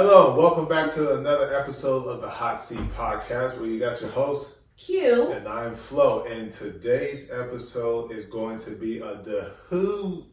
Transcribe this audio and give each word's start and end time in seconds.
Hello, 0.00 0.32
welcome 0.36 0.68
back 0.68 0.94
to 0.94 1.18
another 1.18 1.52
episode 1.58 2.06
of 2.06 2.20
the 2.20 2.28
Hot 2.28 2.60
Seat 2.60 2.78
Podcast, 2.94 3.58
where 3.58 3.68
you 3.68 3.80
got 3.80 4.00
your 4.00 4.10
host 4.10 4.54
Q. 4.76 5.32
and 5.32 5.48
I'm 5.48 5.74
Flo. 5.74 6.22
And 6.22 6.52
today's 6.52 7.32
episode 7.32 8.12
is 8.12 8.26
going 8.26 8.58
to 8.58 8.70
be 8.76 9.00
a 9.00 9.20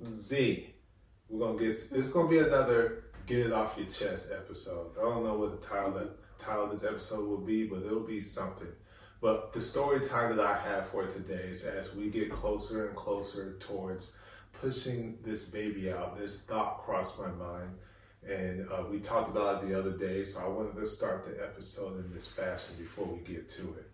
Z. 0.08 0.76
We're 1.28 1.48
gonna 1.48 1.58
get. 1.58 1.70
It's 1.70 2.12
gonna 2.12 2.30
be 2.30 2.38
another 2.38 3.06
get 3.26 3.48
it 3.48 3.52
off 3.52 3.76
your 3.76 3.88
chest 3.88 4.30
episode. 4.32 4.92
I 5.00 5.02
don't 5.02 5.24
know 5.24 5.34
what 5.34 5.60
the 5.60 5.68
title 5.68 5.94
that 5.94 6.38
title 6.38 6.66
of 6.66 6.70
this 6.70 6.84
episode 6.84 7.28
will 7.28 7.42
be, 7.42 7.66
but 7.66 7.82
it'll 7.82 8.02
be 8.02 8.20
something. 8.20 8.72
But 9.20 9.52
the 9.52 9.62
story 9.62 10.00
time 10.00 10.38
that 10.38 10.46
I 10.46 10.60
have 10.60 10.90
for 10.90 11.08
today 11.08 11.48
is 11.50 11.64
as 11.64 11.96
we 11.96 12.12
get 12.12 12.32
closer 12.32 12.86
and 12.86 12.96
closer 12.96 13.58
towards 13.60 14.16
pushing 14.62 15.18
this 15.24 15.46
baby 15.46 15.92
out. 15.92 16.20
This 16.20 16.44
thought 16.44 16.84
crossed 16.84 17.20
my 17.20 17.32
mind 17.32 17.72
and 18.30 18.68
uh, 18.72 18.84
we 18.90 19.00
talked 19.00 19.30
about 19.30 19.64
it 19.64 19.70
the 19.70 19.78
other 19.78 19.92
day, 19.92 20.24
so 20.24 20.40
I 20.40 20.48
wanted 20.48 20.76
to 20.80 20.88
start 20.88 21.26
the 21.26 21.44
episode 21.44 22.04
in 22.04 22.14
this 22.14 22.28
fashion 22.28 22.76
before 22.78 23.06
we 23.06 23.20
get 23.20 23.48
to 23.50 23.62
it. 23.76 23.92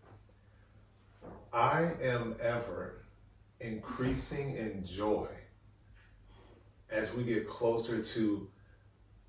I 1.54 1.92
am 2.02 2.36
ever 2.42 3.04
increasing 3.60 4.56
in 4.56 4.86
joy 4.86 5.28
as 6.90 7.14
we 7.14 7.24
get 7.24 7.48
closer 7.48 8.02
to 8.02 8.48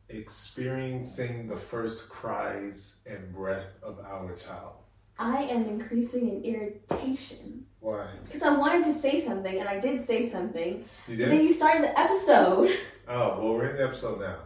experiencing 0.09 1.47
the 1.48 1.57
first 1.57 2.09
cries 2.09 2.98
and 3.07 3.33
breath 3.34 3.67
of 3.83 3.98
our 4.01 4.34
child. 4.34 4.75
I 5.19 5.43
am 5.45 5.67
increasing 5.67 6.29
in 6.29 6.43
irritation 6.45 7.67
Why? 7.81 8.09
because 8.25 8.43
I 8.43 8.57
wanted 8.57 8.84
to 8.84 8.95
say 8.95 9.21
something 9.21 9.61
and 9.61 9.69
I 9.69 9.79
did 9.79 10.05
say 10.05 10.29
something. 10.29 10.84
You 11.07 11.15
And 11.15 11.19
did? 11.19 11.31
then 11.31 11.43
you 11.43 11.51
started 11.53 11.84
the 11.84 11.98
episode. 11.98 12.77
oh, 13.09 13.39
well, 13.41 13.55
we're 13.55 13.67
in 13.71 13.77
the 13.77 13.84
episode 13.84 14.21
now. 14.21 14.37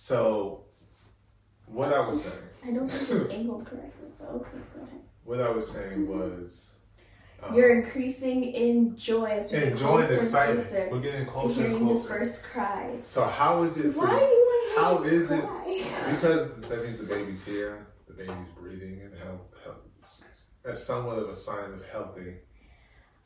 So, 0.00 0.64
what 1.64 1.90
I 1.90 2.06
was 2.06 2.22
saying. 2.24 2.36
I 2.66 2.70
don't 2.70 2.86
think 2.86 3.08
it's 3.22 3.32
angled 3.32 3.64
correctly, 3.64 4.08
but 4.18 4.28
okay, 4.28 4.50
go 4.74 4.82
ahead. 4.82 5.00
What 5.24 5.40
I 5.40 5.48
was 5.48 5.70
saying 5.70 6.06
was. 6.06 6.74
um, 7.42 7.56
You're 7.56 7.74
increasing 7.82 8.44
in 8.44 8.94
joy 8.98 9.24
as 9.24 9.50
we 9.50 9.58
get 9.58 9.74
closer 9.78 10.06
the 10.08 10.12
and 10.12 10.22
excitement. 10.22 10.68
closer 10.68 10.88
We're 10.92 11.00
getting 11.00 11.24
to 11.24 11.30
closer 11.30 11.64
and 11.64 11.72
hearing 11.78 11.94
the 11.94 12.00
first 12.00 12.44
cries. 12.44 13.06
So 13.06 13.24
how 13.24 13.62
is 13.62 13.78
it 13.78 13.94
for 13.94 14.00
Why 14.06 14.18
do 14.18 14.24
you? 14.26 14.44
want 14.50 14.74
to 14.76 14.80
How 14.82 15.02
hear 15.02 15.12
is 15.14 15.28
the 15.30 15.38
it? 15.38 15.44
cry? 15.46 16.10
Because 16.14 16.60
that 16.68 16.82
means 16.84 16.98
the 16.98 17.04
baby's 17.04 17.42
here, 17.42 17.86
the 18.06 18.12
baby's 18.12 18.48
breathing, 18.60 19.00
and 19.02 19.14
how, 19.18 19.40
how 19.64 19.76
that's 20.62 20.84
somewhat 20.84 21.20
of 21.20 21.30
a 21.30 21.34
sign 21.34 21.72
of 21.72 21.82
healthy. 21.90 22.34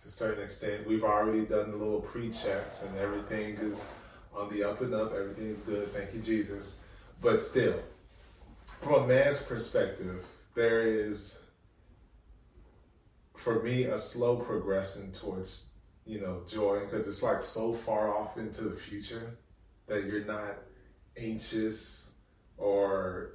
To 0.03 0.09
a 0.09 0.11
certain 0.13 0.45
extent, 0.45 0.87
we've 0.87 1.03
already 1.03 1.45
done 1.47 1.73
the 1.73 1.77
little 1.77 2.01
pre-checks, 2.01 2.85
and 2.85 2.97
everything 2.97 3.57
is 3.57 3.85
on 4.35 4.51
the 4.53 4.63
up 4.65 4.81
and 4.81 4.95
up. 4.95 5.13
Everything 5.15 5.47
is 5.49 5.59
good. 5.61 5.93
Thank 5.93 6.15
you, 6.15 6.21
Jesus. 6.21 6.81
But 7.21 7.43
still, 7.45 7.79
from 8.81 9.05
a 9.05 9.07
man's 9.07 9.43
perspective, 9.43 10.25
there 10.55 10.81
is, 10.81 11.43
for 13.37 13.63
me, 13.63 13.85
a 13.85 13.99
slow 13.99 14.37
progression 14.37 15.13
towards 15.13 15.67
you 16.07 16.21
know 16.21 16.43
joy 16.49 16.81
because 16.81 17.07
it's 17.07 17.23
like 17.23 17.43
so 17.43 17.73
far 17.75 18.17
off 18.17 18.37
into 18.39 18.65
the 18.65 18.77
future 18.77 19.37
that 19.87 20.05
you're 20.05 20.25
not 20.25 20.57
anxious 21.17 22.11
or 22.57 23.33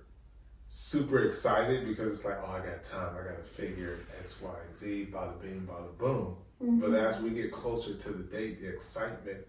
super 0.68 1.23
excited 1.26 1.88
because 1.88 2.14
it's 2.16 2.26
like, 2.26 2.38
oh, 2.46 2.52
I 2.52 2.66
got 2.66 2.84
time. 2.84 3.16
I 3.16 3.28
got 3.30 3.38
to 3.38 3.44
figure 3.44 4.00
X, 4.20 4.42
Y, 4.42 4.50
Z, 4.72 5.10
bada 5.12 5.40
bing, 5.42 5.68
bada 5.70 5.96
boom. 5.98 6.38
But 6.60 6.92
Mhm. 6.92 7.08
as 7.08 7.22
we 7.22 7.30
get 7.32 7.52
closer 7.52 7.94
to 7.96 8.10
the 8.10 8.23
date, 8.23 8.62
the 8.62 8.68
excitement 8.70 9.46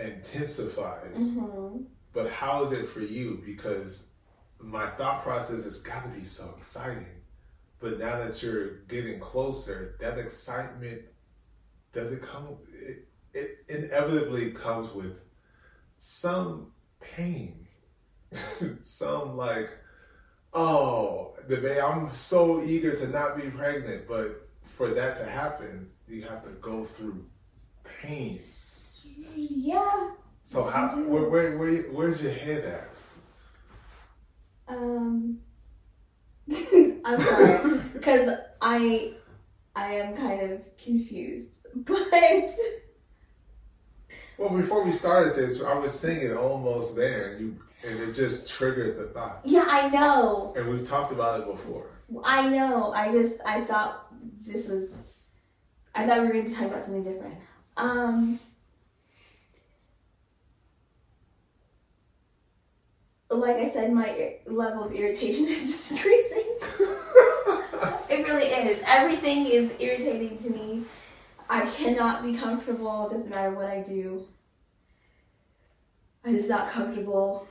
intensifies. 0.00 1.36
Mhm. 1.36 1.86
But 2.12 2.30
how 2.30 2.64
is 2.64 2.72
it 2.72 2.86
for 2.86 3.00
you? 3.00 3.42
Because 3.44 4.10
my 4.58 4.90
thought 4.90 5.22
process 5.22 5.64
has 5.64 5.80
got 5.80 6.04
to 6.04 6.10
be 6.10 6.24
so 6.24 6.54
exciting. 6.58 7.06
But 7.78 7.98
now 7.98 8.18
that 8.18 8.42
you're 8.42 8.80
getting 8.88 9.20
closer, 9.20 9.96
that 10.00 10.18
excitement 10.18 11.02
does 11.92 12.12
it 12.12 12.22
come? 12.22 12.56
It, 12.72 13.08
it 13.32 13.64
inevitably 13.68 14.52
comes 14.52 14.92
with 14.92 15.16
some 15.98 16.72
pain, 17.00 17.66
some 18.82 19.36
like, 19.36 19.70
oh, 20.52 21.34
the 21.48 21.56
baby, 21.56 21.80
I'm 21.80 22.12
so 22.12 22.62
eager 22.62 22.94
to 22.96 23.08
not 23.08 23.36
be 23.36 23.50
pregnant, 23.50 24.06
but 24.06 24.48
for 24.64 24.94
that 24.94 25.16
to 25.16 25.24
happen, 25.24 25.90
you 26.08 26.22
have 26.22 26.44
to 26.44 26.50
go 26.60 26.84
through 26.84 27.24
pain. 28.02 28.38
So 30.50 30.64
how? 30.64 30.88
Where, 30.88 31.28
where, 31.30 31.56
where, 31.56 31.82
where's 31.92 32.20
your 32.20 32.32
head 32.32 32.64
at? 32.64 32.88
Um. 34.66 35.38
I'm 37.04 37.20
sorry 37.20 37.78
because 37.92 38.36
I 38.60 39.12
I 39.76 39.92
am 39.92 40.16
kind 40.16 40.50
of 40.50 40.60
confused, 40.76 41.68
but 41.76 42.50
Well, 44.38 44.50
before 44.50 44.82
we 44.82 44.90
started 44.90 45.36
this, 45.36 45.62
I 45.62 45.74
was 45.74 45.96
singing 45.96 46.36
almost 46.36 46.96
there, 46.96 47.30
and 47.34 47.40
you, 47.40 47.56
and 47.88 48.00
it 48.00 48.12
just 48.12 48.48
triggered 48.48 48.98
the 48.98 49.06
thought. 49.14 49.42
yeah, 49.44 49.66
I 49.68 49.88
know. 49.88 50.52
And 50.56 50.68
we've 50.68 50.88
talked 50.88 51.12
about 51.12 51.42
it 51.42 51.46
before. 51.46 51.86
I 52.24 52.48
know. 52.48 52.90
I 52.92 53.12
just 53.12 53.38
I 53.46 53.60
thought 53.60 54.12
this 54.44 54.68
was 54.68 55.12
I 55.94 56.08
thought 56.08 56.18
we 56.22 56.26
were 56.26 56.32
gonna 56.32 56.42
be 56.46 56.50
talking 56.50 56.70
about 56.70 56.82
something 56.82 57.04
different. 57.04 57.36
Um 57.76 58.40
like 63.30 63.56
I 63.56 63.70
said, 63.70 63.92
my 63.92 64.34
level 64.46 64.84
of 64.84 64.92
irritation 64.92 65.44
is 65.46 65.60
just 65.60 65.90
increasing. 65.92 66.46
it 68.10 68.26
really 68.26 68.46
is. 68.46 68.82
Everything 68.86 69.46
is 69.46 69.76
irritating 69.78 70.36
to 70.38 70.50
me. 70.50 70.82
I 71.48 71.66
cannot 71.66 72.22
be 72.22 72.34
comfortable. 72.34 73.06
It 73.06 73.14
doesn't 73.14 73.30
matter 73.30 73.52
what 73.52 73.66
I 73.66 73.82
do. 73.82 74.24
I'm 76.24 76.34
just 76.34 76.48
not 76.48 76.70
comfortable. 76.70 77.46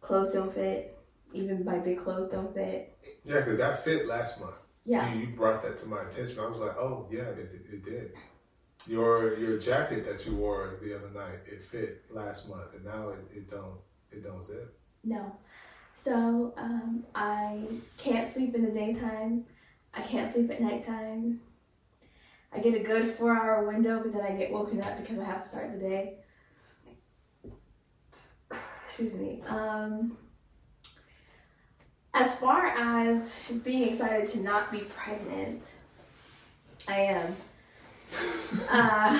Clothes 0.00 0.32
don't 0.32 0.52
fit. 0.52 0.98
Even 1.32 1.64
my 1.64 1.78
big 1.78 1.98
clothes 1.98 2.28
don't 2.28 2.54
fit. 2.54 2.96
Yeah, 3.24 3.40
because 3.40 3.58
that 3.58 3.84
fit 3.84 4.06
last 4.06 4.40
month. 4.40 4.54
Yeah. 4.84 5.12
You, 5.12 5.20
you 5.20 5.36
brought 5.36 5.62
that 5.64 5.76
to 5.78 5.88
my 5.88 6.02
attention. 6.02 6.38
I 6.40 6.46
was 6.46 6.60
like, 6.60 6.76
oh 6.78 7.08
yeah, 7.10 7.22
it, 7.22 7.66
it 7.70 7.84
did. 7.84 8.12
Your 8.88 9.36
your 9.38 9.58
jacket 9.58 10.04
that 10.06 10.26
you 10.26 10.36
wore 10.36 10.78
the 10.82 10.94
other 10.94 11.10
night, 11.10 11.40
it 11.46 11.64
fit 11.64 12.04
last 12.10 12.48
month, 12.48 12.74
and 12.74 12.84
now 12.84 13.10
it, 13.10 13.18
it 13.34 13.50
don't 13.50 13.78
it 14.12 14.22
don't 14.22 14.44
zip. 14.44 14.78
No. 15.04 15.36
So 15.94 16.54
um, 16.56 17.04
I 17.14 17.62
can't 17.96 18.32
sleep 18.32 18.54
in 18.54 18.64
the 18.64 18.70
daytime. 18.70 19.44
I 19.94 20.02
can't 20.02 20.32
sleep 20.32 20.50
at 20.50 20.60
nighttime. 20.60 21.40
I 22.52 22.60
get 22.60 22.74
a 22.74 22.78
good 22.78 23.06
four 23.06 23.34
hour 23.34 23.66
window, 23.66 24.00
but 24.02 24.12
then 24.12 24.22
I 24.22 24.32
get 24.32 24.52
woken 24.52 24.82
up 24.82 25.00
because 25.00 25.18
I 25.18 25.24
have 25.24 25.42
to 25.42 25.48
start 25.48 25.72
the 25.72 25.78
day. 25.78 26.14
Excuse 28.86 29.18
me. 29.18 29.42
Um, 29.48 30.16
as 32.14 32.34
far 32.36 32.68
as 32.68 33.34
being 33.62 33.92
excited 33.92 34.26
to 34.28 34.40
not 34.40 34.72
be 34.72 34.80
pregnant, 34.80 35.64
I 36.88 37.00
am. 37.00 37.36
Uh, 38.70 39.18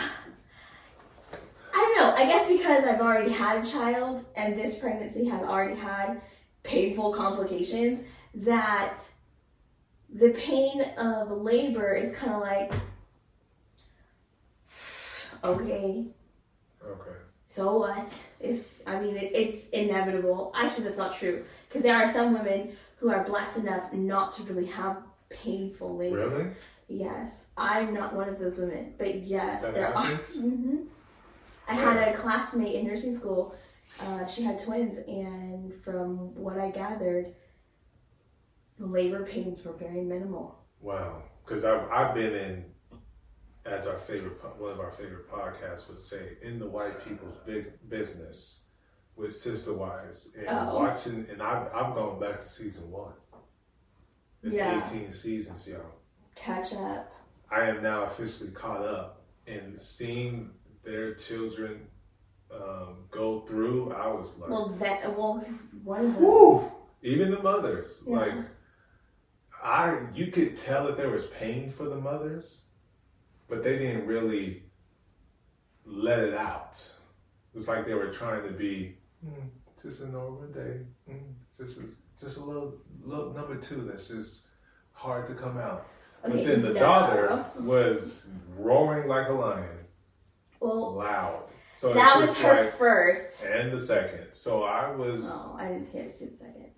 I 1.74 1.74
don't 1.74 1.96
know. 1.98 2.14
I 2.16 2.26
guess 2.26 2.48
because 2.48 2.84
I've 2.84 3.00
already 3.00 3.32
had 3.32 3.64
a 3.64 3.68
child 3.68 4.24
and 4.36 4.58
this 4.58 4.78
pregnancy 4.78 5.26
has 5.28 5.42
already 5.42 5.78
had 5.78 6.20
painful 6.62 7.12
complications, 7.12 8.00
that 8.34 8.98
the 10.12 10.30
pain 10.30 10.82
of 10.98 11.30
labor 11.30 11.94
is 11.94 12.14
kind 12.14 12.32
of 12.32 12.40
like, 12.40 12.72
okay, 15.44 16.06
Okay. 16.84 17.10
so 17.46 17.78
what? 17.78 18.26
It's, 18.40 18.80
I 18.86 19.00
mean, 19.00 19.16
it, 19.16 19.32
it's 19.34 19.68
inevitable. 19.68 20.52
Actually, 20.56 20.84
that's 20.84 20.98
not 20.98 21.14
true 21.14 21.44
because 21.68 21.82
there 21.82 21.96
are 21.96 22.10
some 22.10 22.32
women 22.32 22.76
who 22.98 23.10
are 23.10 23.24
blessed 23.24 23.58
enough 23.58 23.92
not 23.92 24.32
to 24.34 24.42
really 24.44 24.66
have 24.66 24.98
painful 25.28 25.96
labor. 25.96 26.28
Really? 26.28 26.46
Yes, 26.88 27.46
I'm 27.56 27.92
not 27.92 28.14
one 28.14 28.28
of 28.28 28.38
those 28.38 28.58
women, 28.58 28.94
but 28.96 29.24
yes, 29.24 29.62
That 29.62 29.74
there 29.74 29.86
happens? 29.92 30.36
are. 30.36 30.40
hmm 30.42 30.76
I 31.68 31.74
had 31.74 31.96
a 32.08 32.16
classmate 32.16 32.76
in 32.76 32.86
nursing 32.86 33.12
school. 33.14 33.54
Uh, 33.98 34.24
she 34.26 34.42
had 34.44 34.56
twins, 34.56 34.98
and 34.98 35.74
from 35.82 36.32
what 36.36 36.58
I 36.58 36.70
gathered, 36.70 37.34
the 38.78 38.86
labor 38.86 39.24
pains 39.24 39.64
were 39.64 39.72
very 39.72 40.02
minimal. 40.02 40.58
Wow. 40.80 41.22
Because 41.44 41.64
I've 41.64 41.90
I've 41.90 42.14
been 42.14 42.34
in 42.34 42.64
as 43.64 43.88
our 43.88 43.98
favorite 43.98 44.34
one 44.60 44.70
of 44.70 44.78
our 44.80 44.92
favorite 44.92 45.28
podcasts 45.28 45.88
would 45.88 45.98
say 45.98 46.36
in 46.42 46.60
the 46.60 46.68
white 46.68 47.04
people's 47.04 47.40
big 47.40 47.72
business 47.88 48.60
with 49.16 49.34
sister 49.34 49.72
wives 49.72 50.36
and 50.38 50.46
Oh. 50.48 50.76
watching 50.78 51.26
and 51.30 51.42
I've 51.42 51.66
I've 51.74 51.94
gone 51.96 52.20
back 52.20 52.38
to 52.40 52.46
season 52.48 52.90
one. 52.90 53.14
It's 54.42 54.54
Yeah. 54.54 54.86
18 54.86 55.10
seasons, 55.10 55.66
y'all. 55.66 55.80
Catch 56.36 56.74
up. 56.74 57.12
I 57.50 57.62
am 57.62 57.82
now 57.82 58.04
officially 58.04 58.50
caught 58.50 58.82
up 58.82 59.22
and 59.46 59.80
seeing 59.80 60.50
their 60.84 61.14
children 61.14 61.88
um, 62.54 63.04
go 63.10 63.40
through, 63.40 63.92
I 63.92 64.06
was 64.08 64.38
like, 64.38 64.50
Well, 64.50 64.68
that 64.68 65.16
well, 65.16 65.44
one 65.82 66.06
of 66.06 66.20
them. 66.20 66.70
Even 67.02 67.30
the 67.30 67.42
mothers, 67.42 68.04
Yeah. 68.06 68.16
like 68.16 68.34
I, 69.62 70.06
you 70.14 70.28
could 70.28 70.56
tell 70.56 70.86
that 70.86 70.96
there 70.96 71.10
was 71.10 71.26
pain 71.26 71.70
for 71.70 71.84
the 71.84 71.96
mothers, 71.96 72.66
but 73.48 73.64
they 73.64 73.78
didn't 73.78 74.06
really 74.06 74.64
let 75.84 76.20
it 76.20 76.34
out. 76.34 76.92
It's 77.54 77.66
like 77.66 77.86
they 77.86 77.94
were 77.94 78.12
trying 78.12 78.42
to 78.44 78.50
be 78.52 78.98
mm, 79.26 79.48
just 79.82 80.02
a 80.02 80.08
normal 80.08 80.46
day, 80.48 80.80
mm, 81.10 81.32
just 81.56 81.80
just 82.20 82.36
a 82.36 82.44
little 82.44 82.78
little 83.00 83.32
number 83.32 83.56
two 83.56 83.82
that's 83.82 84.08
just 84.08 84.48
hard 84.92 85.26
to 85.28 85.34
come 85.34 85.56
out. 85.56 85.86
Okay, 86.28 86.36
but 86.36 86.46
then 86.46 86.62
the 86.62 86.72
no. 86.72 86.80
daughter 86.80 87.28
oh. 87.30 87.62
was 87.62 88.28
roaring 88.58 89.08
like 89.08 89.28
a 89.28 89.32
lion, 89.32 89.68
Well, 90.60 90.94
loud. 90.94 91.42
So 91.72 91.92
that 91.92 92.18
was 92.18 92.38
her 92.38 92.64
like, 92.64 92.72
first. 92.78 93.44
and 93.44 93.70
the 93.70 93.78
second. 93.78 94.28
So 94.32 94.62
I 94.62 94.90
was. 94.90 95.30
Oh, 95.30 95.58
I 95.58 95.68
didn't 95.68 95.90
hear 95.90 96.04
the 96.04 96.12
second. 96.12 96.70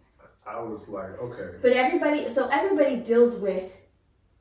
I 0.45 0.61
was 0.61 0.89
like, 0.89 1.21
okay. 1.21 1.59
But 1.63 1.73
everybody, 1.73 2.29
so 2.29 2.49
everybody 2.49 2.97
deals 2.97 3.37
with 3.37 3.81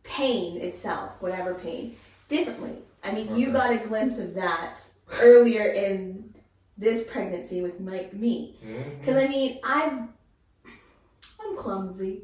pain 0.03 0.57
itself, 0.61 1.11
whatever 1.19 1.53
pain, 1.53 1.97
differently. 2.27 2.77
I 3.03 3.11
mean, 3.11 3.35
you 3.37 3.51
got 3.51 3.71
a 3.71 3.77
glimpse 3.77 4.17
of 4.17 4.33
that 4.35 4.79
earlier 5.21 5.69
in 5.71 6.33
this 6.77 7.03
pregnancy 7.03 7.61
with 7.61 7.79
my, 7.79 8.07
me. 8.13 8.57
Mm-hmm. 8.65 8.99
Because 8.99 9.17
I 9.17 9.27
mean, 9.27 9.59
I'm 9.63 10.09
I'm 11.39 11.55
clumsy, 11.55 12.23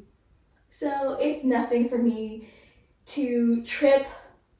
so 0.72 1.18
it's 1.20 1.44
nothing 1.44 1.88
for 1.90 1.98
me 1.98 2.48
to 3.06 3.64
trip 3.64 4.08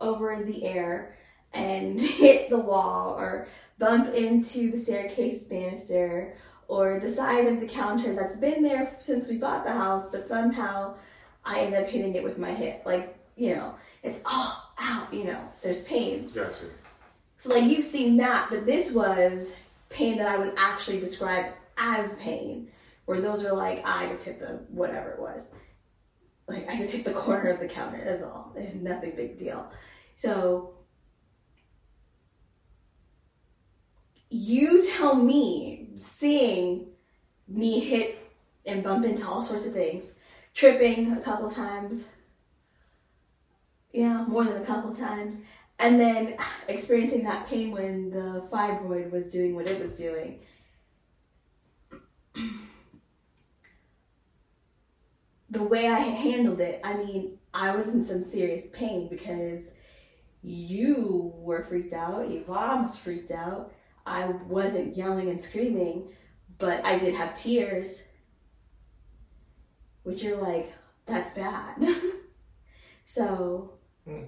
over 0.02 0.44
the 0.44 0.66
air 0.66 1.18
and 1.54 2.00
hit 2.02 2.50
the 2.50 2.58
wall 2.58 3.16
or 3.18 3.48
bump 3.78 4.14
into 4.14 4.72
the 4.72 4.78
staircase 4.78 5.44
banister 5.44 6.36
or 6.68 7.00
the 7.00 7.10
side 7.10 7.48
of 7.48 7.60
the 7.60 7.68
counter 7.68 8.14
that's 8.16 8.36
been 8.38 8.64
there 8.64 8.90
since 9.00 9.30
we 9.30 9.38
bought 9.38 9.66
the 9.66 9.72
house, 9.72 10.08
but 10.12 10.28
somehow 10.28 10.96
I 11.46 11.62
end 11.62 11.76
up 11.76 11.88
hitting 11.88 12.16
it 12.16 12.24
with 12.24 12.38
my 12.38 12.54
hip. 12.54 12.84
Like 12.86 13.18
you 13.36 13.56
know, 13.56 13.76
it's 14.02 14.20
oh 14.26 14.72
ow, 14.80 15.08
you 15.12 15.26
know, 15.26 15.40
there's 15.62 15.82
pain. 15.82 16.28
Gotcha. 16.34 16.66
So 17.38 17.50
like 17.50 17.64
you've 17.66 17.84
seen 17.84 18.18
that, 18.18 18.48
but 18.50 18.66
this 18.66 18.94
was 18.94 19.56
pain 19.90 20.18
that 20.18 20.28
I 20.28 20.38
would 20.38 20.54
actually 20.58 21.00
describe 21.00 21.54
as 21.78 22.14
pain. 22.16 22.70
Where 23.06 23.20
those 23.20 23.44
are 23.44 23.54
like 23.54 23.86
I 23.86 24.08
just 24.08 24.26
hit 24.26 24.40
the 24.40 24.60
whatever 24.70 25.12
it 25.12 25.20
was. 25.20 25.52
Like 26.48 26.70
I 26.70 26.78
just 26.78 26.92
hit 26.92 27.06
the 27.06 27.14
corner 27.14 27.50
of 27.50 27.60
the 27.60 27.68
counter, 27.68 28.02
that's 28.04 28.24
all. 28.24 28.54
It's 28.56 28.76
nothing 28.76 29.14
big 29.16 29.38
deal. 29.38 29.66
So 30.16 30.74
you 34.30 34.86
tell 34.92 35.16
me 35.16 35.90
seeing 35.96 36.88
me 37.48 37.80
hit 37.80 38.20
and 38.66 38.84
bump 38.84 39.06
into 39.06 39.28
all 39.28 39.44
sorts 39.44 39.66
of 39.66 39.74
things, 39.74 40.14
tripping 40.54 41.14
a 41.14 41.22
couple 41.22 41.50
times. 41.50 42.06
Yeah, 43.92 44.26
more 44.26 44.44
than 44.44 44.62
a 44.62 44.66
couple 44.66 44.94
times 44.94 45.42
and 45.80 46.00
then 46.00 46.38
experiencing 46.68 47.24
that 47.24 47.48
pain 47.48 47.72
when 47.72 48.10
the 48.10 48.48
fibroid 48.52 49.12
was 49.12 49.32
doing 49.32 49.56
what 49.56 49.70
it 49.70 49.82
was 49.82 49.98
doing. 49.98 50.40
The 55.54 55.64
way 55.64 55.88
I 55.88 56.00
handled 56.00 56.60
it, 56.62 56.82
I 56.84 56.94
mean, 56.96 57.38
I 57.54 57.76
was 57.76 57.88
in 57.88 58.04
some 58.04 58.22
serious 58.24 58.68
pain 58.68 59.08
because 59.10 59.72
you 60.42 61.32
were 61.38 61.64
freaked 61.64 61.94
out, 61.94 62.30
Yvonne 62.30 62.82
was 62.82 62.98
freaked 62.98 63.32
out. 63.32 63.72
I 64.06 64.26
wasn't 64.26 64.98
yelling 64.98 65.30
and 65.30 65.40
screaming, 65.40 66.10
but 66.58 66.84
I 66.86 66.98
did 66.98 67.14
have 67.16 67.36
tears, 67.40 68.02
which 70.04 70.24
you're 70.24 70.42
like, 70.42 70.74
that's 71.06 71.32
bad. 71.34 71.76
so, 73.06 73.74
hmm, 74.06 74.24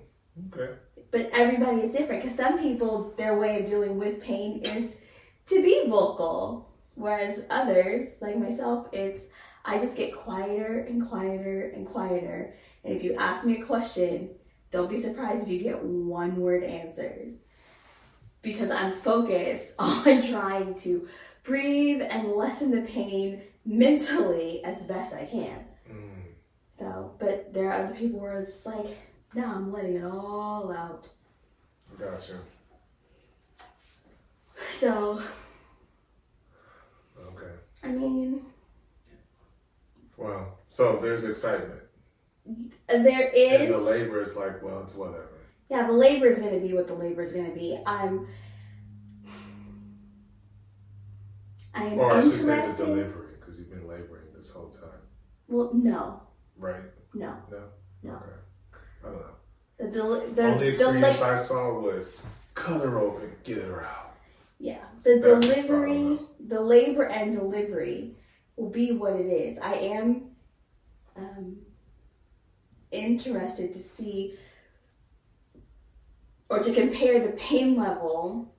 Okay. 0.48 0.74
but 1.12 1.30
everybody 1.34 1.82
is 1.82 1.94
different 1.94 2.22
because 2.22 2.38
some 2.38 2.60
people 2.60 3.14
their 3.16 3.38
way 3.38 3.60
of 3.62 3.66
dealing 3.66 3.98
with 3.98 4.22
pain 4.22 4.62
is 4.66 4.98
to 5.46 5.64
be 5.64 5.90
vocal 5.90 6.70
whereas 6.96 7.46
others 7.50 8.18
like 8.22 8.38
myself 8.38 8.88
it's 8.92 9.24
i 9.66 9.78
just 9.80 9.96
get 9.98 10.16
quieter 10.16 10.86
and 10.88 11.08
quieter 11.10 11.72
and 11.76 11.86
quieter 11.88 12.54
and 12.84 12.96
if 12.96 13.04
you 13.04 13.16
ask 13.16 13.46
me 13.46 13.62
a 13.62 13.66
question 13.66 14.30
don't 14.72 14.90
be 14.90 14.98
surprised 14.98 15.44
if 15.44 15.48
you 15.50 15.60
get 15.60 15.82
one 15.84 16.36
word 16.38 16.64
answers 16.64 17.34
because 18.42 18.70
i'm 18.72 18.92
focused 18.92 19.74
on 19.80 20.04
trying 20.30 20.74
to 20.74 21.08
breathe 21.44 22.02
and 22.02 22.30
lessen 22.32 22.72
the 22.72 22.82
pain 22.82 23.42
mentally 23.66 24.64
as 24.64 24.84
best 24.84 25.14
i 25.14 25.26
can 25.26 25.66
Mm. 25.92 26.24
so 26.80 27.14
but 27.20 27.54
there 27.54 27.70
are 27.72 27.86
other 27.86 27.94
people 27.96 28.20
where 28.20 28.40
it's 28.40 28.66
like 28.66 28.98
no 29.36 29.46
i'm 29.46 29.72
letting 29.72 29.96
it 29.98 30.04
all 30.04 30.72
out 30.72 31.08
Gotcha. 31.98 32.34
So, 34.72 35.22
Okay. 37.18 37.52
I 37.84 37.88
mean, 37.88 38.46
Wow. 40.18 40.54
So 40.68 40.98
there's 40.98 41.24
excitement. 41.24 41.82
There 42.88 43.30
is. 43.30 43.62
And 43.62 43.74
the 43.74 43.78
labor 43.80 44.22
is 44.22 44.36
like, 44.36 44.62
well, 44.64 44.84
it's 44.84 44.96
whatever. 44.96 45.30
Yeah, 45.70 45.88
the 45.88 45.94
labor 45.94 46.28
is 46.28 46.38
going 46.40 46.54
to 46.54 46.66
be 46.66 46.74
what 46.74 46.88
the 46.88 46.94
labor 46.94 47.24
is 47.24 47.34
going 47.34 47.50
to 47.52 47.58
be. 47.58 47.80
I'm. 47.86 48.28
I 51.74 51.86
am 51.86 52.00
Or 52.00 52.12
I 52.14 52.22
should 52.22 52.32
say 52.34 52.38
the 52.46 52.54
interested. 52.56 52.86
delivery, 52.86 53.28
because 53.40 53.60
you've 53.60 53.70
been 53.70 53.88
laboring 53.88 54.26
this 54.36 54.50
whole 54.52 54.70
time. 54.70 55.02
Well, 55.48 55.72
no, 55.74 56.22
Right? 56.58 56.82
no. 57.14 57.36
No? 57.52 57.64
No. 58.04 58.14
Okay. 58.14 58.26
I 59.04 59.08
don't 59.08 59.16
know. 59.20 59.26
The 59.78 59.88
deli- 59.92 60.30
the 60.32 60.44
Only 60.44 60.68
experience 60.70 61.20
la- 61.22 61.28
I 61.32 61.36
saw 61.36 61.80
was 61.80 62.22
cut 62.54 62.82
her 62.82 62.98
open, 63.00 63.34
get 63.44 63.58
her 63.64 63.84
out. 63.84 64.14
yeah 64.58 64.78
the 65.04 65.20
That's 65.22 65.46
delivery, 65.48 66.18
the 66.40 66.62
labor 66.62 67.04
and 67.04 67.34
delivery 67.34 68.16
will 68.56 68.70
be 68.70 68.92
what 68.92 69.14
it 69.14 69.26
is. 69.28 69.60
I 69.60 69.74
am 69.74 70.32
um, 71.16 71.58
interested 72.92 73.74
to 73.74 73.80
see 73.80 74.36
or 76.50 76.60
to 76.60 76.74
compare 76.74 77.20
the 77.26 77.34
pain 77.34 77.76
level 77.76 78.54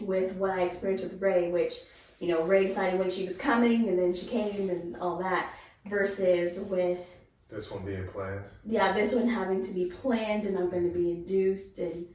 with 0.00 0.32
what 0.34 0.50
I 0.52 0.62
experienced 0.62 1.04
with 1.04 1.20
Ray, 1.20 1.50
which, 1.50 1.74
you 2.20 2.28
know, 2.28 2.42
Ray 2.42 2.66
decided 2.66 2.98
when 2.98 3.10
she 3.10 3.24
was 3.24 3.36
coming 3.36 3.88
and 3.88 3.98
then 3.98 4.14
she 4.14 4.26
came 4.26 4.70
and 4.70 4.96
all 4.96 5.18
that, 5.18 5.52
versus 5.86 6.58
with, 6.60 7.18
This 7.48 7.70
one 7.70 7.84
being 7.84 8.06
planned. 8.08 8.44
yeah, 8.64 8.92
this 8.92 9.14
one 9.14 9.28
having 9.28 9.64
to 9.64 9.72
be 9.72 9.86
planned 9.86 10.46
and 10.46 10.56
I'm 10.58 10.70
going 10.70 10.90
to 10.90 10.98
be 10.98 11.10
induced. 11.10 11.78
And 11.78 12.06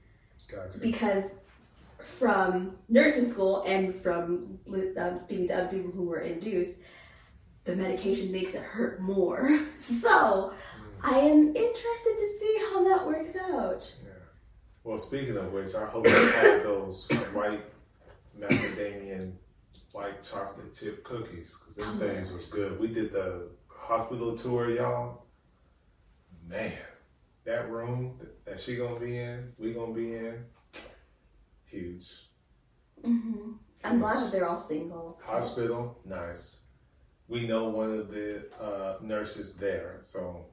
Gotcha. 0.52 0.80
because 0.80 1.36
from 2.04 2.76
nursing 2.90 3.26
school 3.26 3.64
and 3.66 3.94
from 3.96 4.60
um, 4.98 5.20
speaking 5.20 5.48
to 5.48 5.54
other 5.56 5.68
people 5.68 5.92
who 5.92 6.04
were 6.04 6.20
induced, 6.20 6.80
the 7.66 7.76
medication 7.76 8.32
makes 8.32 8.56
it 8.56 8.62
hurt 8.62 9.02
more. 9.02 9.60
so 9.80 10.54
I 11.02 11.20
am 11.20 11.48
interested 11.56 12.16
to 12.18 12.38
see 12.40 12.58
how 12.72 12.84
that 12.90 13.06
works 13.06 13.36
out. 13.36 13.94
Yeah. 14.04 14.10
Well, 14.84 15.00
speaking 15.00 15.38
of 15.38 15.52
which, 15.54 15.76
I 15.76 15.86
hope 15.86 16.06
you 16.08 16.14
had 16.14 16.64
those 16.64 17.08
white 17.34 17.64
macadamia 18.40 19.32
white 19.92 20.24
chocolate 20.24 20.74
chip 20.76 21.04
cookies 21.04 21.56
because 21.60 21.76
them 21.76 21.88
Oh. 21.96 22.00
things 22.00 22.32
was 22.34 22.46
good. 22.46 22.80
We 22.80 22.88
did 22.88 23.14
the 23.14 23.50
hospital 23.70 24.36
tour, 24.36 24.70
y'all. 24.72 25.26
Man, 26.48 26.74
that 27.46 27.70
room 27.70 28.20
that 28.46 28.60
she 28.60 28.76
gonna 28.76 29.00
be 29.00 29.18
in, 29.20 29.54
we 29.58 29.72
gonna 29.72 29.94
be 29.94 30.16
in, 30.16 30.46
huge. 31.66 32.28
hmm 33.06 33.54
I'm 33.84 34.00
glad 34.00 34.18
that 34.18 34.32
they're 34.32 34.48
all 34.50 34.60
singles. 34.60 35.18
too. 35.18 35.32
Hospital, 35.32 36.00
nice. 36.06 36.63
We 37.34 37.48
know 37.48 37.68
one 37.70 37.92
of 37.92 38.12
the 38.12 38.44
uh, 38.62 38.98
nurses 39.02 39.56
there, 39.56 39.98
so 40.04 40.46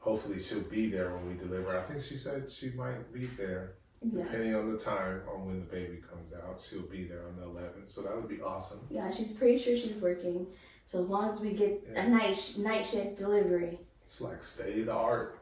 hopefully 0.00 0.38
she'll 0.38 0.60
be 0.60 0.90
there 0.90 1.14
when 1.14 1.26
we 1.26 1.34
deliver. 1.34 1.78
I 1.78 1.80
think 1.84 2.04
she 2.04 2.18
said 2.18 2.50
she 2.50 2.72
might 2.72 3.10
be 3.10 3.24
there. 3.38 3.76
Yeah. 4.02 4.24
Depending 4.24 4.54
on 4.54 4.70
the 4.70 4.78
time 4.78 5.22
on 5.32 5.46
when 5.46 5.60
the 5.60 5.64
baby 5.64 5.96
comes 5.96 6.34
out, 6.34 6.60
she'll 6.60 6.82
be 6.82 7.04
there 7.04 7.22
on 7.26 7.36
the 7.36 7.46
11th. 7.46 7.88
So 7.88 8.02
that 8.02 8.14
would 8.14 8.28
be 8.28 8.42
awesome. 8.42 8.80
Yeah, 8.90 9.10
she's 9.10 9.32
pretty 9.32 9.56
sure 9.56 9.78
she's 9.78 9.96
working. 9.96 10.46
So 10.84 11.00
as 11.00 11.08
long 11.08 11.30
as 11.30 11.40
we 11.40 11.52
get 11.54 11.82
a 11.96 12.06
night 12.06 12.36
sh- 12.36 12.58
night 12.58 12.84
shift 12.84 13.16
delivery, 13.16 13.80
It's 14.06 14.20
like 14.20 14.44
state 14.44 14.80
of 14.80 14.86
the 14.86 14.92
art. 14.92 15.38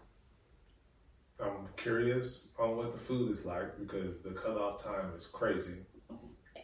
I'm 1.40 1.66
curious 1.76 2.52
on 2.56 2.76
what 2.76 2.92
the 2.92 3.00
food 3.00 3.32
is 3.32 3.44
like 3.44 3.76
because 3.80 4.20
the 4.20 4.30
cutoff 4.30 4.84
time 4.84 5.12
is 5.16 5.26
crazy. 5.26 5.74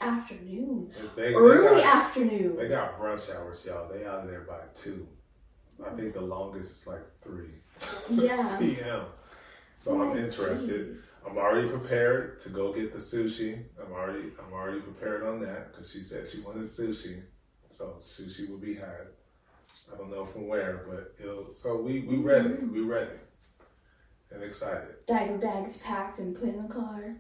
Afternoon, 0.01 0.91
They, 1.17 1.23
they, 1.23 1.35
early 1.35 1.83
got, 1.83 1.97
afternoon. 2.05 2.57
they 2.57 2.69
got 2.69 2.99
brunch 3.01 3.35
hours, 3.35 3.65
y'all. 3.67 3.89
They 3.89 4.05
out 4.07 4.21
of 4.25 4.27
there 4.29 4.43
by 4.43 4.59
two. 4.75 5.07
I 5.87 5.91
think 5.97 6.15
the 6.15 6.21
longest 6.21 6.83
is 6.83 6.87
like 6.87 7.03
three 7.23 7.51
Yeah. 8.11 8.57
p.m. 8.61 9.03
So 9.77 9.93
Oh 9.93 10.11
I'm 10.11 10.17
interested. 10.19 10.93
jeez. 10.95 11.11
I'm 11.27 11.39
already 11.39 11.69
prepared 11.69 12.39
to 12.41 12.51
go 12.51 12.73
get 12.73 12.93
the 12.93 12.99
sushi. 12.99 13.63
I'm 13.83 13.93
already 13.93 14.31
I'm 14.39 14.53
already 14.53 14.81
prepared 14.81 15.25
on 15.25 15.41
that 15.41 15.73
because 15.73 15.91
she 15.91 16.03
said 16.03 16.29
she 16.29 16.41
wanted 16.43 16.65
sushi, 16.65 17.23
so 17.69 17.97
sushi 18.01 18.51
will 18.51 18.59
be 18.59 18.75
had. 18.75 19.07
I 19.93 19.97
don't 19.97 20.11
know 20.11 20.27
from 20.27 20.49
where, 20.49 20.85
but 20.89 21.15
it'll. 21.19 21.53
So 21.55 21.77
we 21.81 22.01
we 22.01 22.17
ready. 22.17 22.51
Mm-hmm. 22.51 22.75
We 22.75 22.81
ready. 22.83 23.17
And 24.33 24.43
excited. 24.45 24.95
Diaper 25.07 25.39
bags 25.39 25.79
packed 25.79 26.19
and 26.19 26.37
put 26.37 26.51
in 26.51 26.63
the 26.63 26.73
car. 26.73 27.17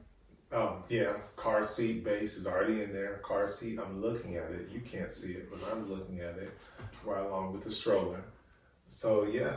Oh 0.52 0.82
yeah, 0.88 1.12
car 1.36 1.64
seat 1.64 2.02
base 2.02 2.36
is 2.36 2.46
already 2.46 2.82
in 2.82 2.92
there. 2.92 3.18
Car 3.18 3.46
seat. 3.46 3.78
I'm 3.78 4.02
looking 4.02 4.36
at 4.36 4.50
it. 4.50 4.68
You 4.72 4.80
can't 4.80 5.12
see 5.12 5.32
it, 5.32 5.48
but 5.48 5.60
I'm 5.70 5.88
looking 5.88 6.20
at 6.20 6.38
it 6.38 6.50
right 7.04 7.24
along 7.24 7.52
with 7.52 7.62
the 7.62 7.70
stroller. 7.70 8.24
So 8.88 9.24
yeah, 9.26 9.54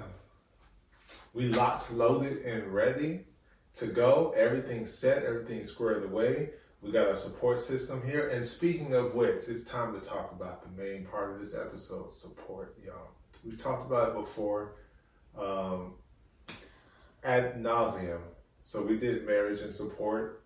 we 1.34 1.48
locked, 1.48 1.92
loaded, 1.92 2.46
and 2.46 2.68
ready 2.68 3.26
to 3.76 3.88
go. 3.88 4.36
Everything's 4.38 4.94
set. 4.94 5.24
Everything's 5.24 5.72
squared 5.72 6.04
away. 6.04 6.52
We 6.84 6.92
got 6.92 7.08
our 7.08 7.16
support 7.16 7.58
system 7.58 8.06
here. 8.06 8.28
And 8.28 8.44
speaking 8.44 8.94
of 8.94 9.16
which, 9.16 9.48
it's 9.48 9.64
time 9.64 10.00
to 10.00 10.00
talk 10.00 10.32
about 10.32 10.62
the 10.62 10.84
main 10.84 11.06
part 11.06 11.34
of 11.34 11.40
this 11.40 11.56
episode: 11.56 12.14
support, 12.14 12.78
y'all. 12.86 13.10
We've 13.44 13.58
talked 13.58 13.88
about 13.88 14.10
it 14.10 14.16
before, 14.16 14.76
um, 15.36 15.96
ad 17.24 17.60
nauseum. 17.60 18.22
So 18.62 18.84
we 18.84 18.98
did 18.98 19.26
marriage 19.26 19.62
and 19.62 19.74
support 19.74 20.43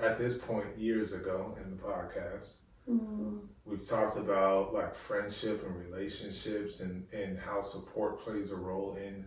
at 0.00 0.18
this 0.18 0.36
point 0.36 0.76
years 0.76 1.12
ago 1.12 1.56
in 1.62 1.70
the 1.70 1.76
podcast. 1.76 2.56
Mm. 2.88 3.40
We've 3.64 3.84
talked 3.84 4.16
about 4.16 4.72
like 4.72 4.94
friendship 4.94 5.64
and 5.66 5.76
relationships 5.76 6.80
and, 6.80 7.06
and 7.12 7.38
how 7.38 7.60
support 7.60 8.20
plays 8.20 8.50
a 8.50 8.56
role 8.56 8.96
in 8.96 9.26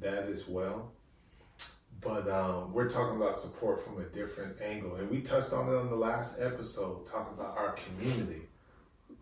that 0.00 0.28
as 0.28 0.48
well. 0.48 0.92
But 2.00 2.28
um, 2.28 2.72
we're 2.72 2.88
talking 2.88 3.16
about 3.16 3.36
support 3.36 3.84
from 3.84 4.00
a 4.00 4.04
different 4.04 4.60
angle. 4.62 4.94
And 4.94 5.10
we 5.10 5.20
touched 5.20 5.52
on 5.52 5.68
it 5.68 5.76
on 5.76 5.90
the 5.90 5.96
last 5.96 6.40
episode, 6.40 7.06
talking 7.06 7.34
about 7.34 7.58
our 7.58 7.72
community 7.72 8.42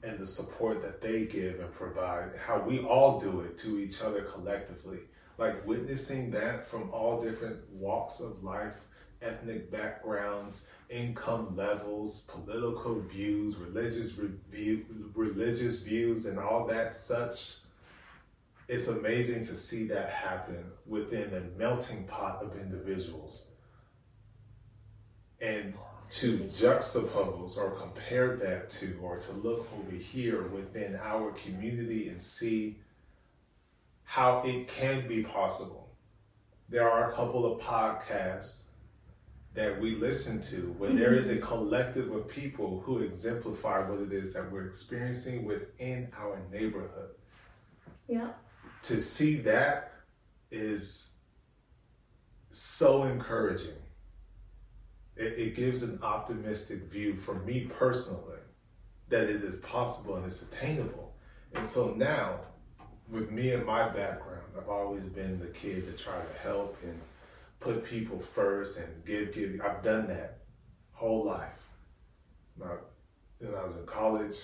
and 0.03 0.19
the 0.19 0.27
support 0.27 0.81
that 0.83 1.01
they 1.01 1.25
give 1.25 1.59
and 1.59 1.73
provide, 1.73 2.31
how 2.47 2.61
we 2.61 2.81
all 2.81 3.19
do 3.19 3.41
it 3.41 3.59
to 3.59 3.79
each 3.79 4.01
other 4.01 4.23
collectively. 4.23 4.99
Like 5.39 5.67
witnessing 5.67 6.31
that 6.33 6.69
from 6.69 6.91
all 6.91 7.21
different 7.21 7.69
walks 7.71 8.21
of 8.21 8.45
life, 8.45 8.77
ethnic 9.23 9.71
backgrounds, 9.71 10.67
income 10.91 11.55
levels, 11.57 12.23
political 12.29 13.01
views, 13.01 13.57
religious 13.57 14.17
review, 14.17 14.85
religious 15.15 15.81
views, 15.81 16.27
and 16.27 16.39
all 16.39 16.67
that 16.67 16.97
such. 16.97 17.57
It's 18.69 18.89
amazing 18.89 19.45
to 19.47 19.57
see 19.57 19.87
that 19.89 20.11
happen 20.11 20.65
within 20.87 21.33
a 21.35 21.59
melting 21.59 22.05
pot 22.05 22.43
of 22.43 22.59
individuals. 22.59 23.47
And 25.41 25.75
to 26.11 26.39
juxtapose 26.39 27.57
or 27.57 27.71
compare 27.73 28.37
that 28.37 28.71
to, 28.71 28.99
or 29.03 29.19
to 29.19 29.33
look 29.33 29.69
over 29.79 29.97
here 29.97 30.43
within 30.49 30.99
our 31.03 31.33
community 31.33 32.09
and 32.09 32.23
see 32.23 32.77
how 34.05 34.41
it 34.45 34.69
can 34.69 35.07
be 35.07 35.23
possible. 35.23 35.89
There 36.71 36.91
are 36.91 37.11
a 37.11 37.15
couple 37.15 37.51
of 37.51 37.61
podcasts 37.61 38.63
that 39.59 39.81
we 39.81 39.97
listen 39.97 40.41
to 40.41 40.73
where 40.79 40.91
there 40.91 41.15
is 41.15 41.27
a 41.27 41.35
mm-hmm. 41.35 41.43
collective 41.43 42.13
of 42.13 42.29
people 42.29 42.81
who 42.87 43.01
exemplify 43.01 43.81
what 43.81 43.99
it 43.99 44.13
is 44.13 44.33
that 44.33 44.53
we're 44.53 44.67
experiencing 44.67 45.45
within 45.45 46.09
our 46.17 46.41
neighborhood. 46.53 47.11
Yeah. 48.07 48.29
To 48.85 49.01
see 49.01 49.35
that 49.39 49.95
is 50.53 51.15
so 52.51 53.03
encouraging. 53.03 53.83
It, 55.17 55.37
it 55.37 55.57
gives 55.57 55.83
an 55.83 55.99
optimistic 56.05 56.85
view 56.85 57.17
for 57.17 57.35
me 57.41 57.63
personally 57.63 58.39
that 59.09 59.25
it 59.25 59.43
is 59.43 59.59
possible 59.59 60.15
and 60.15 60.25
it's 60.25 60.41
attainable. 60.41 61.17
And 61.57 61.67
so 61.67 61.95
now, 61.95 62.39
with 63.11 63.33
me 63.33 63.51
and 63.55 63.67
my 63.67 63.89
background, 63.89 64.53
I've 64.57 64.69
always 64.69 65.07
been 65.07 65.41
the 65.41 65.47
kid 65.47 65.85
to 65.87 66.01
try 66.01 66.15
to 66.15 66.49
help 66.49 66.79
and 66.85 67.01
put 67.61 67.85
people 67.85 68.19
first 68.19 68.79
and 68.79 69.05
give, 69.05 69.33
give. 69.33 69.61
I've 69.65 69.83
done 69.83 70.07
that 70.09 70.39
whole 70.93 71.25
life. 71.25 71.69
Now, 72.59 72.79
when 73.39 73.55
I 73.55 73.65
was 73.65 73.77
in 73.77 73.87
college, 73.87 74.37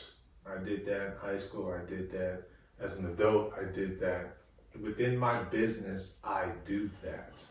I 0.47 0.63
did 0.63 0.85
that. 0.87 1.19
High 1.21 1.39
school, 1.39 1.73
I 1.73 1.85
did 1.89 2.11
that. 2.13 2.45
As 2.81 2.99
an 2.99 3.07
adult, 3.07 3.55
I 3.59 3.73
did 3.73 4.01
that. 4.01 4.37
Within 4.81 5.17
my 5.17 5.43
business, 5.45 6.19
I 6.25 6.47
do 6.65 6.91
that. 7.03 7.43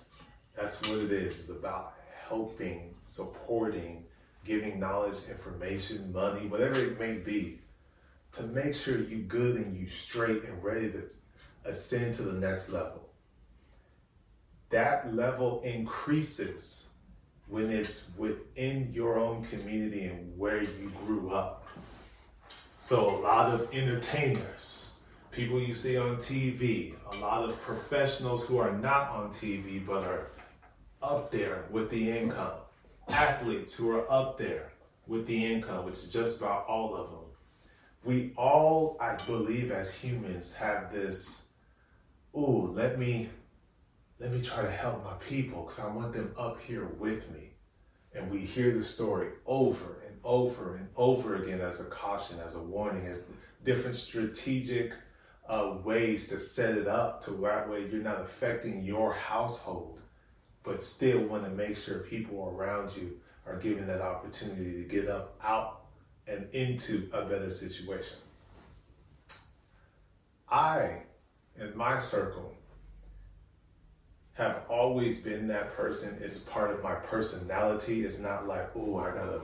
That's 0.56 0.82
what 0.88 1.00
it 1.00 1.12
is. 1.12 1.40
It's 1.40 1.50
about 1.50 1.94
helping, 2.28 2.96
supporting, 3.06 4.06
giving 4.44 4.80
knowledge, 4.80 5.18
information, 5.30 6.12
money, 6.12 6.48
whatever 6.48 6.80
it 6.80 7.00
may 7.00 7.14
be, 7.14 7.60
to 8.34 8.44
make 8.44 8.76
sure 8.76 9.00
you 9.00 9.20
good 9.20 9.56
and 9.56 9.78
you 9.78 9.88
straight 9.88 10.44
and 10.44 10.64
ready 10.64 10.92
to 10.92 11.10
ascend 11.66 12.16
to 12.16 12.24
the 12.24 12.34
next 12.34 12.70
level. 12.70 13.03
That 14.74 15.14
level 15.14 15.62
increases 15.62 16.90
when 17.48 17.70
it's 17.70 18.10
within 18.18 18.92
your 18.92 19.20
own 19.20 19.44
community 19.44 20.06
and 20.06 20.36
where 20.36 20.64
you 20.64 20.92
grew 21.06 21.30
up. 21.30 21.68
So 22.80 23.08
a 23.08 23.20
lot 23.20 23.52
of 23.52 23.72
entertainers, 23.72 24.96
people 25.30 25.62
you 25.62 25.76
see 25.76 25.96
on 25.96 26.16
TV, 26.16 26.96
a 27.12 27.18
lot 27.18 27.48
of 27.48 27.62
professionals 27.62 28.48
who 28.48 28.58
are 28.58 28.72
not 28.72 29.10
on 29.10 29.30
TV 29.30 29.86
but 29.86 30.02
are 30.06 30.32
up 31.04 31.30
there 31.30 31.66
with 31.70 31.92
the 31.92 32.10
income, 32.10 32.54
athletes 33.08 33.76
who 33.76 33.92
are 33.92 34.12
up 34.12 34.40
there 34.40 34.72
with 35.06 35.28
the 35.28 35.54
income, 35.54 35.86
which 35.86 36.00
is 36.00 36.10
just 36.10 36.40
about 36.40 36.66
all 36.66 36.96
of 36.96 37.12
them. 37.12 37.20
We 38.04 38.34
all, 38.36 38.98
I 39.00 39.18
believe, 39.28 39.72
as 39.72 39.94
humans, 39.94 40.56
have 40.56 40.92
this. 40.92 41.44
Ooh, 42.36 42.72
let 42.74 42.98
me, 42.98 43.30
let 44.24 44.32
me 44.32 44.42
try 44.42 44.64
to 44.64 44.72
help 44.72 45.04
my 45.04 45.12
people 45.28 45.64
because 45.64 45.82
I 45.82 45.88
want 45.88 46.14
them 46.14 46.34
up 46.38 46.62
here 46.62 46.86
with 46.98 47.30
me. 47.32 47.50
And 48.16 48.32
we 48.32 48.40
hear 48.40 48.72
the 48.72 48.82
story 48.82 49.32
over 49.46 49.98
and 50.08 50.18
over 50.24 50.78
and 50.78 50.88
over 50.96 51.44
again 51.44 51.60
as 51.60 51.82
a 51.82 51.86
caution, 51.86 52.38
as 52.40 52.56
a 52.56 52.62
warning, 52.62 53.06
as 53.06 53.26
different 53.66 53.98
strategic 53.98 54.94
uh, 55.50 55.76
ways 55.84 56.30
to 56.30 56.40
set 56.40 56.78
it 56.78 56.88
up 56.88 57.22
to 57.24 57.32
that 57.32 57.70
way 57.70 57.86
you're 57.92 58.02
not 58.02 58.22
affecting 58.22 58.82
your 58.82 59.14
household, 59.14 60.00
but 60.64 60.82
still 60.82 61.20
want 61.24 61.44
to 61.44 61.50
make 61.50 61.76
sure 61.76 62.00
people 62.00 62.56
around 62.56 62.96
you 62.96 63.20
are 63.46 63.58
given 63.58 63.86
that 63.88 64.00
opportunity 64.00 64.72
to 64.72 64.88
get 64.88 65.10
up 65.10 65.36
out 65.44 65.82
and 66.28 66.48
into 66.54 67.10
a 67.12 67.26
better 67.26 67.52
situation. 67.52 68.20
I, 70.50 71.02
in 71.60 71.76
my 71.76 72.00
circle, 72.00 72.56
have 74.34 74.62
always 74.68 75.22
been 75.22 75.48
that 75.48 75.76
person. 75.76 76.18
It's 76.22 76.40
part 76.40 76.72
of 76.72 76.82
my 76.82 76.96
personality. 76.96 78.04
It's 78.04 78.20
not 78.20 78.48
like, 78.48 78.70
oh, 78.76 78.98
I 78.98 79.12
gotta 79.12 79.42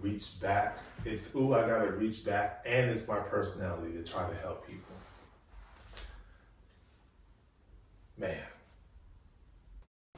reach 0.00 0.40
back. 0.40 0.78
It's, 1.04 1.34
oh, 1.34 1.52
I 1.54 1.66
gotta 1.66 1.90
reach 1.92 2.24
back. 2.24 2.62
And 2.64 2.90
it's 2.90 3.06
my 3.08 3.18
personality 3.18 3.92
to 3.94 4.02
try 4.04 4.28
to 4.28 4.36
help 4.36 4.66
people. 4.66 4.94
Man. 8.16 8.38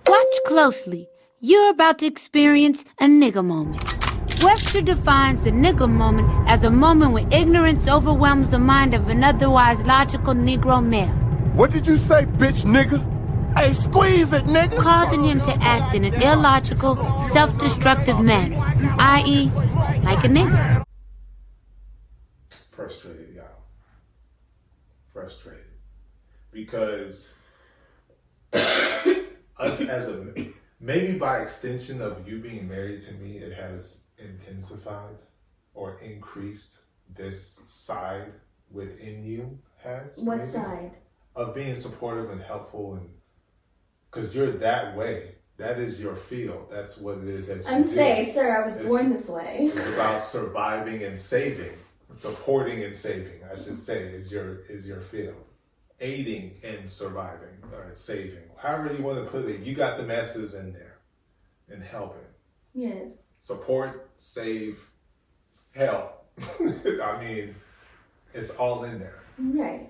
Watch 0.07 0.37
closely. 0.47 1.09
You're 1.41 1.71
about 1.71 1.99
to 2.01 2.07
experience 2.07 2.85
a 3.01 3.05
nigga 3.07 3.45
moment. 3.45 3.83
Webster 4.43 4.83
defines 4.83 5.45
the 5.45 5.53
nigga 5.53 5.89
moment 5.91 6.29
as 6.49 6.65
a 6.65 6.71
moment 6.71 7.13
when 7.13 7.33
ignorance 7.33 7.89
overwhelms 7.89 8.51
the 8.51 8.59
mind 8.59 8.93
of 8.93 9.09
an 9.09 9.23
otherwise 9.23 9.87
logical 9.87 10.35
Negro 10.35 10.85
male, 10.85 11.09
What 11.55 11.71
did 11.71 11.87
you 11.87 11.97
say, 11.97 12.25
bitch 12.25 12.65
nigga? 12.65 13.12
Hey, 13.57 13.73
squeeze 13.73 14.33
it, 14.33 14.45
nigga. 14.45 14.79
causing 14.79 15.25
him 15.25 15.41
to 15.41 15.53
act 15.61 15.95
in 15.95 16.05
an 16.05 16.15
illogical, 16.23 16.97
self 17.29 17.57
destructive 17.59 18.19
manner, 18.21 18.57
i.e., 18.99 19.51
like 20.05 20.25
a 20.25 20.29
nigga. 20.29 20.85
frustrated, 22.71 23.35
y'all. 23.35 23.45
Frustrated. 25.13 25.65
Because 26.51 27.35
us 28.53 29.81
as 29.81 30.09
a 30.09 30.35
maybe 30.81 31.19
by 31.19 31.41
extension 31.41 32.01
of 32.01 32.27
you 32.29 32.39
being 32.39 32.69
married 32.69 33.03
to 33.03 33.13
me, 33.15 33.37
it 33.39 33.53
has 33.53 34.05
intensified 34.19 35.17
or 35.75 35.99
increased 36.01 36.79
this 37.15 37.63
side 37.67 38.33
within 38.71 39.25
you 39.25 39.59
has. 39.83 40.17
What 40.19 40.39
maybe, 40.39 40.51
side? 40.51 40.91
Of 41.37 41.55
being 41.55 41.77
supportive 41.77 42.31
and 42.31 42.43
helpful 42.43 42.95
and 42.95 43.09
because 44.13 44.35
you're 44.35 44.51
that 44.53 44.97
way. 44.97 45.35
That 45.59 45.79
is 45.79 46.01
your 46.01 46.17
field. 46.17 46.69
That's 46.71 46.99
what 46.99 47.19
it 47.19 47.29
is 47.29 47.47
that 47.47 47.59
you 47.59 47.63
And 47.67 47.85
do. 47.85 47.91
say, 47.93 48.25
sir, 48.25 48.61
I 48.61 48.65
was 48.65 48.77
It's- 48.77 48.89
born 48.89 49.13
this 49.13 49.29
way. 49.29 49.71
It's 49.75 49.95
about 49.95 50.21
surviving 50.21 51.03
and 51.05 51.17
saving, 51.17 51.73
supporting 52.13 52.83
and 52.85 52.95
saving. 52.95 53.41
I 53.51 53.55
should 53.57 53.79
say 53.79 54.03
is 54.05 54.33
your 54.33 54.61
is 54.69 54.87
your 54.89 55.01
field, 55.01 55.45
aiding 56.01 56.57
and 56.65 56.89
surviving 56.89 57.57
or 57.73 57.91
saving, 57.95 58.43
however 58.57 58.93
you 58.95 59.03
want 59.03 59.19
to 59.25 59.31
put 59.31 59.47
it. 59.49 59.61
You 59.61 59.75
got 59.75 59.99
the 59.99 60.05
messes 60.05 60.55
in 60.55 60.73
there 60.73 60.97
and 61.71 61.83
helping. 61.83 62.27
Yes. 62.75 63.13
Support, 63.39 64.09
save, 64.19 64.81
help. 65.75 66.25
I 66.61 67.21
mean, 67.23 67.55
it's 68.35 68.51
all 68.53 68.85
in 68.85 68.99
there. 68.99 69.21
Right. 69.39 69.89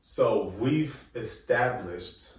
So 0.00 0.54
we've 0.58 1.04
established 1.14 2.35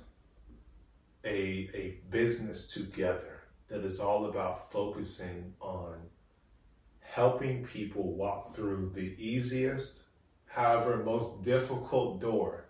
a, 1.27 1.69
a 1.74 1.98
business 2.10 2.67
together 2.67 3.43
that 3.67 3.84
is 3.84 4.00
all 4.00 4.25
about 4.25 4.72
focusing 4.72 5.53
on 5.60 5.96
helping 7.01 7.65
people 7.65 8.13
walk 8.13 8.55
through 8.55 8.91
the 8.96 9.15
easiest, 9.17 10.03
however, 10.46 10.98
most 10.98 11.43
difficult 11.43 12.22
door 12.22 12.65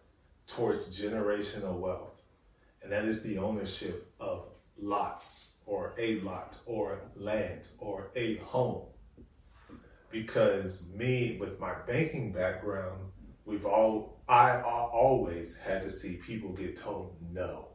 towards 0.47 0.99
generational 0.99 1.77
wealth. 1.77 2.21
And 2.81 2.91
that 2.91 3.05
is 3.05 3.23
the 3.23 3.37
ownership 3.37 4.11
of 4.19 4.47
lots 4.79 5.55
or 5.65 5.93
a 5.97 6.19
lot 6.21 6.57
or 6.65 7.01
land 7.15 7.67
or 7.77 8.11
a 8.15 8.37
home. 8.37 8.87
Because 10.09 10.87
me, 10.95 11.37
with 11.39 11.59
my 11.59 11.73
banking 11.85 12.31
background, 12.31 13.11
we've 13.45 13.65
all, 13.65 14.21
I 14.29 14.61
always 14.61 15.57
had 15.57 15.81
to 15.81 15.91
see 15.91 16.13
people 16.13 16.51
get 16.53 16.77
told 16.77 17.17
no. 17.33 17.66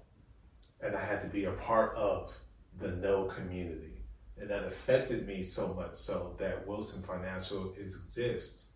And 0.82 0.96
I 0.96 1.04
had 1.04 1.22
to 1.22 1.28
be 1.28 1.44
a 1.44 1.52
part 1.52 1.94
of 1.94 2.36
the 2.78 2.88
no 2.88 3.24
community. 3.24 4.02
And 4.38 4.50
that 4.50 4.64
affected 4.64 5.26
me 5.26 5.44
so 5.44 5.72
much 5.74 5.94
so 5.94 6.34
that 6.38 6.66
Wilson 6.66 7.02
Financial 7.02 7.72
exists 7.78 8.70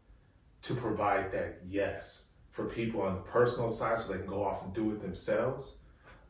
to 0.63 0.75
provide 0.75 1.33
that 1.33 1.61
yes 1.67 2.29
for 2.51 2.67
people 2.67 3.03
on 3.03 3.17
the 3.17 3.21
personal 3.21 3.69
side 3.69 3.99
so 3.99 4.13
they 4.13 4.19
can 4.19 4.27
go 4.27 4.45
off 4.45 4.63
and 4.65 4.73
do 4.73 4.91
it 4.93 5.03
themselves, 5.03 5.79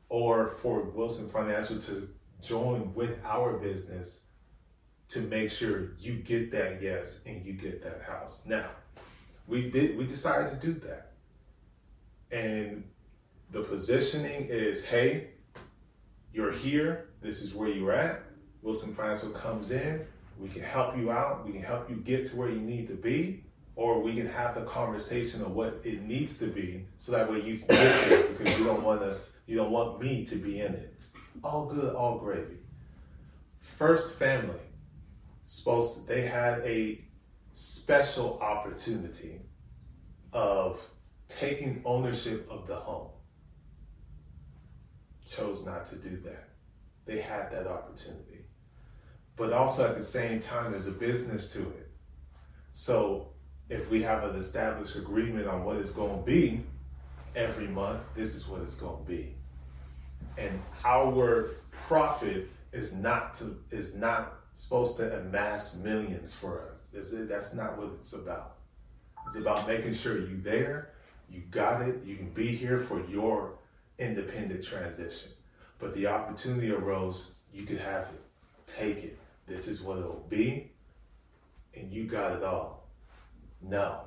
or 0.09 0.49
for 0.49 0.83
Wilson 0.83 1.28
Financial 1.28 1.78
to 1.80 2.09
join 2.42 2.95
with 2.95 3.18
our 3.25 3.59
business 3.59 4.25
to 5.09 5.21
make 5.21 5.50
sure 5.50 5.92
you 5.99 6.14
get 6.14 6.50
that 6.50 6.83
yes 6.83 7.23
and 7.26 7.45
you 7.45 7.52
get 7.52 7.83
that 7.83 8.02
house. 8.02 8.47
Now, 8.47 8.66
we 9.47 9.71
did 9.71 9.97
we 9.97 10.06
decided 10.06 10.61
to 10.61 10.66
do 10.66 10.73
that. 10.80 11.12
And 12.30 12.85
the 13.50 13.62
positioning 13.62 14.47
is, 14.49 14.85
hey, 14.85 15.28
you're 16.37 16.52
here, 16.52 17.09
this 17.23 17.40
is 17.40 17.55
where 17.55 17.69
you're 17.69 17.93
at. 17.93 18.21
Wilson 18.62 18.95
Financial 18.95 19.31
comes 19.31 19.71
in, 19.71 20.05
we 20.38 20.49
can 20.49 20.62
help 20.62 20.97
you 20.97 21.11
out, 21.11 21.47
we 21.47 21.52
can 21.52 21.62
help 21.62 21.88
you 21.88 21.97
get 21.97 22.26
to 22.26 22.37
where 22.37 22.50
you 22.50 22.61
need 22.61 22.87
to 22.88 22.95
be, 22.95 23.43
or 23.75 24.02
we 24.02 24.14
can 24.14 24.28
have 24.28 24.55
the 24.55 24.62
conversation 24.62 25.40
of 25.40 25.52
what 25.52 25.81
it 25.83 26.02
needs 26.02 26.38
to 26.38 26.47
be 26.47 26.85
so 26.99 27.12
that 27.12 27.31
way 27.31 27.40
you 27.40 27.59
can 27.59 27.69
get 27.69 28.09
there 28.09 28.23
because 28.25 28.59
you 28.59 28.64
don't 28.64 28.83
want 28.83 29.02
us 29.02 29.37
you 29.47 29.57
don't 29.57 29.71
want 29.71 30.02
me 30.02 30.25
to 30.25 30.37
be 30.37 30.61
in 30.61 30.75
it. 30.75 30.93
All 31.45 31.66
good, 31.66 31.95
all 31.95 32.19
gravy. 32.19 32.57
First 33.61 34.19
family, 34.19 34.59
supposed 35.45 36.00
to, 36.00 36.07
they 36.07 36.23
had 36.23 36.61
a 36.61 37.00
special 37.52 38.38
opportunity 38.40 39.40
of 40.33 40.85
taking 41.28 41.81
ownership 41.85 42.47
of 42.50 42.66
the 42.66 42.75
home. 42.75 43.11
Chose 45.26 45.64
not 45.64 45.87
to 45.87 45.97
do 45.97 46.16
that. 46.25 46.49
They 47.04 47.21
had 47.21 47.50
that 47.52 47.66
opportunity. 47.66 48.45
But 49.37 49.52
also 49.52 49.88
at 49.88 49.97
the 49.97 50.02
same 50.02 50.40
time, 50.40 50.73
there's 50.73 50.87
a 50.87 50.92
business 50.92 51.52
to 51.52 51.61
it. 51.61 51.90
So 52.73 53.28
if 53.68 53.90
we 53.90 54.02
have 54.02 54.25
an 54.25 54.37
established 54.37 54.97
agreement 54.97 55.47
on 55.47 55.64
what 55.64 55.76
it's 55.76 55.90
going 55.90 56.18
to 56.18 56.25
be 56.25 56.62
every 57.35 57.68
month, 57.68 58.00
this 58.14 58.35
is 58.35 58.49
what 58.49 58.62
it's 58.62 58.75
going 58.75 59.04
to 59.04 59.11
be. 59.11 59.35
And 60.38 60.61
our 60.85 61.50
profit 61.73 62.49
is 62.73 62.95
not 62.95 63.35
to 63.35 63.56
is 63.71 63.95
not 63.95 64.35
supposed 64.54 64.97
to 64.99 65.18
amass 65.18 65.76
millions 65.76 66.35
for 66.35 66.68
us. 66.71 66.92
Is 66.95 67.12
it, 67.12 67.28
that's 67.28 67.52
not 67.52 67.76
what 67.76 67.88
it's 67.99 68.12
about. 68.14 68.56
It's 69.26 69.37
about 69.37 69.66
making 69.66 69.95
sure 69.95 70.18
you 70.18 70.40
there, 70.42 70.92
you 71.30 71.40
got 71.50 71.83
it, 71.83 72.04
you 72.04 72.16
can 72.16 72.30
be 72.30 72.49
here 72.49 72.78
for 72.78 73.04
your 73.06 73.59
independent 73.98 74.64
transition. 74.64 75.30
But 75.78 75.94
the 75.94 76.06
opportunity 76.06 76.72
arose, 76.72 77.35
you 77.52 77.64
could 77.64 77.78
have 77.78 78.04
it. 78.04 78.22
Take 78.66 79.04
it. 79.04 79.18
This 79.46 79.68
is 79.68 79.82
what 79.82 79.98
it'll 79.98 80.26
be. 80.28 80.72
And 81.74 81.92
you 81.92 82.04
got 82.04 82.32
it 82.32 82.42
all. 82.42 82.88
No. 83.62 84.02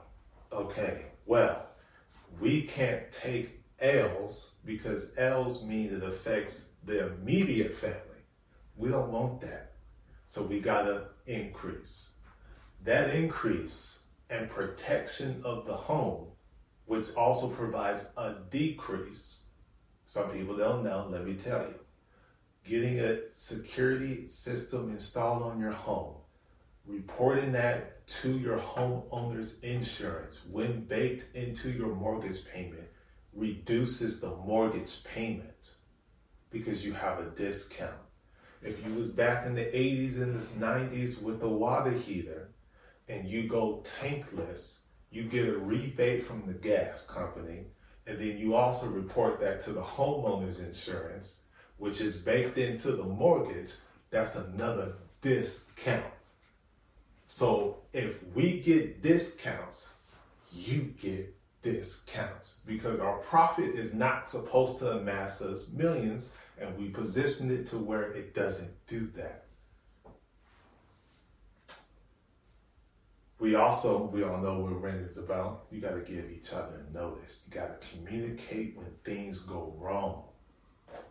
Okay. 0.52 1.06
Well, 1.25 1.67
we 2.39 2.63
can't 2.63 3.12
take 3.12 3.62
L's 3.80 4.56
because 4.65 5.13
L's 5.17 5.63
mean 5.63 5.93
it 5.93 6.04
affects 6.04 6.71
the 6.86 7.08
immediate 7.08 7.75
family. 7.75 7.99
We 8.75 8.89
don't 8.89 9.12
want 9.12 9.41
that. 9.41 9.73
So 10.28 10.43
we 10.43 10.60
got 10.60 10.84
to 10.84 11.06
increase. 11.25 12.10
That 12.84 13.13
increase 13.13 13.99
and 14.30 14.49
protection 14.49 15.41
of 15.43 15.65
the 15.65 15.73
home, 15.73 16.28
which 16.86 17.13
also 17.15 17.49
provides 17.49 18.12
a 18.15 18.36
decrease. 18.49 19.41
Some 20.10 20.32
people 20.32 20.58
don't 20.58 20.84
know, 20.84 21.08
let 21.08 21.24
me 21.24 21.36
tell 21.36 21.60
you. 21.60 21.80
Getting 22.67 23.00
a 23.00 23.30
security 23.36 24.26
system 24.26 24.89
installed 24.89 25.43
on 25.43 25.60
your 25.60 25.69
home, 25.69 26.15
reporting 26.88 27.52
that 27.52 28.08
to 28.08 28.32
your 28.32 28.58
homeowner's 28.58 29.60
insurance 29.60 30.48
when 30.52 30.86
baked 30.86 31.36
into 31.36 31.69
your 31.69 31.93
mortgage 31.93 32.43
payment 32.43 32.88
reduces 33.34 34.19
the 34.19 34.36
mortgage 34.36 35.04
payment 35.04 35.76
because 36.50 36.84
you 36.84 36.93
have 36.93 37.19
a 37.19 37.30
discount. 37.30 38.02
If 38.63 38.84
you 38.84 38.95
was 38.95 39.12
back 39.12 39.45
in 39.45 39.54
the 39.54 39.62
80s 39.62 40.15
and 40.19 40.34
the 40.34 40.65
90s 40.65 41.22
with 41.22 41.39
the 41.39 41.50
water 41.50 41.91
heater 41.91 42.50
and 43.08 43.28
you 43.28 43.48
go 43.48 43.84
tankless, 43.84 44.80
you 45.12 45.26
get 45.26 45.48
a 45.48 45.56
rebate 45.56 46.24
from 46.24 46.48
the 46.48 46.54
gas 46.54 47.06
company 47.06 47.65
and 48.10 48.19
then 48.19 48.39
you 48.39 48.56
also 48.56 48.88
report 48.88 49.39
that 49.39 49.62
to 49.65 49.72
the 49.72 49.82
homeowner's 49.82 50.60
insurance, 50.60 51.41
which 51.78 52.02
is 52.02 52.17
baked 52.17 52.58
into 52.58 52.93
the 52.93 53.04
mortgage, 53.04 53.74
that's 54.10 54.36
another 54.36 54.93
discount. 55.22 56.04
So 57.28 57.78
if 57.93 58.24
we 58.34 58.62
get 58.62 59.04
discounts, 59.04 59.93
you 60.52 60.93
get 61.00 61.36
discounts 61.62 62.62
because 62.65 63.00
our 63.00 63.17
profit 63.17 63.76
is 63.76 63.93
not 63.93 64.28
supposed 64.28 64.80
to 64.80 64.93
amass 64.98 65.43
us 65.43 65.69
millions 65.69 66.34
and 66.60 66.76
we 66.80 66.89
position 66.89 67.52
it 67.52 67.67
to 67.67 67.78
where 67.78 68.12
it 68.12 68.34
doesn't 68.34 68.72
do 68.88 69.08
that. 69.15 69.45
We 73.39 73.56
also, 73.56 74.06
we 74.08 74.23
all 74.23 74.38
know 74.38 74.60
what 74.60 74.82
rent 74.82 75.02
is 75.10 75.17
about. 75.17 75.65
You 75.71 75.80
got 75.80 75.93
to 75.93 76.02
give 76.02 76.30
each 76.30 76.52
other 76.52 76.86
notice. 76.93 77.41
You 77.45 77.54
got 77.58 77.82
to 77.82 77.88
communicate 77.88 78.75
when 78.75 78.91
things 79.06 79.39
go 79.39 79.73
wrong 79.78 80.25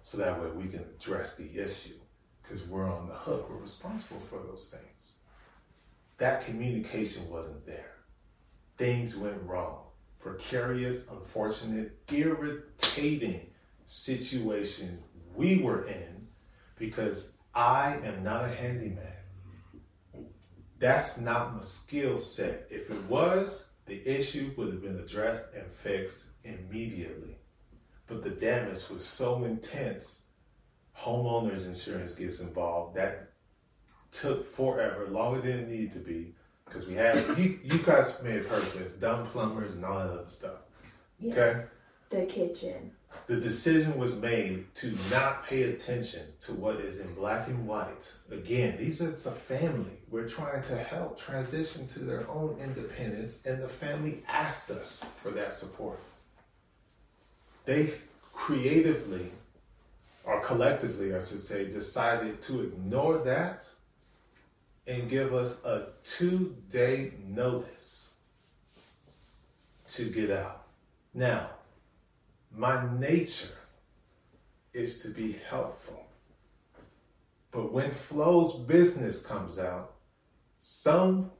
so 0.02 0.18
that 0.18 0.40
way 0.40 0.50
we 0.50 0.68
can 0.68 0.80
address 0.80 1.36
the 1.36 1.58
issue 1.58 1.94
because 2.42 2.66
we're 2.66 2.90
on 2.90 3.08
the 3.08 3.14
hook. 3.14 3.48
We're 3.48 3.56
responsible 3.56 4.20
for 4.20 4.38
those 4.38 4.68
things. 4.68 5.14
That 6.18 6.44
communication 6.44 7.28
wasn't 7.30 7.64
there. 7.64 7.94
Things 8.76 9.16
went 9.16 9.42
wrong. 9.42 9.84
Precarious, 10.18 11.04
unfortunate, 11.10 11.96
irritating 12.12 13.46
situation 13.86 14.98
we 15.34 15.62
were 15.62 15.86
in 15.86 16.26
because 16.76 17.32
I 17.54 17.98
am 18.04 18.22
not 18.22 18.44
a 18.44 18.48
handyman. 18.48 19.07
That's 20.78 21.18
not 21.18 21.54
my 21.54 21.60
skill 21.60 22.16
set. 22.16 22.66
If 22.70 22.90
it 22.90 23.02
was, 23.04 23.68
the 23.86 24.06
issue 24.06 24.52
would 24.56 24.68
have 24.68 24.82
been 24.82 24.98
addressed 24.98 25.44
and 25.54 25.66
fixed 25.70 26.24
immediately. 26.44 27.36
But 28.06 28.22
the 28.22 28.30
damage 28.30 28.88
was 28.88 29.04
so 29.04 29.44
intense, 29.44 30.26
homeowners 30.96 31.66
insurance 31.66 32.14
gets 32.14 32.40
involved. 32.40 32.96
That 32.96 33.32
took 34.12 34.46
forever, 34.46 35.08
longer 35.08 35.40
than 35.40 35.60
it 35.60 35.68
needed 35.68 35.92
to 35.92 35.98
be, 35.98 36.34
because 36.64 36.86
we 36.86 36.94
had 36.94 37.16
you, 37.36 37.58
you 37.62 37.78
guys 37.78 38.22
may 38.22 38.32
have 38.32 38.46
heard 38.46 38.62
this, 38.62 38.94
dumb 38.94 39.26
plumbers 39.26 39.74
and 39.74 39.84
all 39.84 39.98
that 39.98 40.10
other 40.10 40.26
stuff. 40.26 40.58
Yes. 41.18 41.36
Okay? 41.36 41.66
The 42.10 42.26
kitchen. 42.26 42.92
The 43.26 43.36
decision 43.36 43.98
was 43.98 44.14
made 44.14 44.74
to 44.76 44.94
not 45.10 45.46
pay 45.46 45.64
attention 45.64 46.22
to 46.40 46.54
what 46.54 46.76
is 46.76 46.98
in 46.98 47.14
black 47.14 47.46
and 47.48 47.66
white. 47.66 48.12
Again, 48.30 48.76
these 48.78 49.02
are 49.02 49.08
a 49.08 49.34
family. 49.34 49.98
We're 50.10 50.28
trying 50.28 50.62
to 50.62 50.76
help 50.76 51.18
transition 51.18 51.86
to 51.88 52.00
their 52.00 52.28
own 52.28 52.56
independence, 52.62 53.44
and 53.44 53.62
the 53.62 53.68
family 53.68 54.22
asked 54.28 54.70
us 54.70 55.04
for 55.22 55.30
that 55.32 55.52
support. 55.52 56.00
They 57.66 57.92
creatively, 58.32 59.30
or 60.24 60.40
collectively, 60.40 61.14
I 61.14 61.18
should 61.18 61.40
say, 61.40 61.66
decided 61.66 62.40
to 62.42 62.62
ignore 62.62 63.18
that 63.18 63.66
and 64.86 65.10
give 65.10 65.34
us 65.34 65.62
a 65.66 65.88
two 66.02 66.56
day 66.70 67.12
notice 67.26 68.08
to 69.90 70.04
get 70.04 70.30
out. 70.30 70.66
Now, 71.12 71.50
My 72.54 72.86
nature 72.98 73.58
is 74.72 75.02
to 75.02 75.08
be 75.08 75.36
helpful. 75.48 76.06
But 77.50 77.72
when 77.72 77.90
Flo's 77.90 78.60
business 78.60 79.20
comes 79.20 79.58
out, 79.58 79.94
some 80.58 81.30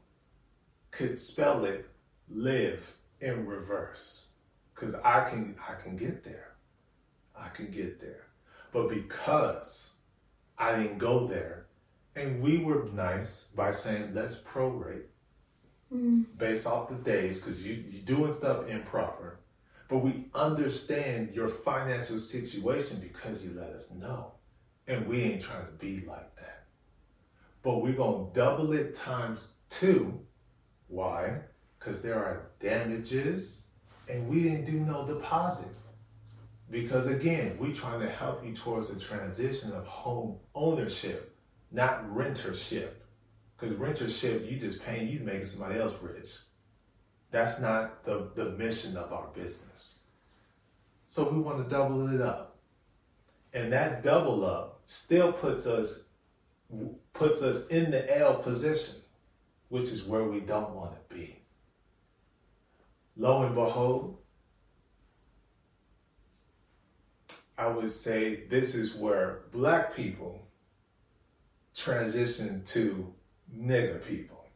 could 0.91 1.19
spell 1.19 1.65
it 1.65 1.89
live 2.29 2.95
in 3.21 3.47
reverse. 3.47 4.29
Cause 4.75 4.95
I 5.05 5.29
can 5.29 5.57
I 5.69 5.75
can 5.75 5.97
get 5.97 6.23
there. 6.25 6.55
I 7.37 7.49
can 7.49 7.71
get 7.71 8.01
there. 8.01 8.27
But 8.73 8.89
because 8.89 9.93
I 10.57 10.77
didn't 10.77 10.99
go 10.99 11.27
there, 11.27 11.67
and 12.15 12.41
we 12.41 12.59
were 12.59 12.85
nice 12.93 13.45
by 13.55 13.71
saying 13.71 14.15
let's 14.15 14.39
prorate 14.39 15.07
mm. 15.93 16.25
based 16.37 16.67
off 16.67 16.89
the 16.89 16.95
days, 16.97 17.41
because 17.41 17.67
you 17.67 17.85
you're 17.91 18.03
doing 18.03 18.33
stuff 18.33 18.69
improper. 18.69 19.39
But 19.89 19.99
we 19.99 20.27
understand 20.35 21.35
your 21.35 21.49
financial 21.49 22.19
situation 22.19 23.01
because 23.01 23.43
you 23.43 23.53
let 23.59 23.71
us 23.71 23.91
know. 23.93 24.33
And 24.87 25.07
we 25.07 25.23
ain't 25.23 25.43
trying 25.43 25.67
to 25.67 25.73
be 25.73 26.05
like 26.07 26.35
that. 26.37 26.65
But 27.63 27.83
we're 27.83 27.95
going 27.95 28.29
to 28.29 28.35
double 28.35 28.73
it 28.73 28.95
times 28.95 29.55
two. 29.71 30.21
Why? 30.89 31.41
Because 31.79 32.03
there 32.03 32.17
are 32.17 32.51
damages 32.61 33.69
and 34.09 34.29
we 34.29 34.43
didn't 34.43 34.65
do 34.65 34.81
no 34.81 35.07
deposit. 35.07 35.75
Because 36.71 37.07
again, 37.07 37.57
we 37.59 37.73
trying 37.73 38.01
to 38.01 38.09
help 38.09 38.45
you 38.45 38.55
towards 38.55 38.89
the 38.89 39.01
transition 39.01 39.73
of 39.73 39.87
home 39.87 40.39
ownership, 40.55 41.35
not 41.73 42.07
rentership. 42.11 42.91
Because 43.57 43.77
rentership, 43.77 44.51
you 44.51 44.59
just 44.59 44.83
paying, 44.85 45.09
you 45.09 45.21
making 45.21 45.47
somebody 45.47 45.79
else 45.79 45.99
rich. 46.03 46.37
That's 47.31 47.61
not 47.61 48.05
the, 48.05 48.31
the 48.35 48.51
mission 48.51 48.97
of 48.97 49.13
our 49.13 49.29
business. 49.35 50.01
So 51.07 51.29
we 51.29 51.41
want 51.41 51.63
to 51.63 51.69
double 51.69 52.13
it 52.15 52.21
up. 52.21 52.57
And 53.53 53.73
that 53.73 54.03
double 54.03 54.45
up 54.45 54.81
still 54.85 55.33
puts 55.33 55.67
us 55.67 56.05
puts 57.15 57.43
us 57.43 57.67
in 57.69 57.91
the 57.91 58.19
L 58.19 58.37
position, 58.37 58.97
which 59.71 59.91
is 59.91 60.05
where 60.05 60.25
we 60.25 60.41
don't 60.41 60.75
want 60.75 60.93
to 60.93 61.15
be. 61.15 61.41
Lo 63.17 63.43
and 63.43 63.55
behold, 63.55 64.19
I 67.57 67.69
would 67.69 67.91
say 67.91 68.45
this 68.49 68.75
is 68.75 68.95
where 68.95 69.41
black 69.51 69.97
people 69.97 70.47
transition 71.75 72.63
to 72.65 73.13
nigger 73.57 74.05
people 74.07 74.47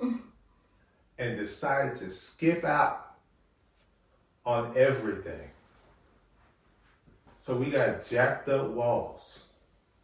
and 1.18 1.36
decide 1.36 1.96
to 1.96 2.10
skip 2.10 2.64
out 2.64 3.16
on 4.44 4.72
everything. 4.76 5.50
So 7.38 7.56
we 7.56 7.70
got 7.70 8.04
jacked 8.04 8.48
up 8.48 8.70
walls, 8.70 9.46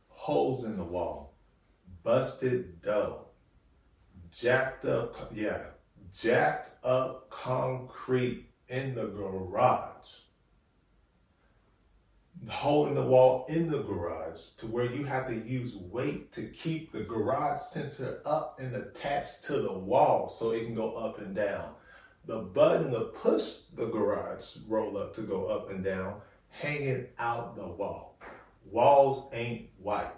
holes 0.09 0.65
in 0.65 0.77
the 0.77 0.85
wall, 0.85 1.35
busted 2.03 2.81
dough, 2.83 3.27
jacked 4.31 4.85
up, 4.85 5.33
yeah, 5.35 5.59
jacked 6.17 6.71
up 6.85 7.29
concrete 7.31 8.49
in 8.69 8.95
the 8.95 9.07
garage. 9.07 10.22
Hole 12.49 12.87
in 12.87 12.95
the 12.95 13.07
wall 13.07 13.47
in 13.49 13.71
the 13.71 13.83
garage 13.83 14.49
to 14.59 14.67
where 14.67 14.87
you 14.87 15.05
have 15.05 15.29
to 15.29 15.35
use 15.35 15.77
weight 15.77 16.33
to 16.33 16.43
keep 16.49 16.91
the 16.91 17.05
garage 17.05 17.59
sensor 17.59 18.21
up 18.25 18.59
and 18.61 18.75
attached 18.75 19.45
to 19.45 19.61
the 19.61 19.73
wall 19.73 20.29
so 20.29 20.51
it 20.51 20.65
can 20.65 20.75
go 20.75 20.95
up 20.95 21.19
and 21.19 21.35
down. 21.35 21.75
The 22.27 22.39
button 22.39 22.93
to 22.93 23.01
push 23.01 23.59
the 23.75 23.87
garage 23.87 24.57
roll 24.67 24.97
up 24.97 25.15
to 25.15 25.23
go 25.23 25.47
up 25.47 25.71
and 25.71 25.85
down 25.85 26.21
hanging 26.49 27.07
out 27.19 27.57
the 27.57 27.67
wall. 27.67 28.19
Walls 28.65 29.29
ain't 29.33 29.69
white. 29.79 30.13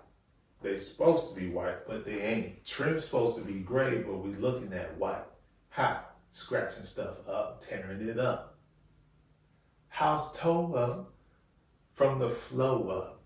They 0.63 0.77
supposed 0.77 1.29
to 1.29 1.41
be 1.41 1.49
white, 1.49 1.87
but 1.87 2.05
they 2.05 2.23
ain't. 2.23 2.65
Trim's 2.65 3.05
supposed 3.05 3.37
to 3.39 3.45
be 3.45 3.61
gray, 3.61 4.03
but 4.03 4.19
we 4.19 4.33
looking 4.35 4.73
at 4.73 4.97
white. 4.97 5.25
How? 5.69 6.01
Scratching 6.31 6.85
stuff 6.85 7.29
up, 7.29 7.63
tearing 7.67 8.07
it 8.09 8.19
up. 8.19 8.59
House 9.89 10.37
toe 10.39 10.75
up 10.75 11.14
from 11.95 12.19
the 12.19 12.29
flow 12.29 12.89
up. 12.89 13.23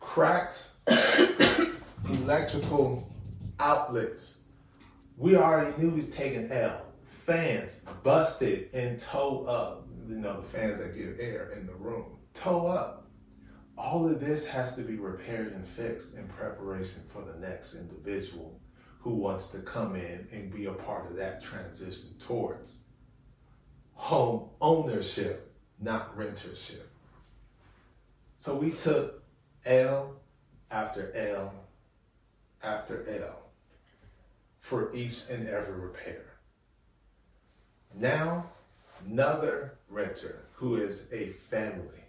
Cracked 0.00 0.70
electrical 2.10 3.12
outlets. 3.58 4.42
We 5.16 5.36
already 5.36 5.80
knew 5.80 5.94
he's 5.94 6.10
taking 6.10 6.50
L. 6.50 6.84
Fans 7.04 7.84
busted 8.02 8.72
and 8.74 8.98
toe 8.98 9.44
up. 9.44 9.86
You 10.08 10.16
know, 10.16 10.40
the 10.40 10.46
fans 10.46 10.78
that 10.78 10.96
give 10.96 11.18
air 11.18 11.52
in 11.56 11.66
the 11.66 11.74
room. 11.74 12.18
Toe 12.34 12.66
up. 12.66 13.08
All 13.78 14.08
of 14.08 14.20
this 14.20 14.46
has 14.46 14.74
to 14.76 14.82
be 14.82 14.96
repaired 14.96 15.52
and 15.52 15.66
fixed 15.66 16.14
in 16.16 16.26
preparation 16.28 17.02
for 17.06 17.22
the 17.22 17.38
next 17.38 17.74
individual 17.74 18.60
who 19.00 19.14
wants 19.14 19.48
to 19.48 19.58
come 19.58 19.94
in 19.94 20.26
and 20.32 20.52
be 20.52 20.66
a 20.66 20.72
part 20.72 21.10
of 21.10 21.16
that 21.16 21.42
transition 21.42 22.10
towards 22.18 22.80
home 23.94 24.48
ownership, 24.60 25.54
not 25.80 26.16
rentership. 26.16 26.82
So 28.38 28.54
we 28.54 28.70
took 28.70 29.22
L 29.64 30.14
after 30.70 31.14
L 31.14 31.52
after 32.62 33.04
L 33.08 33.50
for 34.60 34.94
each 34.94 35.28
and 35.30 35.48
every 35.48 35.74
repair. 35.74 36.24
Now, 37.94 38.46
another 39.06 39.78
renter 39.88 40.44
who 40.54 40.76
is 40.76 41.08
a 41.12 41.28
family. 41.28 42.04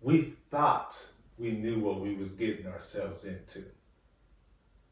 We 0.00 0.34
thought 0.50 1.02
we 1.38 1.52
knew 1.52 1.80
what 1.80 2.00
we 2.00 2.14
was 2.14 2.32
getting 2.32 2.66
ourselves 2.66 3.24
into 3.24 3.64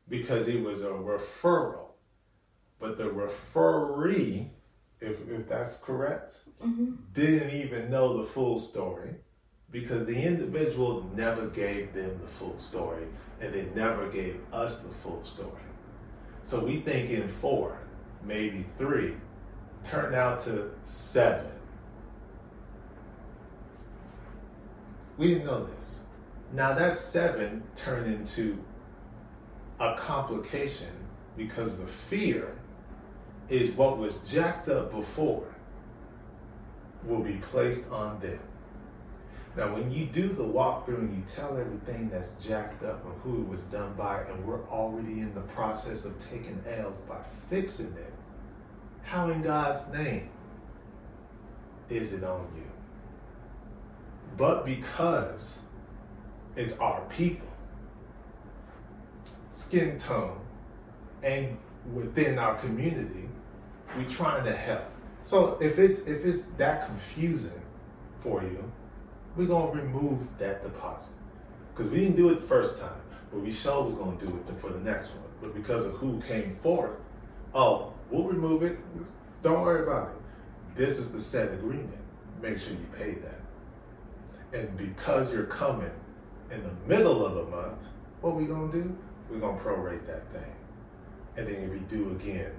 because 0.09 0.49
it 0.49 0.63
was 0.63 0.83
a 0.83 0.89
referral. 0.89 1.91
But 2.81 2.97
the 2.97 3.11
referee, 3.11 4.51
if, 5.01 5.29
if 5.29 5.49
that's 5.49 5.79
correct, 5.79 6.41
mm-hmm. 6.63 6.95
didn't 7.13 7.51
even 7.51 7.91
know 7.91 8.17
the 8.17 8.25
full 8.25 8.59
story 8.59 9.15
because 9.71 10.07
the 10.07 10.17
individual 10.17 11.11
never 11.15 11.47
gave 11.49 11.93
them 11.93 12.19
the 12.23 12.29
full 12.29 12.59
story 12.59 13.05
and 13.41 13.53
they 13.53 13.67
never 13.75 14.09
gave 14.09 14.41
us 14.53 14.81
the 14.81 14.89
full 14.89 15.23
story. 15.25 15.63
So 16.43 16.65
we 16.65 16.77
think 16.77 17.11
in 17.11 17.29
four, 17.29 17.79
maybe 18.25 18.65
three, 18.79 19.15
turned 19.85 20.15
out 20.15 20.41
to 20.41 20.71
seven. 20.85 21.51
We 25.19 25.29
didn't 25.29 25.47
know 25.47 25.65
this. 25.65 26.05
Now 26.53 26.73
that 26.75 26.97
seven 26.97 27.63
turned 27.75 28.13
into 28.13 28.65
a 29.79 29.95
complication 29.97 30.89
because 31.37 31.79
the 31.79 31.87
fear 31.87 32.57
is 33.49 33.71
what 33.73 33.99
was 33.99 34.19
jacked 34.19 34.69
up 34.69 34.91
before 34.93 35.55
will 37.05 37.23
be 37.23 37.35
placed 37.37 37.91
on 37.91 38.19
them. 38.21 38.41
Now, 39.59 39.75
when 39.75 39.91
you 39.91 40.05
do 40.05 40.29
the 40.29 40.45
walkthrough 40.45 41.01
and 41.01 41.17
you 41.17 41.25
tell 41.27 41.59
everything 41.59 42.11
that's 42.11 42.35
jacked 42.35 42.85
up 42.85 43.05
and 43.05 43.21
who 43.23 43.43
it 43.43 43.49
was 43.49 43.63
done 43.63 43.93
by, 43.95 44.21
and 44.21 44.47
we're 44.47 44.65
already 44.69 45.19
in 45.19 45.35
the 45.35 45.41
process 45.41 46.05
of 46.05 46.17
taking 46.31 46.63
L's 46.65 47.01
by 47.01 47.17
fixing 47.51 47.93
it, 47.95 48.13
how 49.03 49.29
in 49.31 49.43
God's 49.43 49.93
name 49.93 50.31
is 51.89 52.13
it 52.13 52.23
on 52.23 52.47
you? 52.55 52.71
But 54.37 54.65
because 54.65 55.63
it's 56.55 56.79
our 56.79 57.01
people, 57.07 57.49
skin 59.51 59.99
tone, 59.99 60.39
and 61.25 61.59
within 61.93 62.39
our 62.39 62.55
community, 62.55 63.29
we're 63.97 64.09
trying 64.09 64.45
to 64.45 64.55
help. 64.55 64.85
So 65.25 65.59
if 65.61 65.81
it's 65.81 66.07
if 66.07 66.25
it's 66.25 66.43
that 66.59 66.87
confusing 66.87 67.61
for 68.21 68.41
you, 68.45 68.71
we're 69.39 69.47
gonna 69.47 69.71
remove 69.71 70.37
that 70.39 70.65
deposit 70.65 71.15
because 71.73 71.89
we 71.93 72.01
didn't 72.01 72.17
do 72.17 72.29
it 72.31 72.41
the 72.41 72.47
first 72.47 72.81
time, 72.81 73.01
but 73.31 73.41
we 73.41 73.53
sure 73.53 73.85
was 73.85 73.95
gonna 73.95 74.19
do 74.19 74.27
it 74.27 74.55
for 74.61 74.71
the 74.71 74.81
next 74.81 75.11
one. 75.11 75.29
But 75.41 75.55
because 75.55 75.87
of 75.87 75.93
who 75.93 76.21
came 76.23 76.57
forth, 76.57 76.97
oh, 77.55 77.95
we'll 78.11 78.25
remove 78.25 78.65
it. 78.65 78.79
Don't 79.45 79.63
worry 79.63 79.85
about 79.85 80.09
it. 80.09 80.77
This 80.77 80.99
is 80.99 81.13
the 81.13 81.21
set 81.21 81.53
agreement. 81.53 82.01
Make 82.43 82.59
sure 82.59 82.73
you 82.73 82.87
pay 82.99 83.15
that. 83.15 84.59
And 84.59 84.77
because 84.77 85.33
you're 85.33 85.45
coming 85.45 85.93
in 86.51 86.61
the 86.65 86.73
middle 86.89 87.25
of 87.25 87.37
the 87.37 87.45
month, 87.45 87.81
what 88.21 88.35
we 88.35 88.45
gonna 88.45 88.73
do? 88.73 88.99
We're 89.31 89.39
gonna 89.39 89.61
prorate 89.61 90.05
that 90.09 90.33
thing, 90.33 90.53
and 91.37 91.47
then 91.47 91.55
it'll 91.55 91.75
be 91.75 91.81
due 91.81 92.11
again 92.11 92.51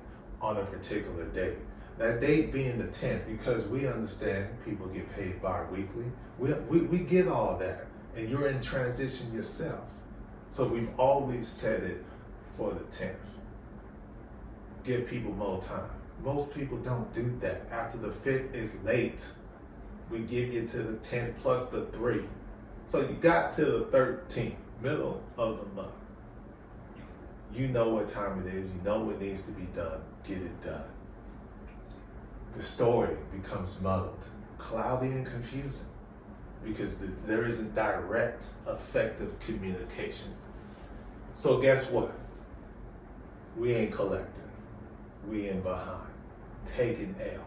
on 0.41 0.55
a 0.55 0.63
particular 0.63 1.25
date. 1.25 1.57
That 1.97 2.21
date 2.21 2.53
being 2.53 2.77
the 2.77 2.85
10th, 2.85 3.27
because 3.27 3.67
we 3.67 3.85
understand 3.85 4.47
people 4.63 4.87
get 4.87 5.13
paid 5.13 5.41
bi-weekly. 5.41 6.05
We, 6.39 6.53
we, 6.53 6.79
we 6.85 6.99
get 6.99 7.27
all 7.27 7.57
that, 7.57 7.85
and 8.15 8.29
you're 8.29 8.47
in 8.47 8.61
transition 8.61 9.33
yourself. 9.33 9.83
So 10.49 10.65
we've 10.67 10.89
always 10.97 11.47
set 11.47 11.83
it 11.83 12.03
for 12.55 12.71
the 12.71 12.85
10th. 12.85 13.15
Give 14.85 15.05
people 15.05 15.33
more 15.33 15.61
time. 15.61 15.89
Most 16.23 16.53
people 16.53 16.77
don't 16.77 17.11
do 17.13 17.37
that. 17.41 17.69
After 17.71 17.97
the 17.97 18.11
fifth 18.11 18.55
is 18.55 18.73
late, 18.83 19.27
we 20.09 20.19
give 20.19 20.53
you 20.53 20.65
to 20.67 20.77
the 20.77 20.93
10 20.97 21.35
plus 21.41 21.65
the 21.67 21.85
three. 21.87 22.23
So 22.85 23.01
you 23.01 23.15
got 23.15 23.53
to 23.55 23.65
the 23.65 23.85
13th, 23.85 24.55
middle 24.81 25.21
of 25.37 25.59
the 25.59 25.81
month. 25.81 25.93
You 27.53 27.67
know 27.67 27.89
what 27.89 28.07
time 28.07 28.47
it 28.47 28.53
is, 28.53 28.69
you 28.69 28.81
know 28.83 29.01
what 29.01 29.21
needs 29.21 29.41
to 29.43 29.51
be 29.51 29.65
done, 29.75 30.01
get 30.23 30.37
it 30.37 30.61
done. 30.61 30.83
The 32.55 32.63
story 32.63 33.15
becomes 33.31 33.79
muddled, 33.81 34.23
cloudy, 34.57 35.07
and 35.07 35.25
confusing 35.25 35.88
because 36.63 36.97
there 37.25 37.45
isn't 37.45 37.73
direct, 37.75 38.51
effective 38.67 39.39
communication. 39.39 40.33
So, 41.33 41.59
guess 41.59 41.89
what? 41.89 42.13
We 43.57 43.73
ain't 43.73 43.91
collecting, 43.91 44.49
we 45.27 45.47
in 45.49 45.61
behind, 45.61 46.11
taking 46.65 47.15
L. 47.19 47.45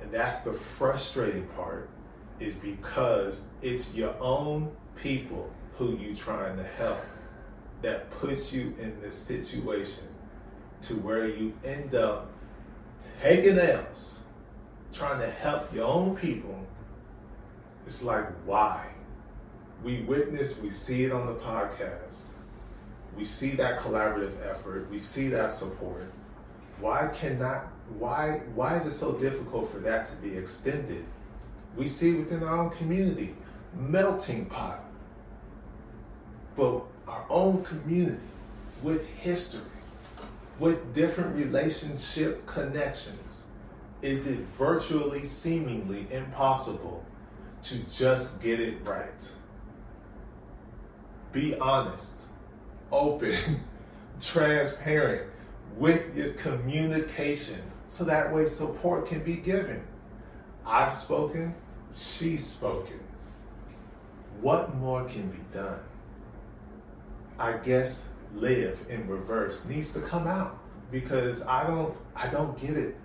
And 0.00 0.12
that's 0.12 0.40
the 0.42 0.52
frustrating 0.52 1.46
part, 1.48 1.90
is 2.38 2.54
because 2.54 3.42
it's 3.62 3.94
your 3.94 4.14
own 4.20 4.70
people 4.96 5.52
who 5.72 5.96
you 5.96 6.14
trying 6.14 6.56
to 6.56 6.64
help 6.64 7.04
that 7.82 8.10
puts 8.10 8.52
you 8.52 8.74
in 8.80 9.00
this 9.00 9.14
situation 9.14 10.04
to 10.82 10.94
where 10.94 11.26
you 11.26 11.52
end 11.64 11.94
up 11.94 12.30
taking 13.22 13.58
L's, 13.58 14.20
trying 14.92 15.20
to 15.20 15.30
help 15.30 15.72
your 15.74 15.86
own 15.86 16.16
people. 16.16 16.66
It's 17.88 18.02
like, 18.02 18.26
why? 18.44 18.84
We 19.82 20.02
witness, 20.02 20.58
we 20.58 20.68
see 20.68 21.04
it 21.04 21.10
on 21.10 21.26
the 21.26 21.36
podcast. 21.36 22.26
We 23.16 23.24
see 23.24 23.52
that 23.52 23.80
collaborative 23.80 24.34
effort. 24.46 24.90
We 24.90 24.98
see 24.98 25.28
that 25.28 25.50
support. 25.52 26.12
Why 26.80 27.08
cannot, 27.14 27.68
why, 27.98 28.42
why 28.54 28.76
is 28.76 28.84
it 28.84 28.90
so 28.90 29.14
difficult 29.14 29.72
for 29.72 29.78
that 29.78 30.04
to 30.08 30.16
be 30.16 30.36
extended? 30.36 31.02
We 31.78 31.88
see 31.88 32.12
within 32.12 32.42
our 32.42 32.58
own 32.58 32.70
community, 32.72 33.34
melting 33.74 34.44
pot. 34.44 34.84
But 36.56 36.82
our 37.06 37.24
own 37.30 37.64
community 37.64 38.20
with 38.82 39.08
history, 39.16 39.62
with 40.58 40.92
different 40.92 41.34
relationship 41.34 42.44
connections, 42.44 43.46
is 44.02 44.26
it 44.26 44.40
virtually 44.58 45.24
seemingly 45.24 46.06
impossible 46.10 47.02
to 47.64 47.78
just 47.90 48.40
get 48.40 48.60
it 48.60 48.76
right? 48.84 49.32
Be 51.32 51.56
honest, 51.58 52.26
open, 52.90 53.34
transparent 54.20 55.30
with 55.76 56.16
your 56.16 56.32
communication 56.34 57.60
so 57.88 58.04
that 58.04 58.32
way 58.32 58.46
support 58.46 59.06
can 59.06 59.22
be 59.22 59.34
given. 59.34 59.82
I've 60.66 60.92
spoken, 60.92 61.54
she's 61.96 62.46
spoken. 62.46 63.00
What 64.40 64.74
more 64.76 65.04
can 65.04 65.30
be 65.30 65.38
done? 65.52 65.80
I 67.38 67.56
guess 67.58 68.08
live 68.34 68.84
in 68.88 69.08
reverse 69.08 69.64
needs 69.64 69.92
to 69.94 70.00
come 70.00 70.26
out 70.26 70.58
because 70.90 71.42
I 71.42 71.66
don't 71.66 71.96
I 72.14 72.28
don't 72.28 72.60
get 72.60 72.76
it. 72.76 72.96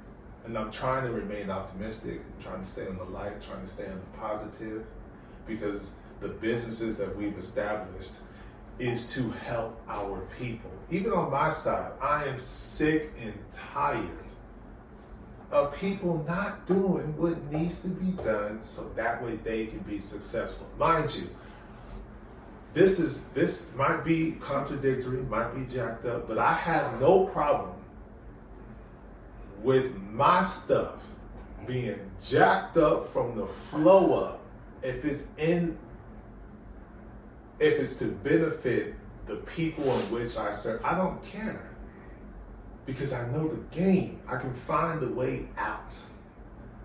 And 0.45 0.57
I'm 0.57 0.71
trying 0.71 1.05
to 1.05 1.11
remain 1.11 1.49
optimistic, 1.49 2.19
I'm 2.19 2.43
trying 2.43 2.61
to 2.61 2.67
stay 2.67 2.85
on 2.87 2.97
the 2.97 3.05
light, 3.05 3.41
trying 3.41 3.61
to 3.61 3.67
stay 3.67 3.85
on 3.85 3.99
the 3.99 4.17
positive 4.17 4.85
because 5.47 5.93
the 6.19 6.29
businesses 6.29 6.97
that 6.97 7.15
we've 7.15 7.37
established 7.37 8.11
is 8.79 9.11
to 9.13 9.29
help 9.31 9.81
our 9.87 10.21
people. 10.39 10.71
Even 10.89 11.13
on 11.13 11.31
my 11.31 11.49
side, 11.49 11.91
I 12.01 12.25
am 12.25 12.39
sick 12.39 13.11
and 13.21 13.33
tired 13.51 14.09
of 15.51 15.75
people 15.75 16.23
not 16.27 16.65
doing 16.65 17.15
what 17.17 17.41
needs 17.51 17.81
to 17.81 17.89
be 17.89 18.11
done 18.23 18.61
so 18.63 18.89
that 18.95 19.23
way 19.23 19.35
they 19.43 19.67
can 19.67 19.79
be 19.79 19.99
successful. 19.99 20.67
Mind 20.77 21.13
you, 21.15 21.29
this 22.73 22.99
is 22.99 23.21
this 23.35 23.71
might 23.75 24.03
be 24.03 24.31
contradictory, 24.39 25.21
might 25.23 25.53
be 25.53 25.71
jacked 25.71 26.05
up, 26.05 26.27
but 26.27 26.39
I 26.39 26.53
have 26.53 26.99
no 26.99 27.25
problem 27.25 27.72
with 29.63 29.95
my 29.95 30.43
stuff 30.43 30.95
being 31.65 31.99
jacked 32.19 32.77
up 32.77 33.07
from 33.07 33.37
the 33.37 33.45
flow 33.45 34.13
up 34.13 34.41
if 34.81 35.05
it's 35.05 35.27
in 35.37 35.77
if 37.59 37.79
it's 37.79 37.97
to 37.97 38.05
benefit 38.05 38.95
the 39.25 39.35
people 39.37 39.85
in 39.85 40.11
which 40.11 40.35
I 40.37 40.51
serve. 40.51 40.83
I 40.83 40.97
don't 40.97 41.23
care 41.23 41.69
because 42.85 43.13
I 43.13 43.25
know 43.31 43.47
the 43.47 43.61
game. 43.75 44.19
I 44.27 44.35
can 44.35 44.53
find 44.53 45.01
a 45.01 45.07
way 45.07 45.45
out. 45.57 45.95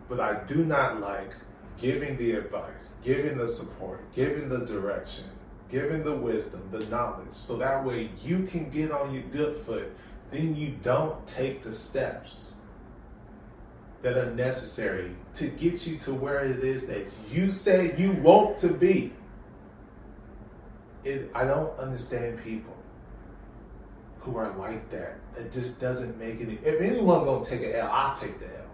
But 0.09 0.21
I 0.21 0.45
do 0.45 0.65
not 0.65 1.01
like 1.01 1.33
giving 1.79 2.17
the 2.17 2.33
advice, 2.33 2.95
giving 3.03 3.39
the 3.39 3.49
support, 3.49 4.13
giving 4.13 4.49
the 4.49 4.65
direction 4.65 5.25
giving 5.69 6.03
the 6.03 6.17
wisdom, 6.17 6.67
the 6.71 6.85
knowledge, 6.87 7.33
so 7.33 7.57
that 7.57 7.85
way 7.85 8.11
you 8.23 8.45
can 8.45 8.71
get 8.71 8.91
on 8.91 9.13
your 9.13 9.23
good 9.25 9.57
foot. 9.57 9.95
Then 10.31 10.55
you 10.55 10.75
don't 10.83 11.27
take 11.27 11.63
the 11.63 11.73
steps 11.73 12.57
that 14.03 14.17
are 14.17 14.33
necessary 14.35 15.11
to 15.35 15.49
get 15.49 15.87
you 15.87 15.97
to 15.99 16.15
where 16.15 16.41
it 16.41 16.63
is 16.63 16.87
that 16.87 17.07
you 17.31 17.51
say 17.51 17.95
you 17.97 18.13
want 18.13 18.59
to 18.59 18.69
be. 18.69 19.13
It, 21.05 21.31
I 21.35 21.45
don't 21.45 21.77
understand 21.79 22.43
people 22.43 22.77
who 24.21 24.37
are 24.37 24.51
like 24.57 24.91
that. 24.91 25.17
That 25.35 25.53
just 25.53 25.81
doesn't 25.81 26.19
make 26.19 26.41
any. 26.41 26.59
If 26.65 26.81
anyone 26.81 27.25
gonna 27.25 27.45
take 27.45 27.63
an 27.63 27.73
L, 27.73 27.89
I'll 27.91 28.17
take 28.17 28.39
the 28.39 28.47
L. 28.47 28.65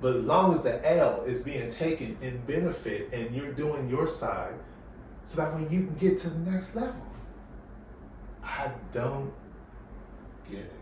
But 0.00 0.16
as 0.16 0.24
long 0.24 0.54
as 0.54 0.62
the 0.62 0.96
L 0.96 1.22
is 1.22 1.40
being 1.40 1.70
taken 1.70 2.16
in 2.20 2.38
benefit 2.46 3.12
and 3.12 3.34
you're 3.34 3.52
doing 3.52 3.88
your 3.88 4.06
side, 4.06 4.54
so 5.24 5.40
that 5.40 5.54
way 5.54 5.62
you 5.62 5.86
can 5.86 5.94
get 5.94 6.18
to 6.18 6.30
the 6.30 6.50
next 6.50 6.74
level. 6.74 7.06
I 8.42 8.70
don't 8.90 9.32
get 10.50 10.60
it. 10.60 10.72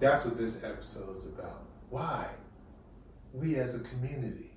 That's 0.00 0.24
what 0.24 0.38
this 0.38 0.62
episode 0.62 1.14
is 1.16 1.26
about. 1.26 1.64
Why? 1.90 2.26
We 3.32 3.56
as 3.56 3.74
a 3.74 3.80
community 3.80 4.52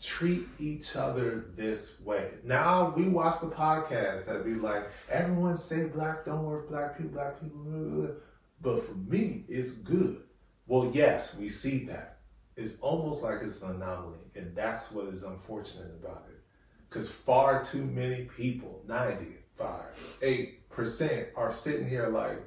treat 0.00 0.46
each 0.58 0.96
other 0.96 1.46
this 1.56 2.00
way. 2.00 2.30
Now 2.42 2.94
we 2.96 3.08
watch 3.08 3.40
the 3.40 3.48
podcast 3.48 4.26
that 4.26 4.44
be 4.44 4.54
like, 4.54 4.90
everyone 5.10 5.58
say 5.58 5.88
black 5.88 6.24
don't 6.24 6.44
work, 6.44 6.70
black 6.70 6.96
people, 6.96 7.12
black 7.12 7.40
people. 7.40 8.16
But 8.62 8.82
for 8.82 8.94
me, 8.94 9.44
it's 9.48 9.72
good. 9.72 10.22
Well, 10.66 10.90
yes, 10.94 11.36
we 11.36 11.48
see 11.48 11.84
that. 11.86 12.18
It's 12.56 12.78
almost 12.80 13.22
like 13.22 13.40
it's 13.42 13.62
an 13.62 13.76
anomaly, 13.76 14.18
and 14.34 14.54
that's 14.54 14.92
what 14.92 15.06
is 15.06 15.22
unfortunate 15.22 15.92
about 16.02 16.26
it. 16.28 16.40
Because 16.88 17.10
far 17.10 17.64
too 17.64 17.84
many 17.84 18.24
people, 18.24 18.82
95, 18.86 20.18
8%, 20.20 21.26
are 21.36 21.52
sitting 21.52 21.88
here 21.88 22.08
like, 22.08 22.38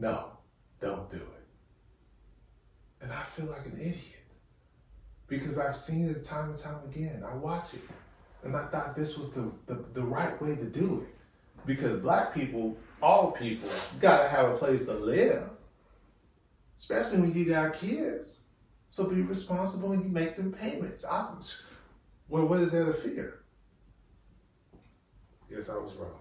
no, 0.00 0.32
don't 0.80 1.10
do 1.10 1.18
it. 1.18 1.46
And 3.02 3.12
I 3.12 3.20
feel 3.22 3.46
like 3.46 3.66
an 3.66 3.78
idiot. 3.78 3.98
Because 5.28 5.58
I've 5.58 5.76
seen 5.76 6.08
it 6.08 6.24
time 6.24 6.50
and 6.50 6.58
time 6.58 6.82
again. 6.88 7.22
I 7.24 7.36
watch 7.36 7.74
it. 7.74 7.82
And 8.42 8.56
I 8.56 8.66
thought 8.68 8.96
this 8.96 9.18
was 9.18 9.32
the, 9.32 9.52
the, 9.66 9.84
the 9.92 10.02
right 10.02 10.40
way 10.40 10.56
to 10.56 10.64
do 10.64 11.06
it. 11.06 11.14
Because 11.66 11.98
black 11.98 12.34
people, 12.34 12.76
all 13.02 13.32
people, 13.32 13.68
gotta 14.00 14.26
have 14.26 14.48
a 14.48 14.56
place 14.56 14.86
to 14.86 14.94
live. 14.94 15.44
Especially 16.78 17.20
when 17.20 17.34
you 17.34 17.44
got 17.44 17.74
kids. 17.74 18.40
So 18.88 19.06
be 19.06 19.20
responsible 19.20 19.92
and 19.92 20.02
you 20.02 20.08
make 20.08 20.34
them 20.34 20.50
payments. 20.50 21.04
I, 21.04 21.28
well, 22.28 22.46
what 22.46 22.60
is 22.60 22.72
there 22.72 22.86
to 22.86 22.94
fear? 22.94 23.42
Yes, 25.50 25.68
I 25.68 25.74
was 25.74 25.92
wrong. 25.94 26.20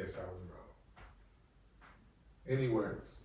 Yes, 0.00 0.16
I 0.16 0.22
was 0.22 0.40
wrong. 0.48 1.04
Any 2.48 2.68
words? 2.68 3.24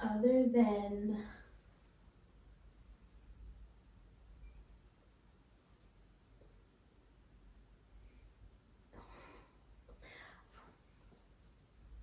Other 0.00 0.46
than 0.48 1.16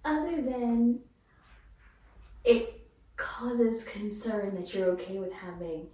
other 0.05 0.41
than 0.41 1.01
it 2.45 2.87
causes 3.17 3.83
concern 3.83 4.55
that 4.55 4.73
you're 4.73 4.91
okay 4.91 5.19
with 5.19 5.33
having, 5.33 5.87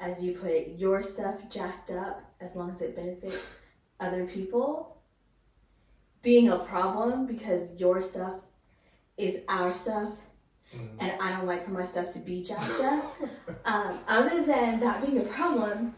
as 0.00 0.24
you 0.24 0.32
put 0.32 0.52
it, 0.52 0.76
your 0.78 1.02
stuff 1.02 1.34
jacked 1.50 1.90
up 1.90 2.32
as 2.40 2.56
long 2.56 2.70
as 2.70 2.80
it 2.80 2.96
benefits 2.96 3.58
other 4.00 4.24
people 4.24 4.97
being 6.28 6.50
a 6.50 6.58
problem 6.58 7.24
because 7.24 7.72
your 7.80 8.02
stuff 8.02 8.34
is 9.16 9.40
our 9.48 9.72
stuff 9.72 10.12
and 11.00 11.10
I 11.22 11.30
don't 11.30 11.46
like 11.46 11.64
for 11.64 11.70
my 11.70 11.86
stuff 11.86 12.12
to 12.12 12.18
be 12.18 12.42
jacked 12.42 12.80
up. 12.82 13.16
um, 13.64 13.98
other 14.06 14.42
than 14.44 14.78
that 14.80 15.02
being 15.02 15.16
a 15.16 15.22
problem, 15.22 15.94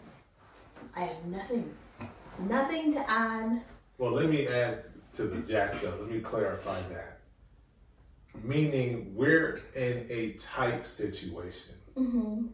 I 0.94 1.00
have 1.00 1.24
nothing, 1.26 1.74
nothing 2.38 2.92
to 2.92 3.10
add. 3.10 3.64
Well, 3.98 4.12
let 4.12 4.30
me 4.30 4.46
add 4.46 4.84
to 5.14 5.24
the 5.24 5.40
jacked 5.44 5.84
up. 5.84 5.98
Let 6.00 6.08
me 6.08 6.20
clarify 6.20 6.80
that. 6.94 7.18
Meaning, 8.44 9.12
we're 9.16 9.62
in 9.74 10.06
a 10.10 10.34
tight 10.34 10.86
situation 10.86 11.74
Mm-hmm. 11.96 12.46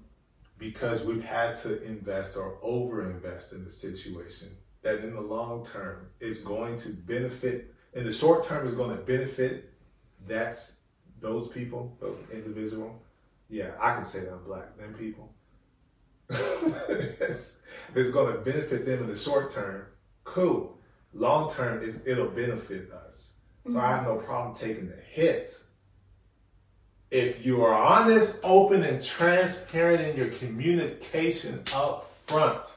because 0.58 1.04
we've 1.04 1.22
had 1.22 1.54
to 1.56 1.84
invest 1.84 2.38
or 2.38 2.56
overinvest 2.64 3.52
in 3.52 3.64
the 3.64 3.70
situation 3.70 4.48
that 4.87 5.03
in 5.03 5.14
the 5.14 5.20
long 5.20 5.66
term 5.66 6.07
is 6.20 6.38
going 6.40 6.79
to 6.79 6.90
benefit 6.90 7.75
in 7.94 8.05
the 8.05 8.12
short 8.12 8.44
term 8.44 8.68
is 8.68 8.75
going 8.75 8.96
to 8.96 9.03
benefit 9.03 9.72
that's 10.29 10.81
those 11.20 11.49
people 11.49 11.99
individual? 12.33 13.03
Yeah 13.49 13.72
i 13.81 13.94
can 13.94 14.05
say 14.05 14.20
that 14.20 14.33
i'm 14.33 14.44
black 14.44 14.77
them 14.79 14.94
people. 14.94 15.33
It's, 17.29 17.61
it's 17.94 18.11
going 18.11 18.33
to 18.33 18.40
benefit 18.40 18.87
them 18.87 19.03
in 19.03 19.09
the 19.09 19.16
short 19.16 19.51
term. 19.51 19.87
Cool. 20.22 20.79
Long 21.12 21.53
term 21.53 21.83
is 21.83 22.03
it'll 22.07 22.29
benefit 22.29 22.90
us. 22.92 23.35
So 23.68 23.81
i 23.81 23.88
have 23.88 24.05
no 24.05 24.16
problem 24.16 24.55
taking 24.55 24.88
the 24.88 25.01
hit. 25.11 25.59
If 27.11 27.44
you 27.44 27.64
are 27.64 27.75
honest, 27.75 28.38
open, 28.44 28.83
and 28.83 29.03
transparent 29.03 30.01
in 30.03 30.16
your 30.16 30.29
communication 30.29 31.62
up 31.75 32.11
front, 32.27 32.77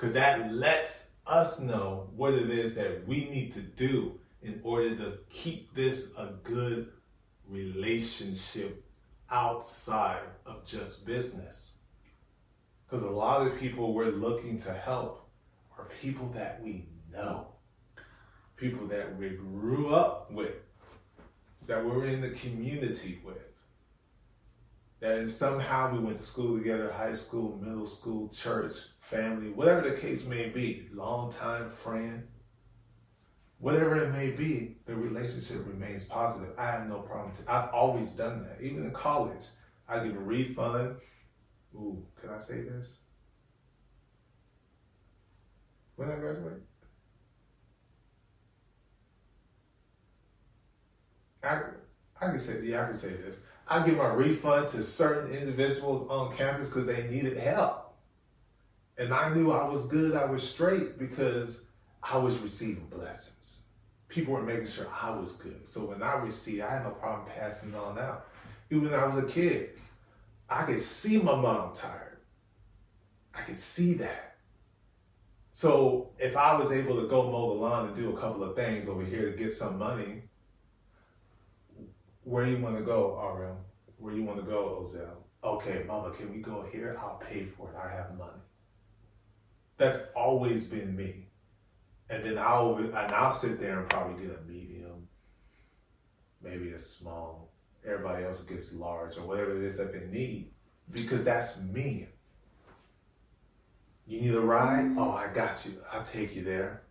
because 0.00 0.14
that 0.14 0.50
lets 0.50 1.10
us 1.26 1.60
know 1.60 2.08
what 2.16 2.32
it 2.32 2.48
is 2.48 2.74
that 2.74 3.06
we 3.06 3.28
need 3.28 3.52
to 3.52 3.60
do 3.60 4.18
in 4.40 4.58
order 4.64 4.96
to 4.96 5.18
keep 5.28 5.74
this 5.74 6.10
a 6.16 6.28
good 6.42 6.90
relationship 7.46 8.82
outside 9.30 10.22
of 10.46 10.64
just 10.64 11.04
business. 11.04 11.74
Because 12.88 13.04
a 13.04 13.10
lot 13.10 13.46
of 13.46 13.58
people 13.58 13.92
we're 13.92 14.06
looking 14.06 14.56
to 14.60 14.72
help 14.72 15.28
are 15.76 15.86
people 16.00 16.28
that 16.28 16.62
we 16.62 16.86
know, 17.12 17.48
people 18.56 18.86
that 18.86 19.18
we 19.18 19.28
grew 19.28 19.94
up 19.94 20.30
with 20.32 20.54
that 21.66 21.84
we're 21.84 22.06
in 22.06 22.22
the 22.22 22.30
community 22.30 23.20
with. 23.22 23.49
That 25.00 25.30
somehow 25.30 25.92
we 25.92 25.98
went 25.98 26.18
to 26.18 26.24
school 26.24 26.58
together, 26.58 26.92
high 26.92 27.14
school, 27.14 27.58
middle 27.62 27.86
school, 27.86 28.28
church, 28.28 28.74
family, 28.98 29.48
whatever 29.48 29.88
the 29.88 29.96
case 29.96 30.26
may 30.26 30.50
be, 30.50 30.88
longtime 30.92 31.70
friend, 31.70 32.28
whatever 33.58 33.96
it 33.96 34.12
may 34.12 34.30
be, 34.30 34.76
the 34.84 34.94
relationship 34.94 35.66
remains 35.66 36.04
positive. 36.04 36.54
I 36.58 36.66
have 36.66 36.86
no 36.86 36.98
problem. 36.98 37.32
i 37.48 37.56
I've 37.56 37.70
always 37.72 38.12
done 38.12 38.42
that. 38.44 38.62
Even 38.62 38.84
in 38.84 38.90
college, 38.90 39.44
I 39.88 40.04
give 40.04 40.16
a 40.16 40.20
refund. 40.20 40.96
Ooh, 41.74 42.04
can 42.20 42.30
I 42.30 42.38
say 42.38 42.62
this? 42.62 43.00
When 45.96 46.10
I 46.10 46.16
graduate? 46.16 46.62
I 51.42 51.62
I 52.20 52.26
can 52.26 52.38
say 52.38 52.60
yeah, 52.62 52.82
I 52.82 52.86
can 52.86 52.94
say 52.94 53.10
this. 53.10 53.42
I 53.68 53.84
give 53.84 53.96
my 53.96 54.08
refund 54.08 54.68
to 54.70 54.82
certain 54.82 55.32
individuals 55.32 56.08
on 56.10 56.36
campus 56.36 56.68
because 56.68 56.88
they 56.88 57.06
needed 57.08 57.36
help. 57.36 57.94
And 58.98 59.14
I 59.14 59.32
knew 59.32 59.52
I 59.52 59.66
was 59.68 59.86
good, 59.86 60.14
I 60.14 60.26
was 60.26 60.48
straight 60.48 60.98
because 60.98 61.64
I 62.02 62.18
was 62.18 62.38
receiving 62.38 62.86
blessings. 62.86 63.62
People 64.08 64.34
were 64.34 64.42
making 64.42 64.66
sure 64.66 64.88
I 65.00 65.10
was 65.10 65.32
good. 65.36 65.66
So 65.66 65.86
when 65.86 66.02
I 66.02 66.14
received, 66.14 66.62
I 66.62 66.74
had 66.74 66.84
no 66.84 66.90
problem 66.90 67.28
passing 67.34 67.70
it 67.70 67.76
on 67.76 67.98
out. 67.98 68.26
Even 68.70 68.90
when 68.90 68.98
I 68.98 69.06
was 69.06 69.16
a 69.18 69.26
kid, 69.26 69.70
I 70.48 70.64
could 70.64 70.80
see 70.80 71.18
my 71.18 71.34
mom 71.34 71.74
tired. 71.74 72.18
I 73.34 73.42
could 73.42 73.56
see 73.56 73.94
that. 73.94 74.36
So 75.52 76.10
if 76.18 76.36
I 76.36 76.54
was 76.56 76.72
able 76.72 77.00
to 77.00 77.08
go 77.08 77.30
mow 77.30 77.54
the 77.54 77.60
lawn 77.60 77.86
and 77.86 77.96
do 77.96 78.14
a 78.14 78.20
couple 78.20 78.42
of 78.42 78.56
things 78.56 78.88
over 78.88 79.04
here 79.04 79.30
to 79.30 79.36
get 79.36 79.52
some 79.52 79.78
money, 79.78 80.22
where 82.30 82.46
you 82.46 82.58
want 82.58 82.76
to 82.76 82.82
go, 82.82 83.18
RM? 83.36 83.56
Where 83.98 84.14
you 84.14 84.22
want 84.22 84.38
to 84.38 84.46
go, 84.48 84.80
Ozell? 84.80 85.16
Okay, 85.42 85.84
Mama, 85.86 86.12
can 86.12 86.32
we 86.32 86.38
go 86.38 86.64
here? 86.72 86.96
I'll 86.98 87.18
pay 87.18 87.44
for 87.44 87.70
it. 87.70 87.76
I 87.76 87.90
have 87.90 88.16
money. 88.16 88.40
That's 89.78 89.98
always 90.14 90.68
been 90.68 90.94
me. 90.94 91.26
And 92.08 92.24
then 92.24 92.38
I'll 92.38 92.76
and 92.76 92.94
I'll 92.94 93.32
sit 93.32 93.58
there 93.60 93.80
and 93.80 93.88
probably 93.88 94.24
get 94.24 94.36
a 94.36 94.42
medium, 94.48 95.08
maybe 96.42 96.70
a 96.70 96.78
small. 96.78 97.52
Everybody 97.84 98.24
else 98.24 98.44
gets 98.44 98.74
large 98.74 99.16
or 99.16 99.22
whatever 99.22 99.56
it 99.56 99.64
is 99.64 99.76
that 99.78 99.92
they 99.92 100.06
need, 100.06 100.50
because 100.92 101.24
that's 101.24 101.60
me. 101.62 102.08
You 104.06 104.20
need 104.20 104.34
a 104.34 104.40
ride? 104.40 104.94
Oh, 104.96 105.12
I 105.12 105.32
got 105.32 105.64
you. 105.64 105.72
I'll 105.92 106.04
take 106.04 106.36
you 106.36 106.44
there. 106.44 106.82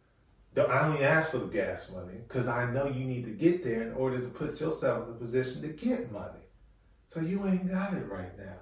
I 0.57 0.87
only 0.87 1.03
ask 1.03 1.31
for 1.31 1.37
the 1.37 1.47
gas 1.47 1.91
money 1.91 2.17
because 2.27 2.47
I 2.47 2.71
know 2.71 2.87
you 2.87 3.05
need 3.05 3.25
to 3.25 3.31
get 3.31 3.63
there 3.63 3.83
in 3.83 3.93
order 3.93 4.19
to 4.19 4.27
put 4.27 4.59
yourself 4.59 5.07
in 5.07 5.13
a 5.13 5.17
position 5.17 5.61
to 5.61 5.69
get 5.69 6.11
money. 6.11 6.39
So 7.07 7.21
you 7.21 7.45
ain't 7.47 7.69
got 7.69 7.93
it 7.93 8.07
right 8.09 8.37
now. 8.37 8.57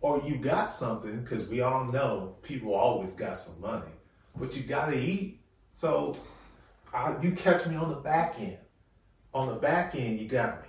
Or 0.00 0.22
you 0.26 0.36
got 0.36 0.70
something 0.70 1.22
because 1.22 1.46
we 1.48 1.60
all 1.60 1.84
know 1.84 2.36
people 2.42 2.74
always 2.74 3.12
got 3.12 3.36
some 3.36 3.60
money, 3.60 3.92
but 4.36 4.56
you 4.56 4.62
got 4.62 4.90
to 4.90 4.98
eat. 4.98 5.40
So 5.72 6.14
I, 6.92 7.14
you 7.20 7.32
catch 7.32 7.66
me 7.66 7.76
on 7.76 7.90
the 7.90 7.96
back 7.96 8.36
end. 8.38 8.58
On 9.34 9.46
the 9.48 9.54
back 9.54 9.94
end, 9.94 10.18
you 10.20 10.28
got 10.28 10.62
me. 10.62 10.68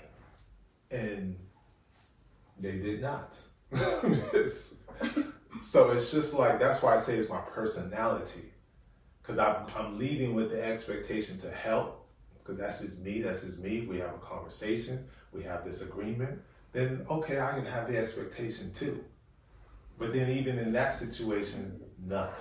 And 0.92 1.38
they 2.60 2.78
did 2.78 3.02
not. 3.02 3.40
so 5.62 5.92
it's 5.92 6.12
just 6.12 6.34
like, 6.34 6.60
that's 6.60 6.82
why 6.82 6.96
I 6.96 6.98
say 6.98 7.16
it's 7.18 7.30
my 7.30 7.40
personality 7.40 8.51
because 9.22 9.38
I'm, 9.38 9.66
I'm 9.76 9.98
leading 9.98 10.34
with 10.36 10.52
the 10.52 10.64
expectation 10.64 11.38
to 11.40 11.52
help 11.52 12.10
because 12.40 12.58
that's 12.58 12.82
just 12.82 13.02
me 13.02 13.22
that's 13.22 13.44
just 13.44 13.60
me. 13.60 13.82
We 13.82 14.00
have 14.00 14.14
a 14.14 14.20
conversation 14.20 15.06
we 15.32 15.44
have 15.44 15.64
this 15.64 15.82
agreement 15.82 16.42
then 16.74 17.06
okay 17.10 17.40
i 17.40 17.52
can 17.52 17.66
have 17.66 17.88
the 17.88 17.98
expectation 17.98 18.72
too. 18.74 19.04
But 20.00 20.14
then 20.14 20.32
even 20.32 20.58
in 20.58 20.72
that 20.74 20.94
situation 20.94 21.80
nothing. 22.04 22.34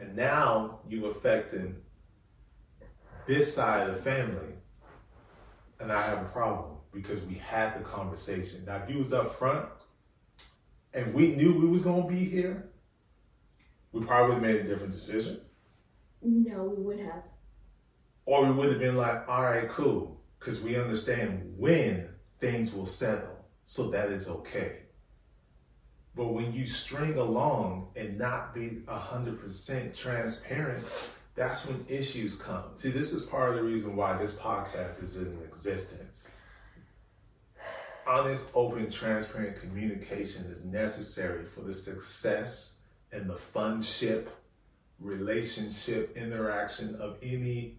And 0.00 0.16
now 0.16 0.80
you 0.88 1.06
affecting 1.06 1.76
this 3.26 3.54
side 3.54 3.88
of 3.88 3.94
the 3.94 4.02
family 4.02 4.54
and 5.78 5.92
i 5.92 6.00
have 6.02 6.22
a 6.22 6.28
problem 6.30 6.76
because 6.92 7.22
we 7.22 7.34
had 7.34 7.78
the 7.78 7.84
conversation. 7.84 8.64
Now 8.66 8.82
if 8.82 8.90
you 8.90 8.98
was 8.98 9.12
up 9.12 9.34
front 9.34 9.66
and 10.92 11.14
we 11.14 11.36
knew 11.36 11.58
we 11.58 11.68
was 11.68 11.82
to 11.82 12.08
be 12.08 12.24
here 12.24 12.68
we 13.92 14.04
probably 14.04 14.34
would 14.34 14.44
have 14.44 14.54
made 14.54 14.64
a 14.64 14.68
different 14.68 14.92
decision 14.92 15.40
no, 16.22 16.64
we 16.64 16.82
would 16.82 17.00
have. 17.00 17.22
Or 18.26 18.44
we 18.44 18.52
would 18.52 18.70
have 18.70 18.78
been 18.78 18.96
like, 18.96 19.28
all 19.28 19.42
right, 19.42 19.68
cool, 19.68 20.20
because 20.38 20.60
we 20.60 20.76
understand 20.76 21.54
when 21.56 22.08
things 22.38 22.72
will 22.74 22.86
settle, 22.86 23.44
so 23.66 23.90
that 23.90 24.08
is 24.08 24.28
okay. 24.28 24.80
But 26.14 26.28
when 26.28 26.52
you 26.52 26.66
string 26.66 27.16
along 27.16 27.88
and 27.96 28.18
not 28.18 28.54
be 28.54 28.82
100% 28.86 29.96
transparent, 29.96 31.12
that's 31.34 31.66
when 31.66 31.84
issues 31.88 32.34
come. 32.34 32.64
See, 32.74 32.90
this 32.90 33.12
is 33.12 33.22
part 33.22 33.50
of 33.50 33.56
the 33.56 33.62
reason 33.62 33.96
why 33.96 34.18
this 34.18 34.34
podcast 34.34 35.02
is 35.02 35.16
in 35.16 35.38
existence. 35.42 36.28
Honest, 38.06 38.50
open, 38.54 38.90
transparent 38.90 39.60
communication 39.60 40.44
is 40.46 40.64
necessary 40.64 41.44
for 41.44 41.60
the 41.60 41.72
success 41.72 42.74
and 43.12 43.28
the 43.28 43.34
funship 43.34 44.26
relationship 45.00 46.16
interaction 46.16 46.94
of 46.96 47.16
any 47.22 47.78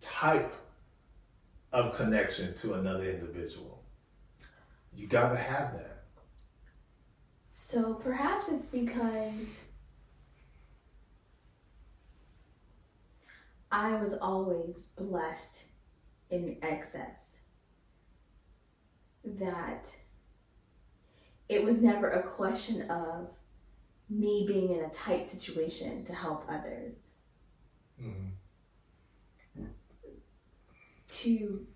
type 0.00 0.52
of 1.72 1.96
connection 1.96 2.54
to 2.54 2.74
another 2.74 3.08
individual. 3.08 3.82
You 4.94 5.06
got 5.06 5.30
to 5.30 5.36
have 5.36 5.72
that. 5.74 6.04
So 7.52 7.94
perhaps 7.94 8.50
it's 8.50 8.68
because 8.68 9.58
I 13.70 13.94
was 13.94 14.14
always 14.18 14.88
blessed 14.98 15.64
in 16.30 16.56
excess. 16.62 17.38
That 19.24 19.90
it 21.48 21.62
was 21.62 21.80
never 21.80 22.10
a 22.10 22.22
question 22.22 22.90
of 22.90 23.28
me 24.18 24.44
being 24.46 24.72
in 24.72 24.84
a 24.84 24.90
tight 24.90 25.28
situation 25.28 26.04
to 26.04 26.14
help 26.14 26.44
others. 26.48 27.08
Mm-hmm. 28.00 29.64
To 31.08 31.66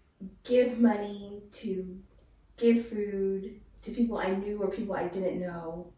give 0.44 0.80
money, 0.80 1.42
to 1.52 1.98
give 2.56 2.86
food 2.86 3.60
to 3.82 3.90
people 3.90 4.18
I 4.18 4.30
knew 4.30 4.62
or 4.62 4.68
people 4.68 4.94
I 4.94 5.08
didn't 5.08 5.40
know, 5.40 5.92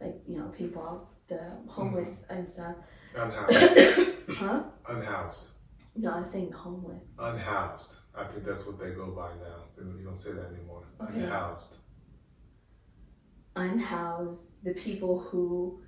like, 0.00 0.16
you 0.26 0.38
know, 0.38 0.48
people, 0.48 1.08
the 1.28 1.40
homeless 1.66 2.24
mm-hmm. 2.24 2.34
and 2.34 2.50
stuff. 2.50 2.76
Unhoused. 3.14 4.10
huh? 4.28 4.62
Unhoused. 4.88 5.48
No, 5.96 6.12
I'm 6.12 6.24
saying 6.24 6.50
the 6.50 6.56
homeless. 6.56 7.04
Unhoused. 7.18 7.94
I 8.14 8.24
think 8.24 8.44
that's 8.44 8.66
what 8.66 8.78
they 8.78 8.90
go 8.90 9.10
by 9.10 9.30
now. 9.42 9.64
You 9.78 10.04
don't 10.04 10.16
say 10.16 10.32
that 10.32 10.52
anymore. 10.54 10.84
Okay. 11.02 11.20
Unhoused. 11.20 11.74
Unhoused, 13.56 14.46
the 14.62 14.74
people 14.74 15.18
who 15.18 15.82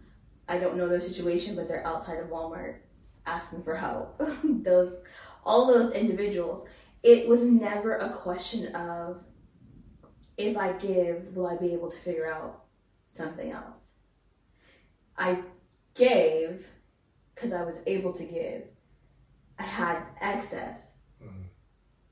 I 0.49 0.59
don't 0.59 0.77
know 0.77 0.89
their 0.89 1.01
situation, 1.01 1.57
but 1.57 1.67
they're 1.67 1.87
outside 1.87 2.19
of 2.19 2.29
Walmart 2.29 2.77
asking 3.27 3.62
for 3.62 3.75
help. 3.75 4.21
those, 4.45 5.01
all 5.45 5.67
those 5.67 5.93
individuals. 5.93 6.67
It 7.03 7.29
was 7.29 7.45
never 7.45 7.97
a 7.97 8.11
question 8.11 8.75
of 8.75 9.23
if 10.37 10.57
I 10.57 10.73
give, 10.73 11.35
will 11.35 11.47
I 11.47 11.57
be 11.57 11.73
able 11.73 11.91
to 11.91 11.97
figure 11.97 12.31
out 12.31 12.65
something 13.09 13.53
else. 13.53 13.85
I 15.17 15.39
gave 15.95 16.67
because 17.35 17.53
I 17.53 17.62
was 17.62 17.83
able 17.87 18.12
to 18.12 18.25
give. 18.25 18.65
I 19.59 19.62
had 19.62 20.03
excess. 20.21 20.99
Mhm. 21.23 21.45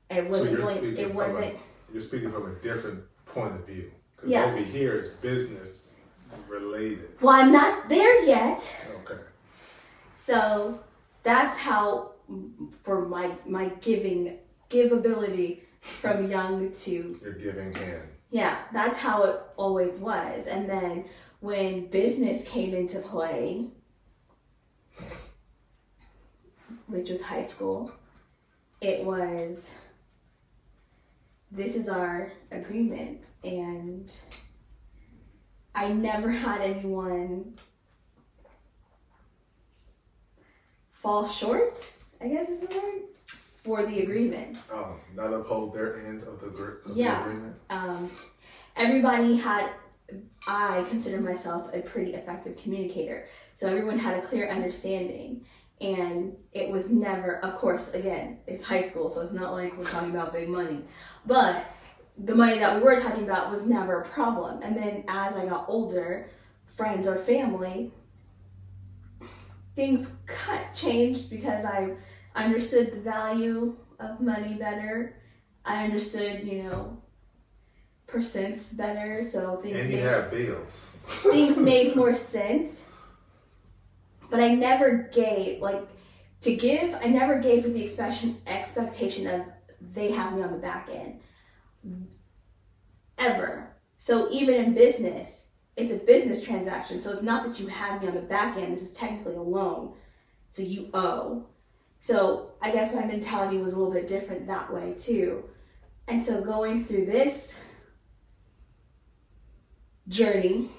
It 0.09 0.29
wasn't 0.29 0.51
you're 0.51 0.61
going. 0.61 0.97
It 0.97 1.13
wasn't. 1.13 1.57
You're 1.91 2.01
speaking 2.01 2.31
from 2.31 2.49
a 2.49 2.55
different 2.55 3.03
point 3.25 3.55
of 3.55 3.67
view. 3.67 3.91
Because 4.23 4.31
Yeah. 4.31 4.45
over 4.45 4.57
here 4.63 4.93
is 4.93 5.09
business 5.09 5.95
related. 6.47 7.09
Well, 7.19 7.33
I'm 7.35 7.51
not 7.51 7.89
there 7.89 8.23
yet. 8.23 8.73
Okay. 9.03 9.21
So 10.13 10.79
that's 11.23 11.59
how 11.59 12.11
for 12.81 13.05
my 13.05 13.35
my 13.45 13.65
giving 13.81 14.37
give 14.69 14.93
ability 14.93 15.63
from 15.81 16.29
young 16.31 16.71
to 16.71 17.19
You're 17.21 17.33
giving 17.33 17.75
hand. 17.75 18.07
yeah, 18.31 18.59
that's 18.71 18.97
how 18.97 19.23
it 19.23 19.41
always 19.57 19.99
was. 19.99 20.47
And 20.47 20.69
then 20.69 21.03
when 21.41 21.87
business 21.87 22.47
came 22.47 22.73
into 22.73 22.99
play, 22.99 23.71
which 26.87 27.09
was 27.09 27.21
high 27.23 27.43
school, 27.43 27.91
it 28.79 29.03
was 29.03 29.73
this 31.53 31.75
is 31.75 31.87
our 31.87 32.31
agreement 32.51 33.27
and 33.43 34.11
I 35.75 35.89
never 35.89 36.29
had 36.31 36.61
anyone 36.61 37.53
fall 40.91 41.27
short, 41.27 41.93
I 42.21 42.27
guess 42.27 42.49
is 42.49 42.61
the 42.61 42.67
word, 42.67 43.01
for 43.27 43.83
the 43.83 44.01
agreement. 44.01 44.57
Oh, 44.71 44.97
not 45.15 45.33
uphold 45.33 45.73
their 45.73 46.05
end 46.05 46.23
of 46.23 46.39
the, 46.41 46.47
of 46.47 46.95
Yeah. 46.97 47.23
the 47.23 47.29
agreement? 47.29 47.55
um, 47.69 48.11
everybody 48.75 49.35
had 49.37 49.69
i 50.47 50.83
consider 50.89 51.19
myself 51.21 51.73
a 51.73 51.79
pretty 51.79 52.13
effective 52.13 52.55
communicator 52.57 53.25
so 53.55 53.67
everyone 53.67 53.97
had 53.97 54.17
a 54.17 54.21
clear 54.21 54.49
understanding 54.49 55.43
and 55.83 56.33
it 56.53 56.69
was 56.69 56.89
never 56.89 57.37
of 57.45 57.55
course 57.55 57.93
again 57.93 58.37
it's 58.47 58.63
high 58.63 58.81
school 58.81 59.09
so 59.09 59.21
it's 59.21 59.33
not 59.33 59.51
like 59.51 59.77
we're 59.77 59.83
talking 59.89 60.09
about 60.09 60.31
big 60.31 60.47
money 60.49 60.79
but 61.25 61.65
the 62.17 62.33
money 62.33 62.57
that 62.59 62.75
we 62.75 62.81
were 62.81 62.95
talking 62.95 63.23
about 63.23 63.49
was 63.51 63.65
never 63.65 64.01
a 64.01 64.05
problem 64.05 64.61
and 64.63 64.75
then 64.77 65.03
as 65.07 65.35
i 65.35 65.45
got 65.45 65.65
older 65.67 66.29
friends 66.65 67.05
or 67.07 67.17
family 67.17 67.91
things 69.75 70.13
cut 70.25 70.73
changed 70.73 71.29
because 71.29 71.65
i 71.65 71.91
understood 72.35 72.91
the 72.91 72.99
value 72.99 73.75
of 73.99 74.19
money 74.21 74.53
better 74.53 75.15
i 75.65 75.83
understood 75.83 76.43
you 76.47 76.63
know 76.63 76.97
percents 78.07 78.77
better, 78.77 79.23
so 79.23 79.57
things 79.57 79.75
And 79.75 79.89
you 79.89 79.95
made, 79.97 80.03
have 80.05 80.29
bills. 80.29 80.85
things 81.07 81.57
made 81.73 81.95
more 81.95 82.13
sense. 82.13 82.83
But 84.33 84.41
I 84.41 84.55
never 84.55 85.11
gave 85.13 85.61
like 85.61 85.87
to 86.41 86.55
give. 86.55 86.95
I 86.95 87.05
never 87.05 87.37
gave 87.37 87.65
with 87.65 87.75
the 87.75 87.83
expectation 87.83 88.41
expectation 88.47 89.27
of 89.27 89.45
they 89.79 90.09
have 90.09 90.33
me 90.33 90.41
on 90.41 90.51
the 90.51 90.57
back 90.57 90.89
end 90.91 91.19
ever. 93.19 93.69
So 93.99 94.31
even 94.31 94.55
in 94.55 94.73
business, 94.73 95.49
it's 95.75 95.91
a 95.91 95.97
business 95.97 96.43
transaction. 96.43 96.99
So 96.99 97.11
it's 97.11 97.21
not 97.21 97.45
that 97.45 97.59
you 97.59 97.67
have 97.67 98.01
me 98.01 98.07
on 98.07 98.15
the 98.15 98.21
back 98.21 98.57
end. 98.57 98.73
This 98.73 98.81
is 98.81 98.93
technically 98.93 99.35
a 99.35 99.41
loan, 99.43 99.93
so 100.49 100.63
you 100.63 100.89
owe. 100.95 101.45
So 101.99 102.53
I 102.59 102.71
guess 102.71 102.91
my 102.91 103.05
mentality 103.05 103.59
was 103.59 103.73
a 103.73 103.77
little 103.77 103.93
bit 103.93 104.07
different 104.07 104.47
that 104.47 104.73
way 104.73 104.95
too. 104.97 105.43
And 106.07 106.19
so 106.19 106.41
going 106.41 106.83
through 106.83 107.05
this 107.05 107.59
journey 110.07 110.71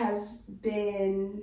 has 0.00 0.42
been 0.62 1.42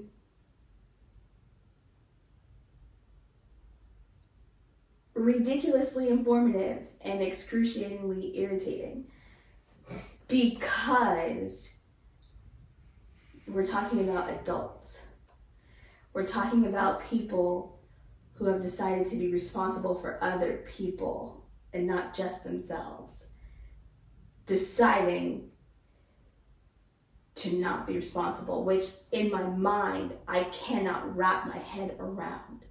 ridiculously 5.13 6.09
informative 6.09 6.87
and 7.01 7.21
excruciatingly 7.21 8.37
irritating 8.37 9.05
because 10.27 11.69
we're 13.47 13.65
talking 13.65 14.09
about 14.09 14.29
adults. 14.29 15.01
We're 16.13 16.25
talking 16.25 16.65
about 16.65 17.03
people 17.03 17.79
who 18.33 18.45
have 18.45 18.61
decided 18.61 19.05
to 19.07 19.17
be 19.17 19.31
responsible 19.31 19.95
for 19.95 20.17
other 20.23 20.63
people 20.67 21.45
and 21.73 21.85
not 21.85 22.15
just 22.15 22.43
themselves. 22.43 23.27
Deciding 24.47 25.51
to 27.38 27.55
not 27.55 27.88
be 27.88 27.95
responsible, 27.95 28.63
which 28.63 28.85
in 29.11 29.31
my 29.31 29.43
mind 29.43 30.13
I 30.27 30.43
cannot 30.45 31.15
wrap 31.15 31.47
my 31.47 31.57
head 31.57 31.95
around. 31.99 32.65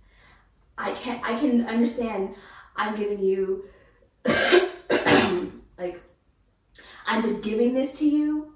I 0.78 0.92
can 0.92 1.20
I 1.24 1.38
can 1.38 1.66
understand 1.66 2.34
I'm 2.76 2.96
giving 2.96 3.20
you 3.20 3.64
like 5.78 6.02
I'm 7.06 7.22
just 7.22 7.42
giving 7.42 7.74
this 7.74 7.98
to 8.00 8.08
you 8.08 8.54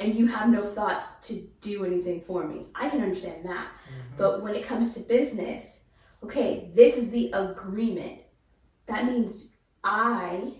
and 0.00 0.14
you 0.14 0.26
have 0.26 0.48
no 0.48 0.64
thoughts 0.64 1.14
to 1.28 1.34
do 1.60 1.84
anything 1.84 2.20
for 2.20 2.46
me. 2.46 2.66
I 2.74 2.88
can 2.88 3.02
understand 3.02 3.44
that. 3.44 3.66
Mm-hmm. 3.66 4.16
But 4.16 4.42
when 4.42 4.54
it 4.54 4.64
comes 4.64 4.94
to 4.94 5.00
business, 5.00 5.80
okay, 6.22 6.70
this 6.74 6.96
is 6.96 7.10
the 7.10 7.30
agreement. 7.32 8.20
That 8.86 9.06
means 9.06 9.50
I 9.84 10.54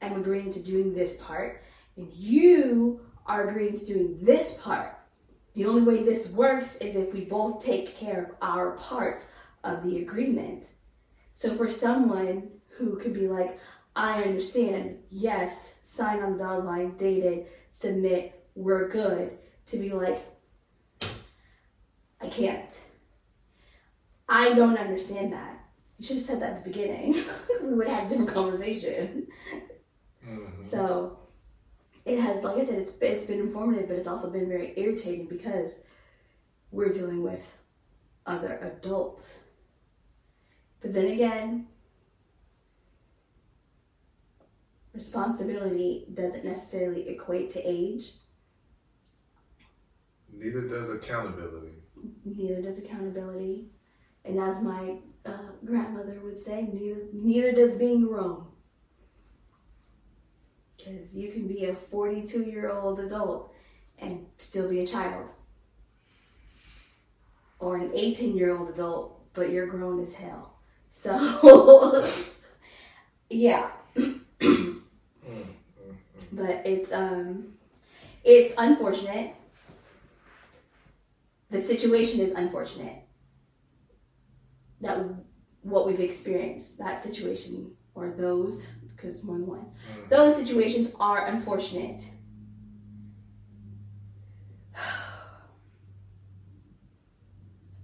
am 0.00 0.16
agreeing 0.16 0.50
to 0.52 0.62
doing 0.62 0.94
this 0.94 1.16
part 1.16 1.62
and 1.96 2.12
you 2.12 3.00
are 3.26 3.48
agreeing 3.48 3.76
to 3.78 3.84
doing 3.84 4.18
this 4.22 4.54
part. 4.54 4.96
The 5.54 5.66
only 5.66 5.82
way 5.82 6.02
this 6.02 6.30
works 6.30 6.76
is 6.76 6.96
if 6.96 7.12
we 7.12 7.22
both 7.24 7.64
take 7.64 7.96
care 7.96 8.24
of 8.24 8.36
our 8.40 8.72
parts 8.72 9.28
of 9.64 9.82
the 9.82 9.98
agreement. 9.98 10.70
So 11.34 11.54
for 11.54 11.68
someone 11.68 12.48
who 12.68 12.96
could 12.96 13.12
be 13.14 13.28
like, 13.28 13.58
I 13.96 14.22
understand, 14.22 14.98
yes, 15.10 15.74
sign 15.82 16.20
on 16.22 16.32
the 16.36 16.44
dotted 16.44 16.64
line, 16.64 16.96
dated, 16.96 17.46
submit, 17.72 18.46
we're 18.54 18.88
good, 18.88 19.38
to 19.66 19.78
be 19.78 19.90
like, 19.92 20.24
I 22.20 22.28
can't. 22.28 22.80
I 24.28 24.52
don't 24.52 24.76
understand 24.78 25.32
that. 25.32 25.58
You 25.98 26.06
should 26.06 26.16
have 26.16 26.24
said 26.26 26.40
that 26.40 26.50
at 26.56 26.64
the 26.64 26.70
beginning. 26.70 27.16
we 27.62 27.74
would 27.74 27.88
have 27.88 28.06
a 28.06 28.08
different 28.08 28.30
conversation. 28.30 29.26
Mhm. 30.26 30.64
So 30.66 31.18
it 32.04 32.18
has, 32.18 32.42
like 32.42 32.56
I 32.56 32.64
said, 32.64 32.78
it's 32.78 32.94
it's 33.00 33.24
been 33.24 33.40
informative, 33.40 33.88
but 33.88 33.96
it's 33.96 34.08
also 34.08 34.30
been 34.30 34.48
very 34.48 34.72
irritating 34.76 35.26
because 35.26 35.80
we're 36.70 36.90
dealing 36.90 37.22
with 37.22 37.56
other 38.26 38.58
adults. 38.62 39.38
But 40.80 40.94
then 40.94 41.06
again, 41.06 41.66
responsibility 44.94 46.06
doesn't 46.14 46.44
necessarily 46.44 47.08
equate 47.08 47.50
to 47.50 47.62
age. 47.64 48.12
Neither 50.32 50.62
does 50.62 50.90
accountability. 50.90 51.74
Neither 52.24 52.62
does 52.62 52.78
accountability, 52.78 53.66
and 54.24 54.40
as 54.40 54.62
my 54.62 54.96
uh, 55.26 55.52
grandmother 55.64 56.20
would 56.24 56.38
say, 56.38 56.62
neither 56.72 57.02
neither 57.12 57.52
does 57.52 57.74
being 57.74 58.06
grown. 58.06 58.46
Because 60.84 61.16
you 61.16 61.30
can 61.30 61.46
be 61.46 61.66
a 61.66 61.74
42 61.74 62.44
year 62.44 62.70
old 62.70 63.00
adult 63.00 63.52
and 63.98 64.26
still 64.38 64.68
be 64.68 64.80
a 64.80 64.86
child. 64.86 65.30
Or 67.58 67.76
an 67.76 67.90
18 67.94 68.36
year 68.36 68.56
old 68.56 68.70
adult, 68.70 69.20
but 69.34 69.50
you're 69.50 69.66
grown 69.66 70.00
as 70.00 70.14
hell. 70.14 70.54
So, 70.88 72.04
yeah. 73.30 73.70
Mm, 73.96 74.20
mm, 74.40 74.80
mm. 75.28 75.54
but 76.32 76.62
it's, 76.64 76.92
um, 76.92 77.54
it's 78.24 78.54
unfortunate. 78.56 79.34
The 81.50 81.60
situation 81.60 82.20
is 82.20 82.32
unfortunate. 82.32 83.02
That 84.80 85.04
what 85.62 85.86
we've 85.86 86.00
experienced, 86.00 86.78
that 86.78 87.02
situation, 87.02 87.72
or 87.94 88.10
those, 88.10 88.68
because 89.00 89.24
1 89.24 89.46
1. 89.46 89.58
Mm. 89.58 89.64
Those 90.08 90.36
situations 90.36 90.92
are 90.98 91.26
unfortunate. 91.26 92.02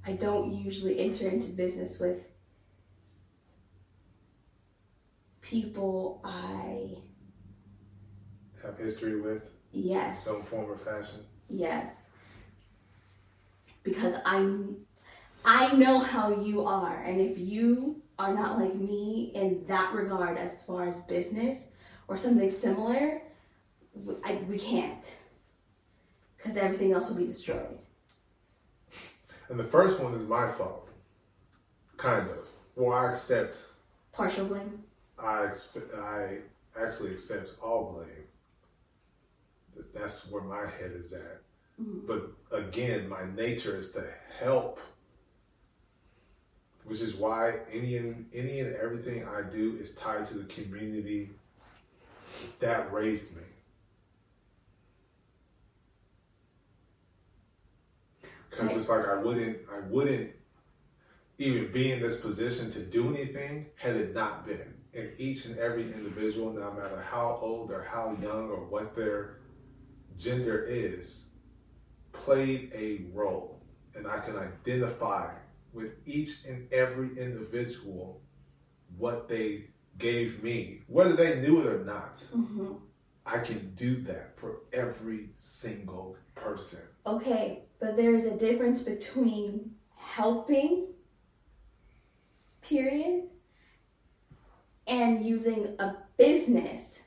I 0.07 0.13
don't 0.13 0.53
usually 0.53 1.01
enter 1.01 1.29
into 1.29 1.49
business 1.49 1.99
with 1.99 2.29
people 5.41 6.21
I 6.25 6.99
have 8.63 8.79
history 8.79 9.21
with. 9.21 9.53
Yes. 9.73 10.25
Some 10.25 10.43
form 10.43 10.71
or 10.71 10.77
fashion. 10.77 11.21
Yes. 11.49 12.05
Because 13.83 14.15
I 14.25 14.47
I 15.45 15.73
know 15.75 15.99
how 16.01 16.41
you 16.41 16.65
are 16.67 17.03
and 17.03 17.21
if 17.21 17.39
you 17.39 18.03
are 18.19 18.35
not 18.35 18.59
like 18.59 18.75
me 18.75 19.31
in 19.35 19.63
that 19.67 19.93
regard 19.95 20.39
as 20.39 20.63
far 20.63 20.89
as 20.89 21.03
business 21.03 21.67
or 22.09 22.17
something 22.17 22.51
similar 22.51 23.21
we, 23.95 24.15
I, 24.25 24.35
we 24.49 24.59
can't 24.59 25.15
because 26.37 26.57
everything 26.57 26.93
else 26.93 27.09
will 27.09 27.17
be 27.17 27.27
destroyed 27.27 27.79
And 29.49 29.59
the 29.59 29.65
first 29.65 30.01
one 30.01 30.15
is 30.15 30.27
my 30.27 30.51
fault, 30.51 30.89
kind 31.97 32.29
of. 32.29 32.47
Well, 32.75 32.93
I 32.93 33.11
accept. 33.13 33.63
partial 34.13 34.47
blame 34.47 34.83
I 35.19 35.49
I 35.97 36.39
actually 36.79 37.13
accept 37.13 37.55
all 37.63 37.93
blame. 37.93 39.85
That's 39.95 40.31
where 40.31 40.43
my 40.43 40.67
head 40.79 40.93
is 40.95 41.13
at. 41.13 41.41
Mm-hmm. 41.81 42.07
But 42.07 42.33
again, 42.53 43.09
my 43.09 43.25
nature 43.35 43.77
is 43.77 43.93
to 43.93 44.05
help, 44.41 44.81
which 46.87 47.01
is 47.01 47.17
why 47.17 47.59
any 47.73 47.97
and 47.97 48.27
any 48.33 48.61
and 48.61 48.75
everything 48.77 49.27
I 49.27 49.43
do 49.43 49.77
is 49.81 49.95
tied 49.97 50.25
to 50.27 50.39
the 50.39 50.45
community 50.45 51.31
that 52.61 52.93
raised 52.93 53.37
me. 53.37 53.43
Because 58.49 58.77
it's 58.77 58.89
like 58.89 59.05
I 59.05 59.17
wouldn't, 59.17 59.59
I 59.71 59.81
wouldn't 59.89 60.31
even 61.39 61.73
be 61.73 61.91
in 61.91 62.01
this 62.01 62.21
position 62.21 62.71
to 62.71 62.81
do 62.81 63.09
anything 63.09 63.67
had 63.75 63.97
it 63.97 64.15
not 64.15 64.47
been. 64.47 64.75
And 64.95 65.11
each 65.19 65.45
and 65.45 65.59
every 65.59 65.93
individual, 65.93 66.53
no 66.53 66.73
matter 66.73 67.05
how 67.11 67.37
old 67.43 67.71
or 67.71 67.83
how 67.83 68.17
young 68.23 68.49
or 68.49 68.65
what 68.65 68.95
their 68.95 69.39
gender 70.17 70.65
is, 70.65 71.27
played 72.13 72.71
a 72.73 73.07
role. 73.13 73.61
And 73.95 74.07
I 74.07 74.21
can 74.21 74.37
identify 74.37 75.33
with 75.73 75.93
each 76.07 76.45
and 76.47 76.73
every 76.73 77.19
individual 77.19 78.21
what 78.97 79.29
they 79.29 79.65
gave 79.99 80.43
me, 80.43 80.83
whether 80.87 81.15
they 81.15 81.41
knew 81.41 81.61
it 81.61 81.67
or 81.67 81.85
not. 81.85 82.17
Mm-hmm. 82.35 82.73
I 83.25 83.39
can 83.39 83.75
do 83.75 84.03
that 84.03 84.39
for 84.39 84.61
every 84.73 85.31
single 85.37 86.17
person. 86.35 86.81
Okay, 87.07 87.65
but 87.81 87.97
there 87.97 88.15
is 88.15 88.27
a 88.27 88.37
difference 88.37 88.83
between 88.83 89.73
helping, 89.97 90.89
period, 92.63 93.25
and 94.87 95.25
using 95.25 95.75
a 95.79 95.97
business 96.17 97.03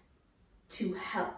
to 0.69 0.93
help. 0.93 1.35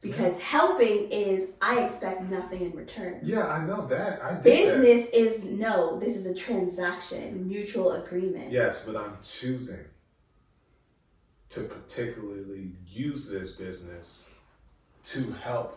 Because 0.00 0.40
helping 0.40 1.10
is 1.10 1.48
I 1.60 1.80
expect 1.80 2.22
nothing 2.22 2.62
in 2.62 2.72
return. 2.72 3.20
Yeah, 3.22 3.46
I 3.46 3.66
know 3.66 3.86
that. 3.88 4.22
I. 4.22 4.40
Business 4.40 5.06
is 5.12 5.44
no, 5.44 5.98
this 5.98 6.16
is 6.16 6.24
a 6.24 6.34
transaction, 6.34 7.46
mutual 7.46 7.92
agreement. 7.92 8.50
Yes, 8.50 8.86
but 8.86 8.96
I'm 8.96 9.18
choosing 9.22 9.84
to 11.50 11.62
particularly 11.62 12.72
use 12.86 13.28
this 13.28 13.52
business 13.56 14.30
to 15.04 15.32
help 15.32 15.76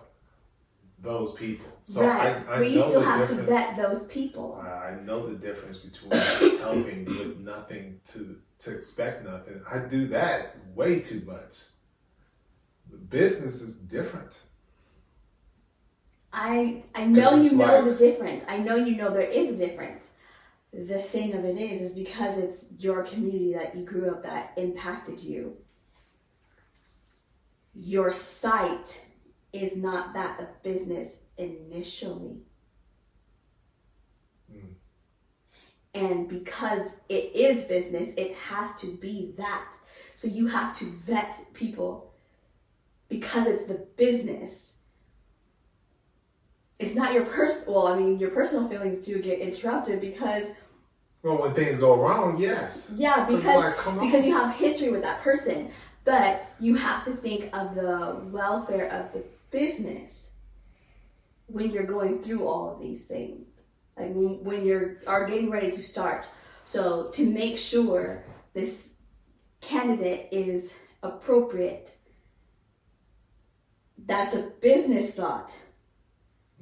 those 0.99 1.33
people. 1.33 1.67
So 1.83 2.07
right. 2.07 2.37
I, 2.47 2.55
I 2.55 2.57
but 2.59 2.71
you 2.71 2.79
still 2.79 3.01
have 3.01 3.27
to 3.27 3.35
vet 3.35 3.75
those 3.75 4.05
people. 4.05 4.59
I 4.63 4.91
I 4.91 4.99
know 5.01 5.27
the 5.27 5.35
difference 5.35 5.79
between 5.79 6.11
helping 6.59 7.05
with 7.05 7.39
nothing 7.39 7.99
to 8.13 8.37
to 8.59 8.75
expect 8.75 9.25
nothing. 9.25 9.61
I 9.69 9.79
do 9.79 10.07
that 10.07 10.55
way 10.73 11.01
too 11.01 11.21
much. 11.25 11.55
Business 13.09 13.61
is 13.61 13.75
different. 13.75 14.39
I 16.31 16.83
I 16.95 17.05
know 17.05 17.35
you 17.35 17.51
know 17.55 17.81
like- 17.81 17.85
the 17.85 17.95
difference. 17.95 18.43
I 18.47 18.57
know 18.57 18.75
you 18.75 18.95
know 18.95 19.11
there 19.11 19.21
is 19.21 19.51
a 19.51 19.67
difference. 19.67 20.09
The 20.73 20.99
thing 20.99 21.35
of 21.35 21.45
it 21.45 21.57
is, 21.57 21.81
is 21.81 21.93
because 21.93 22.39
it's 22.39 22.65
your 22.79 23.03
community 23.03 23.53
that 23.53 23.75
you 23.75 23.85
grew 23.85 24.09
up 24.09 24.23
that 24.23 24.53
impacted 24.57 25.19
you. 25.19 25.57
Your 27.75 28.11
sight 28.11 29.05
is 29.51 29.75
not 29.75 30.15
that 30.15 30.39
of 30.39 30.63
business 30.63 31.17
initially. 31.37 32.37
Hmm. 34.51 34.73
And 35.93 36.27
because 36.27 36.95
it 37.07 37.35
is 37.35 37.65
business, 37.65 38.11
it 38.17 38.33
has 38.35 38.73
to 38.81 38.87
be 38.87 39.35
that. 39.37 39.75
So 40.15 40.27
you 40.27 40.47
have 40.47 40.75
to 40.77 40.85
vet 40.85 41.35
people 41.53 42.12
because 43.09 43.47
it's 43.47 43.65
the 43.65 43.85
business. 43.97 44.77
It's 46.79 46.95
not 46.95 47.13
your 47.13 47.25
personal 47.25 47.73
well 47.73 47.87
i 47.87 47.97
mean 47.97 48.19
your 48.19 48.31
personal 48.31 48.67
feelings 48.67 49.05
do 49.05 49.21
get 49.21 49.39
interrupted 49.39 50.01
because 50.01 50.49
Well, 51.21 51.41
when 51.41 51.53
things 51.53 51.79
go 51.79 51.95
wrong, 51.95 52.37
yes. 52.37 52.91
yeah 52.97 53.25
because 53.25 53.45
like, 53.85 54.01
because 54.01 54.25
you 54.25 54.35
have 54.35 54.53
history 54.53 54.89
with 54.89 55.01
that 55.03 55.21
person 55.21 55.71
but 56.03 56.45
you 56.59 56.75
have 56.75 57.05
to 57.05 57.11
think 57.11 57.55
of 57.55 57.75
the 57.75 58.19
welfare 58.25 58.87
of 58.89 59.13
the 59.13 59.23
business 59.51 60.31
when 61.47 61.71
you're 61.71 61.83
going 61.85 62.19
through 62.19 62.45
all 62.47 62.73
of 62.73 62.81
these 62.81 63.05
things. 63.05 63.47
Like 63.97 64.13
when, 64.13 64.43
when 64.43 64.65
you're 64.65 64.97
are 65.07 65.25
getting 65.25 65.49
ready 65.49 65.71
to 65.71 65.83
start. 65.83 66.25
So 66.65 67.09
to 67.11 67.29
make 67.29 67.57
sure 67.57 68.23
this 68.53 68.93
candidate 69.61 70.29
is 70.31 70.73
appropriate 71.03 71.95
that's 74.05 74.35
a 74.35 74.51
business 74.61 75.13
thought 75.13 75.57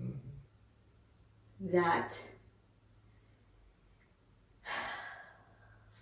mm-hmm. 0.02 1.72
that 1.72 2.20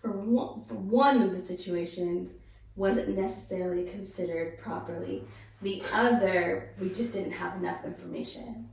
for 0.01 0.11
one, 0.11 0.61
for 0.61 0.75
one 0.75 1.21
of 1.21 1.33
the 1.33 1.41
situations 1.41 2.35
wasn't 2.75 3.17
necessarily 3.17 3.83
considered 3.83 4.57
properly. 4.59 5.23
The 5.61 5.83
other, 5.93 6.73
we 6.79 6.89
just 6.89 7.11
didn't 7.11 7.33
have 7.33 7.57
enough 7.57 7.83
information. 7.83 8.69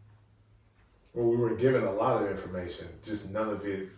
Well, 1.12 1.26
we 1.26 1.36
were 1.36 1.56
given 1.56 1.82
a 1.84 1.92
lot 1.92 2.22
of 2.22 2.30
information, 2.30 2.86
just 3.02 3.30
none 3.30 3.48
of 3.48 3.66
it. 3.66 3.88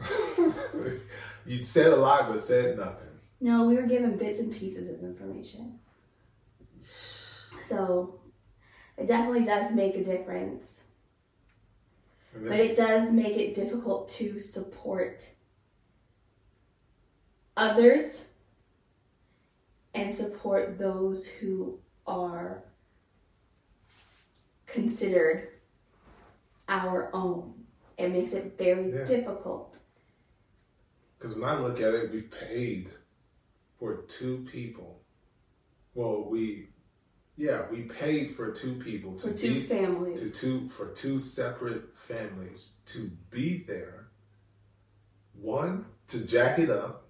you 1.46 1.62
said 1.62 1.92
a 1.92 1.96
lot, 1.96 2.32
but 2.32 2.42
said 2.42 2.78
nothing. 2.78 3.08
No, 3.40 3.66
we 3.66 3.74
were 3.74 3.82
given 3.82 4.16
bits 4.16 4.38
and 4.38 4.54
pieces 4.54 4.88
of 4.88 5.02
information. 5.02 5.78
So 7.62 8.20
it 8.96 9.06
definitely 9.06 9.44
does 9.44 9.72
make 9.72 9.96
a 9.96 10.04
difference. 10.04 10.80
But 12.34 12.58
it 12.58 12.76
does 12.76 13.10
make 13.12 13.36
it 13.36 13.54
difficult 13.54 14.08
to 14.10 14.38
support 14.38 15.28
others 17.56 18.24
and 19.94 20.12
support 20.12 20.78
those 20.78 21.26
who 21.28 21.78
are 22.06 22.64
considered 24.66 25.48
our 26.68 27.10
own. 27.12 27.66
It 27.98 28.08
makes 28.08 28.32
it 28.32 28.56
very 28.56 28.90
Yeah. 28.90 29.04
difficult. 29.04 29.78
Because 31.18 31.36
when 31.38 31.48
I 31.48 31.58
look 31.60 31.80
at 31.80 31.94
it, 31.94 32.10
we've 32.10 32.30
paid 32.30 32.90
for 33.78 34.02
two 34.02 34.44
people. 34.50 35.02
Well, 35.94 36.24
we, 36.30 36.71
yeah, 37.42 37.62
we 37.72 37.82
paid 37.82 38.36
for 38.36 38.52
two 38.52 38.74
people 38.74 39.14
to 39.18 39.26
For 39.28 39.34
two 39.34 39.54
be 39.54 39.60
families. 39.62 40.20
to 40.20 40.30
two 40.30 40.68
for 40.68 40.90
two 40.90 41.18
separate 41.18 41.98
families 41.98 42.76
to 42.86 43.10
be 43.30 43.64
there. 43.66 44.06
One 45.34 45.86
to 46.06 46.24
jack 46.24 46.60
it 46.60 46.70
up, 46.70 47.08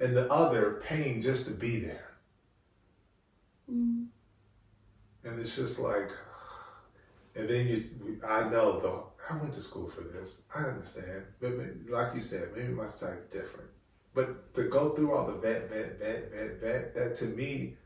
and 0.00 0.16
the 0.16 0.32
other 0.32 0.80
paying 0.82 1.20
just 1.20 1.44
to 1.44 1.50
be 1.50 1.80
there. 1.80 2.14
Mm. 3.70 4.06
And 5.22 5.38
it's 5.38 5.54
just 5.54 5.78
like, 5.78 6.08
and 7.36 7.46
then 7.46 7.66
you, 7.66 8.22
I 8.26 8.48
know 8.48 8.80
though, 8.80 9.12
I 9.28 9.36
went 9.36 9.52
to 9.52 9.60
school 9.60 9.90
for 9.90 10.00
this. 10.00 10.44
I 10.56 10.60
understand. 10.60 11.24
But 11.40 11.58
like 11.90 12.14
you 12.14 12.22
said, 12.22 12.52
maybe 12.56 12.72
my 12.72 12.86
side's 12.86 13.26
different. 13.26 13.68
But 14.14 14.54
to 14.54 14.62
go 14.62 14.94
through 14.94 15.14
all 15.14 15.26
the 15.26 15.34
vet, 15.34 15.68
vet, 15.68 15.98
vet, 15.98 16.32
vet, 16.32 16.60
vet, 16.62 16.94
that 16.94 17.16
to 17.16 17.26
me 17.26 17.76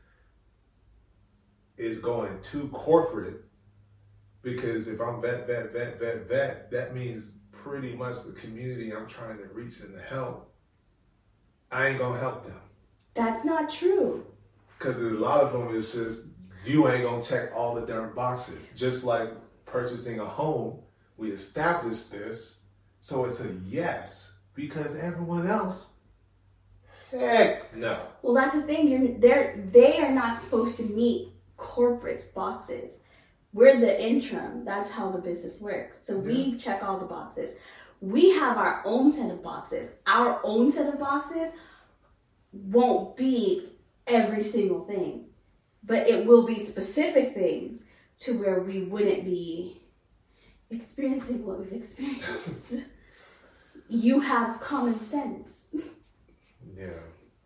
is 1.77 1.99
going 1.99 2.39
too 2.41 2.69
corporate 2.69 3.43
because 4.41 4.87
if 4.87 5.01
I'm 5.01 5.21
vet, 5.21 5.47
vet, 5.47 5.73
vet, 5.73 5.99
vet, 5.99 6.27
vet, 6.29 6.71
that 6.71 6.93
means 6.93 7.39
pretty 7.51 7.95
much 7.95 8.23
the 8.23 8.33
community 8.33 8.93
I'm 8.93 9.07
trying 9.07 9.37
to 9.39 9.45
reach 9.45 9.79
and 9.79 9.93
to 9.95 10.01
help, 10.01 10.53
I 11.71 11.87
ain't 11.87 11.99
gonna 11.99 12.19
help 12.19 12.43
them. 12.43 12.59
That's 13.15 13.43
not 13.43 13.69
true. 13.69 14.25
Because 14.77 15.01
a 15.01 15.09
lot 15.09 15.41
of 15.41 15.53
them 15.53 15.75
is 15.75 15.93
just 15.93 16.27
you 16.65 16.87
ain't 16.87 17.03
gonna 17.03 17.23
check 17.23 17.51
all 17.55 17.75
the 17.75 17.81
different 17.81 18.15
boxes. 18.15 18.69
Just 18.75 19.03
like 19.03 19.29
purchasing 19.65 20.19
a 20.19 20.25
home, 20.25 20.79
we 21.17 21.31
established 21.31 22.11
this, 22.11 22.61
so 22.99 23.25
it's 23.25 23.41
a 23.41 23.51
yes 23.67 24.39
because 24.53 24.95
everyone 24.95 25.47
else 25.47 25.95
Heck 27.11 27.75
no. 27.75 27.99
Well, 28.21 28.33
that's 28.33 28.55
the 28.55 28.61
thing. 28.63 28.87
You're 28.87 29.19
they're 29.19 29.63
they 29.71 29.99
are 29.99 30.11
not 30.11 30.39
supposed 30.39 30.77
to 30.77 30.83
meet 30.83 31.29
corporate's 31.57 32.27
boxes. 32.27 32.99
We're 33.53 33.79
the 33.79 34.03
interim. 34.03 34.65
That's 34.65 34.91
how 34.91 35.11
the 35.11 35.19
business 35.19 35.61
works. 35.61 36.05
So 36.05 36.17
we 36.17 36.57
check 36.57 36.83
all 36.83 36.97
the 36.97 37.05
boxes. 37.05 37.55
We 38.01 38.31
have 38.31 38.57
our 38.57 38.81
own 38.85 39.11
set 39.11 39.31
of 39.31 39.41
boxes. 39.41 39.91
Our 40.05 40.41
own 40.43 40.71
set 40.71 40.93
of 40.93 40.99
boxes 40.99 41.53
won't 42.51 43.15
be 43.15 43.69
every 44.07 44.43
single 44.43 44.85
thing, 44.85 45.27
but 45.83 46.07
it 46.07 46.25
will 46.25 46.45
be 46.45 46.63
specific 46.63 47.33
things 47.33 47.83
to 48.19 48.37
where 48.37 48.59
we 48.59 48.81
wouldn't 48.81 49.25
be 49.25 49.81
experiencing 50.69 51.45
what 51.45 51.59
we've 51.59 51.73
experienced. 51.73 52.85
you 53.89 54.19
have 54.19 54.59
common 54.59 54.99
sense. 54.99 55.67
Yeah. 56.77 56.87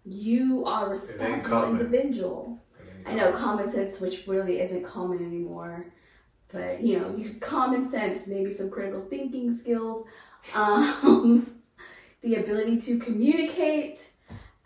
You 0.05 0.65
are 0.65 0.87
a 0.87 0.89
responsible 0.89 1.69
individual. 1.69 2.59
I 3.05 3.13
know 3.13 3.31
common 3.31 3.69
sense, 3.69 3.99
which 3.99 4.27
really 4.27 4.59
isn't 4.61 4.83
common 4.83 5.25
anymore, 5.25 5.87
but 6.51 6.81
you 6.81 6.99
know, 6.99 7.15
you 7.15 7.35
common 7.35 7.87
sense, 7.87 8.27
maybe 8.27 8.51
some 8.51 8.69
critical 8.69 9.01
thinking 9.01 9.57
skills, 9.57 10.07
um, 10.55 11.61
the 12.21 12.35
ability 12.35 12.79
to 12.81 12.99
communicate, 12.99 14.11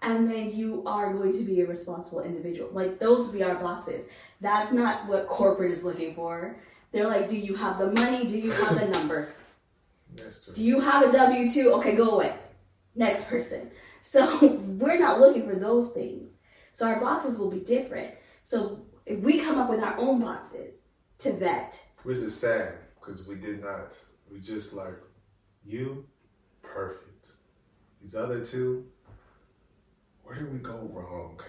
and 0.02 0.30
then 0.30 0.52
you 0.52 0.84
are 0.86 1.14
going 1.14 1.32
to 1.32 1.44
be 1.44 1.62
a 1.62 1.66
responsible 1.66 2.22
individual. 2.22 2.70
Like 2.72 3.00
those 3.00 3.28
would 3.28 3.38
be 3.38 3.44
our 3.44 3.56
boxes. 3.56 4.06
That's 4.42 4.72
not 4.72 5.08
what 5.08 5.28
corporate 5.28 5.72
is 5.72 5.84
looking 5.84 6.14
for. 6.14 6.58
They're 6.92 7.08
like, 7.08 7.28
do 7.28 7.38
you 7.38 7.56
have 7.56 7.80
the 7.80 7.92
money? 7.92 8.26
Do 8.26 8.38
you 8.38 8.52
have 8.52 8.80
the 8.80 8.88
numbers? 8.88 9.44
Do 10.54 10.64
you 10.64 10.80
have 10.80 11.04
a 11.08 11.12
W 11.12 11.50
two? 11.50 11.74
Okay, 11.74 11.96
go 11.96 12.12
away. 12.12 12.36
Next 12.96 13.28
person. 13.28 13.72
So 14.04 14.38
we're 14.80 15.00
not 15.00 15.20
looking 15.20 15.48
for 15.48 15.56
those 15.56 15.92
things. 15.92 16.32
So 16.74 16.88
our 16.88 17.00
boxes 17.00 17.40
will 17.40 17.50
be 17.50 17.60
different. 17.60 18.14
So 18.44 18.86
if 19.06 19.20
we 19.20 19.40
come 19.40 19.58
up 19.58 19.70
with 19.70 19.80
our 19.80 19.98
own 20.00 20.20
boxes 20.20 20.82
to 21.20 21.34
vet, 21.34 21.82
Which 22.04 22.18
is 22.18 22.36
sad 22.38 22.74
because 23.00 23.28
we 23.28 23.36
did 23.36 23.62
not. 23.62 23.98
We 24.32 24.40
just 24.40 24.74
like 24.74 24.96
you, 25.66 26.06
perfect. 26.62 27.28
These 28.02 28.16
other 28.16 28.44
two, 28.44 28.86
where 30.24 30.36
did 30.36 30.52
we 30.52 30.60
go 30.60 30.90
wrong? 30.92 31.40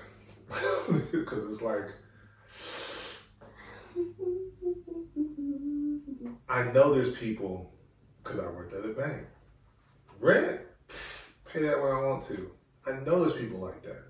Because 1.10 1.52
it's 1.52 1.62
like 1.62 1.88
I 6.48 6.70
know 6.72 6.94
there's 6.94 7.16
people 7.16 7.72
because 8.22 8.38
I 8.38 8.46
worked 8.46 8.72
at 8.74 8.84
a 8.84 8.88
bank. 8.88 9.26
Rent, 10.20 10.60
pay 11.50 11.62
that 11.62 11.80
when 11.82 11.92
I 11.92 12.00
want 12.00 12.24
to. 12.24 12.50
I 12.86 12.92
know 13.00 13.24
there's 13.24 13.40
people 13.40 13.58
like 13.60 13.82
that. 13.82 14.04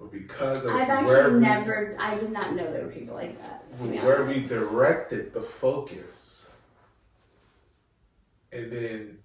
But 0.00 0.10
because 0.10 0.64
of 0.64 0.72
I've 0.74 0.88
where 0.88 1.20
actually 1.20 1.34
we- 1.34 1.40
never, 1.40 1.96
I 2.00 2.16
did 2.18 2.32
not 2.32 2.54
know 2.56 2.72
there 2.72 2.86
were 2.86 2.90
people 2.90 3.14
like 3.14 3.38
that. 3.42 3.64
Where 4.02 4.22
honest. 4.24 4.40
we 4.40 4.46
directed 4.48 5.34
the 5.34 5.42
focus 5.42 6.50
and 8.52 8.72
then 8.72 9.18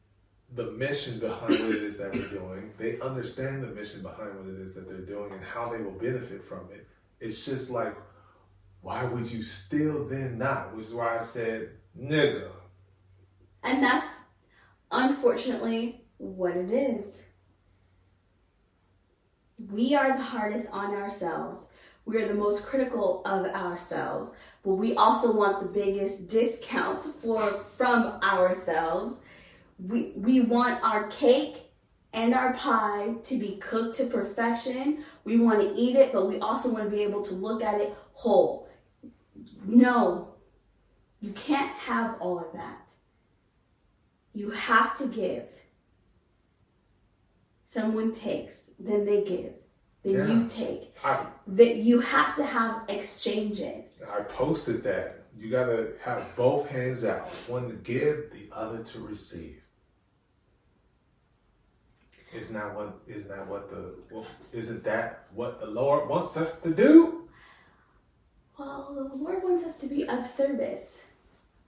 the 0.54 0.72
mission 0.72 1.20
behind 1.20 1.52
what 1.52 1.70
it 1.76 1.82
is 1.84 1.98
that 1.98 2.14
we're 2.14 2.28
doing 2.30 2.72
they 2.78 3.00
understand 3.00 3.64
the 3.64 3.68
mission 3.68 4.04
behind 4.04 4.38
what 4.38 4.48
it 4.48 4.60
is 4.60 4.76
that 4.76 4.88
they're 4.88 5.00
doing 5.00 5.32
and 5.32 5.44
how 5.44 5.72
they 5.72 5.82
will 5.82 5.92
benefit 5.94 6.44
from 6.44 6.70
it 6.72 6.86
it's 7.20 7.44
just 7.44 7.72
like 7.72 7.96
why 8.82 9.04
would 9.04 9.30
you 9.30 9.42
still 9.42 10.06
then 10.08 10.38
not 10.38 10.76
which 10.76 10.86
is 10.86 10.94
why 10.94 11.16
i 11.16 11.18
said 11.18 11.72
nigga 12.00 12.52
And 13.64 13.84
that's 13.84 14.08
unfortunately 14.92 16.02
what 16.18 16.56
it 16.56 16.72
is. 16.72 17.22
We 19.60 19.96
are 19.96 20.16
the 20.16 20.24
hardest 20.24 20.70
on 20.72 20.94
ourselves. 20.94 21.70
We 22.06 22.22
are 22.22 22.28
the 22.28 22.36
most 22.36 22.66
critical 22.66 23.24
of 23.26 23.46
ourselves, 23.48 24.36
but 24.64 24.74
we 24.74 24.96
also 24.96 25.32
want 25.36 25.62
the 25.62 25.68
biggest 25.68 26.28
discounts 26.28 27.08
for 27.08 27.40
from 27.40 28.20
ourselves. 28.22 29.22
We 29.80 30.14
we 30.16 30.42
want 30.42 30.84
our 30.84 31.08
cake 31.08 31.66
and 32.14 32.34
our 32.34 32.54
pie 32.54 33.16
to 33.24 33.38
be 33.38 33.58
cooked 33.58 33.96
to 33.96 34.06
perfection. 34.06 35.04
We 35.24 35.38
want 35.38 35.62
to 35.62 35.74
eat 35.74 35.96
it, 35.96 36.14
but 36.14 36.28
we 36.28 36.40
also 36.40 36.72
want 36.72 36.86
to 36.86 36.96
be 36.96 37.04
able 37.04 37.22
to 37.24 37.34
look 37.34 37.64
at 37.64 37.82
it 37.82 37.96
whole. 38.14 38.70
No. 39.66 40.30
You 41.20 41.32
can't 41.32 41.76
have 41.78 42.16
all 42.20 42.40
of 42.40 42.54
that. 42.54 42.94
You 44.34 44.52
have 44.52 44.98
to 44.98 45.08
give. 45.08 45.50
Someone 47.68 48.12
takes, 48.12 48.70
then 48.80 49.06
they 49.06 49.24
give, 49.24 49.54
then 50.04 50.14
Yeah. 50.16 50.28
you 50.44 50.48
take. 50.48 50.94
i 51.04 51.26
That 51.48 51.76
you 51.78 52.00
have 52.00 52.36
to 52.36 52.44
have 52.46 52.84
exchanges. 52.90 54.02
i 54.18 54.22
posted 54.22 54.84
that 54.84 55.24
you 55.38 55.50
gotta 55.50 55.94
have 56.02 56.24
both 56.36 56.70
hands 56.70 57.04
out 57.04 57.28
one 57.48 57.68
to 57.70 57.76
give 57.76 58.32
the 58.32 58.48
other 58.52 58.82
to 58.84 59.00
receive 59.02 59.62
isn't 62.34 62.56
that 62.56 62.76
what 62.76 63.00
isn't 63.08 63.30
that 63.30 63.48
what 63.48 63.70
the 63.70 63.96
well, 64.12 64.26
isn't 64.52 64.84
that 64.84 65.26
what 65.34 65.60
the 65.60 65.66
lord 65.68 66.08
wants 66.10 66.36
us 66.38 66.60
to 66.62 66.74
do 66.74 67.28
Well, 68.58 69.10
the 69.12 69.18
Lord 69.18 69.44
wants 69.44 69.66
us 69.66 69.80
to 69.82 69.88
be 69.88 70.08
of 70.08 70.26
service. 70.26 71.04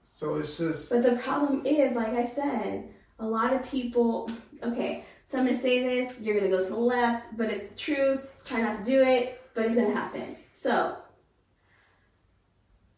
So 0.04 0.38
it's 0.38 0.58
just 0.58 0.89
But 0.89 1.04
the 1.04 1.18
problem 1.18 1.66
is, 1.66 1.91
like 2.02 2.14
I 2.14 2.26
said, 2.26 2.93
a 3.20 3.26
lot 3.28 3.52
of 3.54 3.62
people, 3.70 4.30
okay, 4.64 5.04
so 5.28 5.38
I'm 5.38 5.45
gonna 5.45 5.57
say 5.57 5.84
this, 5.84 6.21
you're 6.21 6.39
gonna 6.39 6.49
go 6.49 6.63
to 6.63 6.69
the 6.69 6.78
left, 6.78 7.36
but 7.36 7.51
it's 7.51 7.65
the 7.65 7.78
truth. 7.78 8.21
Try 8.45 8.61
not 8.61 8.78
to 8.78 8.84
do 8.86 9.03
it, 9.03 9.41
but 9.53 9.65
it's 9.65 9.75
gonna 9.75 9.93
happen. 9.93 10.38
So, 10.53 10.95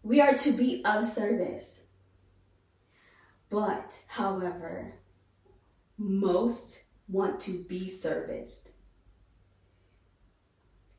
we 0.04 0.22
are 0.22 0.38
to 0.38 0.52
be 0.52 0.86
of 0.86 1.08
service. 1.08 1.82
But, 3.50 4.00
however, 4.06 4.94
most 5.98 6.84
want 7.08 7.40
to 7.42 7.64
be 7.64 7.90
serviced. 7.90 8.74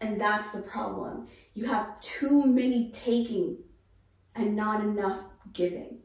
And 0.00 0.20
that's 0.20 0.50
the 0.50 0.62
problem. 0.62 1.28
You 1.54 1.66
have 1.66 2.00
too 2.00 2.44
many 2.44 2.90
taking 2.90 3.58
and 4.34 4.56
not 4.56 4.80
enough 4.80 5.22
giving. 5.52 5.99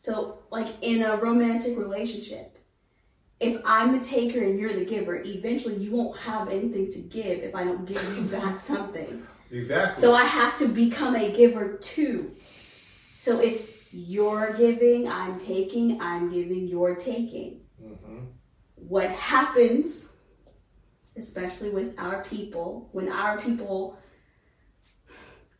So, 0.00 0.38
like 0.50 0.68
in 0.80 1.02
a 1.02 1.18
romantic 1.18 1.76
relationship, 1.76 2.56
if 3.38 3.60
I'm 3.66 3.98
the 3.98 4.02
taker 4.02 4.42
and 4.42 4.58
you're 4.58 4.72
the 4.72 4.86
giver, 4.86 5.20
eventually 5.22 5.74
you 5.76 5.92
won't 5.92 6.18
have 6.20 6.48
anything 6.48 6.90
to 6.92 7.00
give 7.00 7.40
if 7.40 7.54
I 7.54 7.64
don't 7.64 7.84
give 7.84 8.02
you 8.16 8.22
back 8.38 8.58
something. 8.60 9.22
exactly. 9.50 10.00
So 10.00 10.14
I 10.14 10.24
have 10.24 10.56
to 10.56 10.68
become 10.68 11.16
a 11.16 11.30
giver 11.30 11.76
too. 11.76 12.34
So 13.18 13.40
it's 13.40 13.72
you're 13.92 14.54
giving, 14.56 15.06
I'm 15.06 15.38
taking, 15.38 16.00
I'm 16.00 16.30
giving, 16.30 16.66
you're 16.66 16.94
taking. 16.96 17.60
Mhm. 17.78 18.28
What 18.76 19.10
happens, 19.10 20.06
especially 21.14 21.68
with 21.68 21.92
our 21.98 22.24
people, 22.24 22.88
when 22.92 23.12
our 23.12 23.38
people 23.38 23.98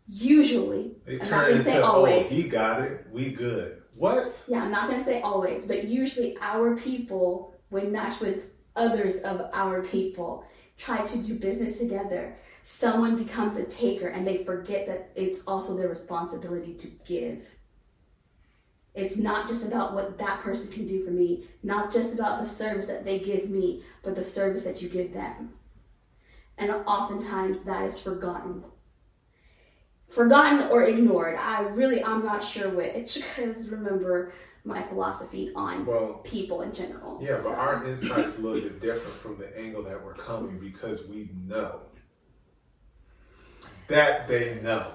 usually, 0.09 0.93
They 1.05 1.18
turn 1.18 1.59
into 1.59 1.82
oh 1.82 1.84
always, 1.84 2.30
he 2.30 2.45
got 2.45 2.80
it, 2.80 3.07
we 3.12 3.32
good. 3.32 3.80
What? 4.01 4.45
yeah, 4.49 4.63
I'm 4.63 4.71
not 4.71 4.89
gonna 4.89 5.05
say 5.05 5.21
always, 5.21 5.67
but 5.67 5.85
usually 5.85 6.35
our 6.41 6.75
people, 6.75 7.55
when 7.69 7.93
matched 7.93 8.23
with 8.23 8.45
others 8.75 9.19
of 9.19 9.51
our 9.53 9.83
people, 9.83 10.47
try 10.79 11.05
to 11.05 11.23
do 11.23 11.35
business 11.35 11.77
together. 11.79 12.35
Someone 12.63 13.23
becomes 13.23 13.59
a 13.59 13.65
taker 13.65 14.09
and 14.09 14.27
they 14.27 14.43
forget 14.43 14.87
that 14.87 15.11
it's 15.15 15.43
also 15.47 15.77
their 15.77 15.89
responsibility 15.89 16.73
to 16.73 16.87
give. 17.05 17.47
It's 18.95 19.19
not 19.19 19.47
just 19.47 19.67
about 19.67 19.93
what 19.93 20.17
that 20.17 20.41
person 20.41 20.73
can 20.73 20.87
do 20.87 21.05
for 21.05 21.11
me, 21.11 21.45
not 21.63 21.93
just 21.93 22.15
about 22.15 22.41
the 22.41 22.47
service 22.47 22.87
that 22.87 23.05
they 23.05 23.19
give 23.19 23.51
me, 23.51 23.85
but 24.03 24.15
the 24.15 24.25
service 24.25 24.65
that 24.65 24.81
you 24.81 24.89
give 24.89 25.13
them. 25.13 25.53
And 26.57 26.71
oftentimes 26.71 27.65
that 27.65 27.85
is 27.85 28.01
forgotten. 28.01 28.65
Forgotten 30.11 30.71
or 30.71 30.83
ignored. 30.85 31.37
I 31.39 31.63
really, 31.69 32.03
I'm 32.03 32.25
not 32.25 32.43
sure 32.43 32.69
which, 32.71 33.15
because 33.17 33.69
remember 33.69 34.33
my 34.65 34.83
philosophy 34.83 35.53
on 35.55 35.87
Well, 35.87 36.15
people 36.25 36.63
in 36.63 36.73
general. 36.73 37.19
yeah, 37.23 37.41
but 37.43 37.55
our 37.55 37.87
insight 37.87 38.27
is 38.27 38.39
a 38.39 38.43
little 38.43 38.61
bit 38.69 38.81
different 38.81 39.07
from 39.07 39.39
the 39.39 39.57
angle 39.59 39.83
that 39.85 40.05
we're 40.05 40.15
coming 40.15 40.59
because 40.59 41.07
we 41.07 41.31
know 41.47 41.81
that 43.89 44.29
they 44.29 44.61
know. 44.63 44.93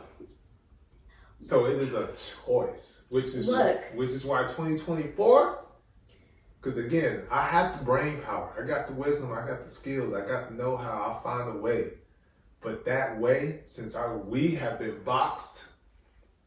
So 1.42 1.66
it 1.66 1.80
is 1.80 1.94
a 1.94 2.08
choice, 2.46 3.06
which 3.10 3.26
is 3.26 3.48
Look. 3.48 3.82
which 3.94 4.10
is 4.12 4.26
why 4.26 4.44
2024. 4.44 5.62
Because 6.62 6.84
again, 6.84 7.24
I 7.30 7.44
have 7.48 7.78
the 7.80 7.86
brain 7.86 8.22
power, 8.22 8.52
I 8.62 8.66
got 8.68 8.88
the 8.88 8.94
wisdom, 8.94 9.32
I 9.32 9.48
got 9.48 9.64
the 9.64 9.70
skills, 9.70 10.14
I 10.14 10.26
got 10.26 10.50
the 10.50 10.56
know-how. 10.56 10.90
I'll 10.90 11.22
find 11.22 11.56
a 11.58 11.62
way. 11.62 11.92
But 12.66 12.84
that 12.86 13.20
way, 13.20 13.60
since 13.64 13.96
I, 13.96 14.12
we 14.12 14.56
have 14.56 14.80
been 14.80 15.04
boxed 15.04 15.66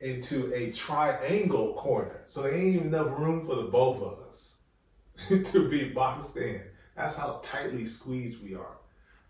into 0.01 0.53
a 0.53 0.73
triangle 0.73 1.75
corner, 1.75 2.25
so 2.27 2.43
there 2.43 2.53
ain't 2.53 2.75
even 2.75 2.89
enough 2.89 3.17
room 3.19 3.47
for 3.47 3.55
the 3.55 3.63
both 3.63 4.03
of 4.03 4.19
us. 4.29 4.57
to 5.29 5.69
be 5.69 5.85
boxed 5.91 6.37
in. 6.37 6.61
That's 6.97 7.17
how 7.17 7.41
tightly 7.43 7.87
squeezed 7.87 8.43
we 8.43 8.57
are. 8.57 8.79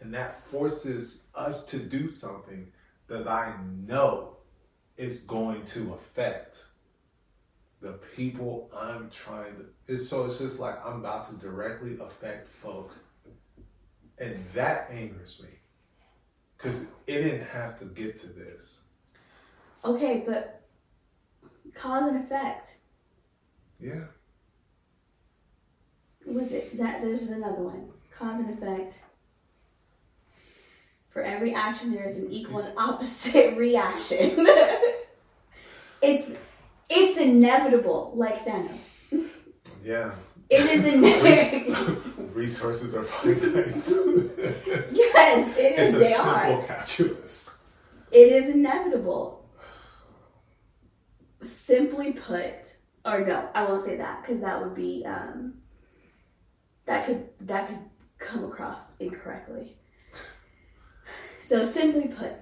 And 0.00 0.14
that 0.14 0.42
forces 0.46 1.24
us 1.34 1.66
to 1.66 1.78
do 1.78 2.08
something 2.08 2.72
that 3.08 3.28
I 3.28 3.54
know 3.86 4.38
is 4.96 5.20
going 5.20 5.64
to 5.66 5.92
affect 5.92 6.64
the 7.80 8.00
people 8.16 8.70
I'm 8.74 9.10
trying 9.10 9.56
to. 9.56 9.66
It's, 9.86 10.08
so 10.08 10.24
it's 10.24 10.38
just 10.38 10.58
like 10.58 10.84
I'm 10.84 11.00
about 11.00 11.28
to 11.30 11.36
directly 11.36 11.98
affect 12.00 12.48
folk. 12.48 12.94
And 14.18 14.38
that 14.54 14.90
angers 14.90 15.40
me. 15.42 15.57
Because 16.58 16.82
it 17.06 17.22
didn't 17.22 17.46
have 17.46 17.78
to 17.78 17.84
get 17.84 18.18
to 18.20 18.26
this. 18.26 18.80
Okay, 19.84 20.24
but 20.26 20.62
cause 21.72 22.06
and 22.06 22.22
effect. 22.24 22.76
Yeah. 23.80 24.06
Was 26.26 26.52
it 26.52 26.76
that? 26.78 27.00
There's 27.00 27.28
another 27.28 27.62
one. 27.62 27.88
Cause 28.10 28.40
and 28.40 28.50
effect. 28.50 28.98
For 31.10 31.22
every 31.22 31.54
action, 31.54 31.94
there 31.94 32.04
is 32.04 32.18
an 32.18 32.30
equal 32.30 32.58
and 32.58 32.76
opposite 32.76 33.56
reaction. 33.56 34.34
it's 36.02 36.32
it's 36.90 37.18
inevitable, 37.18 38.12
like 38.14 38.44
Thanos. 38.44 39.00
Yeah. 39.84 40.12
It 40.50 40.60
is 40.60 40.84
inevitable. 40.94 41.96
Resources 42.34 42.94
are 42.94 43.04
finite. 43.04 43.38
yes, 44.66 45.56
it 45.58 45.78
it's 45.78 45.94
a 45.94 45.98
They 45.98 46.12
simple 46.12 46.32
are. 46.32 46.62
calculus. 46.62 47.58
It 48.10 48.32
is 48.32 48.50
inevitable. 48.54 49.44
Simply 51.42 52.12
put, 52.12 52.76
or 53.04 53.24
no, 53.26 53.48
I 53.54 53.64
won't 53.64 53.84
say 53.84 53.96
that 53.96 54.22
because 54.22 54.40
that 54.40 54.62
would 54.62 54.74
be 54.74 55.04
um, 55.06 55.54
that 56.86 57.06
could 57.06 57.28
that 57.42 57.68
could 57.68 57.78
come 58.18 58.44
across 58.44 58.92
incorrectly. 58.98 59.76
So 61.42 61.62
simply 61.62 62.08
put, 62.08 62.32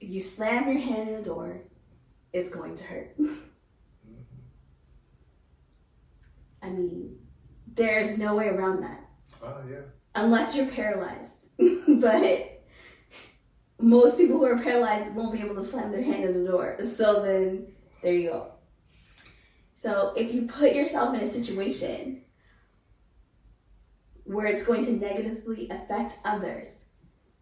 if 0.00 0.08
you 0.08 0.20
slam 0.20 0.68
your 0.70 0.80
hand 0.80 1.08
in 1.08 1.14
a 1.16 1.22
door, 1.22 1.60
it's 2.32 2.48
going 2.48 2.74
to 2.76 2.84
hurt. 2.84 3.16
I 6.68 6.72
mean, 6.72 7.18
there's 7.74 8.18
no 8.18 8.34
way 8.36 8.48
around 8.48 8.82
that 8.82 9.00
Oh 9.42 9.62
yeah. 9.70 9.78
unless 10.14 10.54
you're 10.54 10.66
paralyzed. 10.66 11.48
but 12.00 12.62
most 13.80 14.18
people 14.18 14.36
who 14.38 14.44
are 14.44 14.58
paralyzed 14.58 15.14
won't 15.14 15.32
be 15.32 15.40
able 15.40 15.54
to 15.54 15.62
slam 15.62 15.90
their 15.90 16.02
hand 16.02 16.24
in 16.24 16.44
the 16.44 16.50
door. 16.50 16.76
So 16.84 17.22
then 17.22 17.68
there 18.02 18.12
you 18.12 18.28
go. 18.30 18.52
So 19.76 20.12
if 20.16 20.34
you 20.34 20.42
put 20.42 20.74
yourself 20.74 21.14
in 21.14 21.20
a 21.20 21.26
situation 21.26 22.22
where 24.24 24.46
it's 24.46 24.64
going 24.64 24.84
to 24.84 24.92
negatively 24.92 25.68
affect 25.70 26.18
others, 26.24 26.84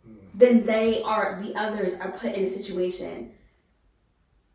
hmm. 0.07 0.15
then 0.35 0.65
they 0.65 1.03
are 1.03 1.41
the 1.43 1.55
others 1.57 1.95
are 1.95 2.13
put 2.13 2.35
in 2.35 2.45
a 2.45 2.49
situation 2.51 3.33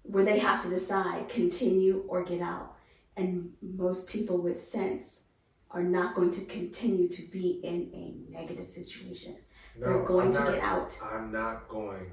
where 0.03 0.23
they 0.23 0.39
have 0.39 0.61
to 0.63 0.69
decide 0.69 1.27
continue 1.27 2.05
or 2.07 2.23
get 2.23 2.41
out. 2.41 2.70
And 3.17 3.53
most 3.61 4.07
people 4.07 4.37
with 4.37 4.63
sense 4.63 5.23
are 5.69 5.83
not 5.83 6.15
going 6.15 6.31
to 6.31 6.45
continue 6.45 7.07
to 7.09 7.21
be 7.31 7.59
in 7.63 7.89
a 7.93 8.31
negative 8.31 8.69
situation. 8.69 9.35
They're 9.77 10.03
going 10.03 10.27
I'm 10.27 10.33
to 10.33 10.39
not- 10.39 10.53
get 10.53 10.63
out. 10.63 10.97
I'm 11.03 11.31
not 11.31 11.67
going. 11.67 12.11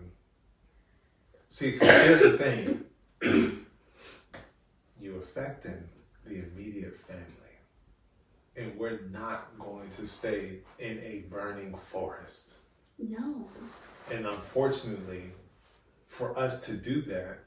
See, 1.48 1.70
here's 1.72 2.20
the 2.20 2.38
thing. 2.38 2.84
You're 5.00 5.18
affecting 5.18 5.88
the 6.26 6.44
immediate 6.44 6.98
family. 7.00 7.24
And 8.56 8.76
we're 8.76 9.00
not 9.12 9.56
going 9.58 9.88
to 9.90 10.06
stay 10.06 10.58
in 10.78 10.98
a 10.98 11.24
burning 11.30 11.74
forest. 11.76 12.54
No. 12.98 13.48
And 14.10 14.26
unfortunately, 14.26 15.30
for 16.06 16.36
us 16.38 16.60
to 16.66 16.72
do 16.72 17.02
that, 17.02 17.38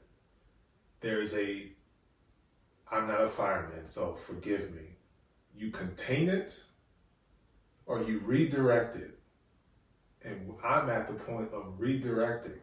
there's 1.00 1.34
a. 1.34 1.68
I'm 2.92 3.08
not 3.08 3.22
a 3.22 3.28
fireman, 3.28 3.86
so 3.86 4.14
forgive 4.14 4.74
me. 4.74 4.96
You 5.56 5.70
contain 5.70 6.28
it 6.28 6.62
or 7.86 8.02
you 8.02 8.20
redirect 8.20 8.96
it. 8.96 9.18
And 10.22 10.52
I'm 10.62 10.90
at 10.90 11.08
the 11.08 11.14
point 11.14 11.52
of 11.52 11.78
redirecting 11.78 12.58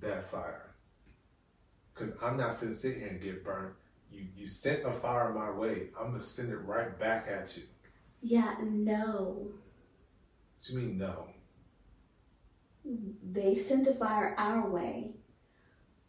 that 0.00 0.24
fire. 0.24 0.74
Because 1.92 2.14
I'm 2.22 2.38
not 2.38 2.58
finna 2.58 2.74
sit 2.74 2.96
here 2.96 3.08
and 3.08 3.20
get 3.20 3.44
burnt. 3.44 3.74
You, 4.10 4.24
you 4.36 4.46
sent 4.46 4.84
a 4.84 4.90
fire 4.90 5.32
my 5.32 5.50
way, 5.50 5.90
I'm 5.98 6.08
gonna 6.08 6.20
send 6.20 6.50
it 6.50 6.56
right 6.56 6.98
back 6.98 7.28
at 7.28 7.56
you. 7.56 7.64
Yeah, 8.22 8.56
no. 8.62 9.50
What 10.58 10.70
you 10.70 10.78
mean, 10.78 10.98
no? 10.98 11.28
They 13.22 13.56
sent 13.56 13.86
a 13.86 13.92
fire 13.92 14.34
our 14.38 14.68
way. 14.68 15.12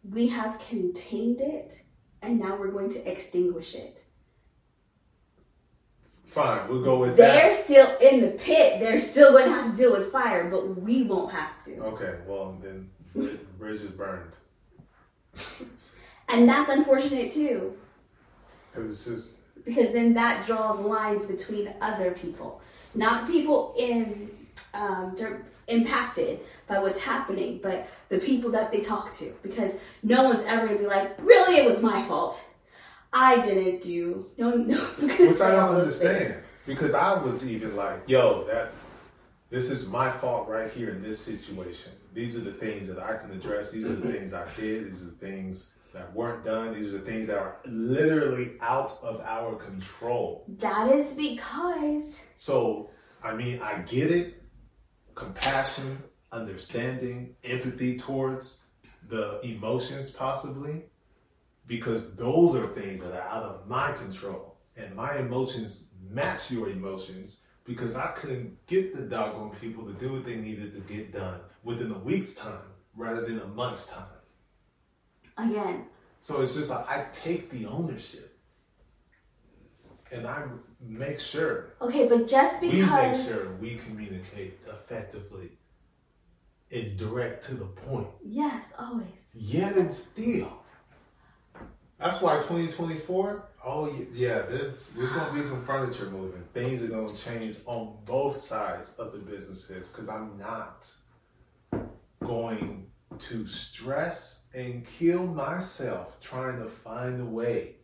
We 0.03 0.27
have 0.27 0.59
contained 0.59 1.41
it, 1.41 1.81
and 2.24 2.39
now 2.39 2.55
we're 2.55 2.71
going 2.71 2.89
to 2.91 3.11
extinguish 3.11 3.76
it. 3.76 4.01
Fine, 6.26 6.67
we'll 6.67 6.82
go 6.84 6.97
with 6.99 7.15
that. 7.17 7.34
They're 7.34 7.49
that. 7.49 7.63
still 7.63 7.97
in 7.97 8.21
the 8.21 8.30
pit. 8.30 8.80
They're 8.80 8.97
still 8.97 9.34
going 9.34 9.45
to 9.45 9.51
have 9.51 9.69
to 9.69 9.78
deal 9.78 9.91
with 9.91 10.11
fire, 10.11 10.49
but 10.49 10.82
we 10.82 11.03
won't 11.03 11.32
have 11.32 11.63
to. 11.65 11.78
Okay, 11.80 12.15
well, 12.26 12.57
then 12.63 12.89
bri- 13.13 13.39
bridge 13.59 13.82
is 13.82 13.91
burned. 13.91 14.34
And 16.30 16.49
that's 16.49 16.71
unfortunate 16.71 17.32
too, 17.32 17.78
Because 18.71 18.89
it's 18.89 19.05
just, 19.05 19.65
because 19.65 19.91
then 19.93 20.13
that 20.15 20.45
draws 20.45 20.80
lines 20.80 21.26
between 21.28 21.71
other 21.82 22.11
people, 22.11 22.61
not 22.95 23.28
the 23.28 23.34
people 23.34 23.76
in 23.78 24.32
um, 24.74 25.13
impacted 25.68 26.39
by 26.68 26.80
what's 26.80 26.99
happening, 26.99 27.59
but 27.61 27.88
the 28.09 28.18
people 28.18 28.51
that 28.51 28.72
they 28.72 28.82
talk 28.82 29.11
to. 29.14 29.34
Because 29.43 29.76
no 30.01 30.24
one's 30.24 30.43
ever 30.43 30.68
gonna 30.68 30.80
be 30.80 30.88
like, 30.88 31.16
"Really, 31.20 31.57
it 31.57 31.66
was 31.66 31.82
my 31.82 32.01
fault. 32.03 32.43
I 33.11 33.39
didn't 33.39 33.82
do." 33.82 34.30
No, 34.38 34.51
no 34.51 34.78
which 34.78 35.41
I 35.41 35.51
don't 35.51 35.76
understand. 35.76 36.18
things. 36.18 36.41
Because 36.66 36.93
I 36.93 37.22
was 37.22 37.47
even 37.47 37.76
like, 37.76 38.01
yo, 38.07 38.45
that 38.45 38.72
this 39.49 39.70
is 39.70 39.88
my 39.88 40.09
fault 40.09 40.47
right 40.47 40.72
here 40.72 40.89
in 40.89 41.03
this 41.03 41.20
situation. 41.20 41.91
These 42.14 42.36
are 42.36 42.41
the 42.41 42.53
things 42.53 42.88
that 42.88 42.99
I 42.99 43.18
can 43.18 43.32
address. 43.32 43.72
These 43.72 43.86
are 43.86 43.95
the 43.95 44.11
things 44.11 44.34
I 44.34 44.45
did. 44.55 44.88
These 44.88 45.01
are 45.01 45.05
the 45.05 45.11
things 45.11 45.72
that 45.93 46.14
weren't 46.14 46.43
done. 46.43 46.74
These 46.74 46.93
are 46.93 46.97
the 46.97 47.05
things 47.05 47.28
that 47.28 47.38
are 47.38 47.57
literally 47.66 48.53
out 48.61 48.97
of 49.03 49.22
our 49.22 49.55
control. 49.55 50.45
That 50.59 50.91
is 50.91 51.14
because 51.14 52.26
So, 52.36 52.89
I 53.24 53.34
mean, 53.34 53.61
I 53.61 53.82
get 53.82 54.11
it. 54.11 54.42
Compassion, 55.16 56.03
understanding, 56.32 57.36
empathy 57.43 57.97
towards 57.97 58.66
the 59.07 59.39
emotions, 59.43 60.09
possibly, 60.09 60.84
because 61.68 62.16
those 62.16 62.55
are 62.55 62.68
things 62.68 63.01
that 63.01 63.14
are 63.14 63.28
out 63.28 63.43
of 63.43 63.68
my 63.68 63.91
control. 63.91 64.57
And 64.76 64.95
my 64.95 65.18
emotions 65.18 65.89
match 66.09 66.51
your 66.51 66.70
emotions 66.70 67.41
because 67.64 67.95
I 67.95 68.07
couldn't 68.07 68.66
get 68.68 68.93
the 68.95 69.03
doggone 69.03 69.51
people 69.61 69.86
to 69.86 69.93
do 69.93 70.14
what 70.14 70.26
they 70.26 70.36
needed 70.36 70.74
to 70.74 70.93
get 70.93 71.14
done 71.14 71.39
within 71.64 71.91
a 71.91 71.97
week's 71.99 72.34
time 72.34 72.72
rather 72.95 73.22
than 73.26 73.39
a 73.39 73.47
month's 73.47 73.88
time. 73.88 74.03
again, 75.38 75.86
So 76.22 76.41
it's 76.41 76.55
just 76.55 76.70
like 76.70 76.89
I 76.89 77.05
take 77.11 77.49
the 77.49 77.66
ownership 77.66 78.38
and 80.11 80.28
I 80.28 80.47
make 80.86 81.19
sure 81.19 81.73
okay, 81.81 82.07
but 82.07 82.27
just 82.27 82.61
because. 82.61 82.73
we 82.73 82.81
make 82.86 83.27
sure 83.27 83.51
we 83.61 83.75
communicate 83.77 84.59
effectively 84.67 85.51
and 86.71 86.97
direct 86.97 87.45
to 87.45 87.55
the 87.55 87.65
point. 87.65 88.07
yes, 88.23 88.73
always. 88.77 89.25
Yet 89.34 89.75
and 89.77 89.93
still. 89.93 90.59
That's 91.99 92.21
why 92.21 92.36
2024, 92.38 93.43
oh 93.65 93.95
yeah, 94.11 94.41
there's 94.41 94.89
there's 94.89 95.11
gonna 95.11 95.34
be 95.34 95.41
some 95.41 95.63
furniture 95.65 96.09
moving. 96.09 96.43
Things 96.53 96.84
are 96.84 96.88
gonna 96.88 97.07
change 97.07 97.57
on 97.65 97.95
both 98.03 98.38
sides 98.38 98.95
of 98.95 99.13
the 99.13 99.19
businesses 99.19 99.89
because 99.89 100.09
I'm 100.09 100.38
not 100.38 100.91
going 102.19 102.88
to 103.19 103.45
stress 103.47 104.45
and 104.53 104.86
kill 104.97 105.27
myself 105.27 106.19
trying 106.19 106.59
to 106.59 106.67
find 106.67 107.21
a 107.21 107.25
way 107.25 107.75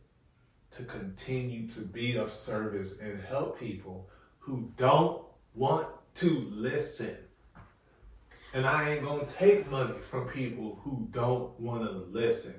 to 0.71 0.83
continue 0.83 1.67
to 1.69 1.81
be 1.81 2.17
of 2.17 2.31
service 2.31 2.99
and 2.99 3.21
help 3.21 3.59
people 3.59 4.09
who 4.39 4.71
don't 4.77 5.23
want 5.55 5.87
to 6.15 6.29
listen. 6.51 7.15
And 8.53 8.65
I 8.65 8.91
ain't 8.91 9.05
gonna 9.05 9.25
take 9.25 9.69
money 9.69 9.97
from 10.09 10.27
people 10.27 10.79
who 10.83 11.07
don't 11.11 11.59
wanna 11.59 11.91
listen. 11.91 12.55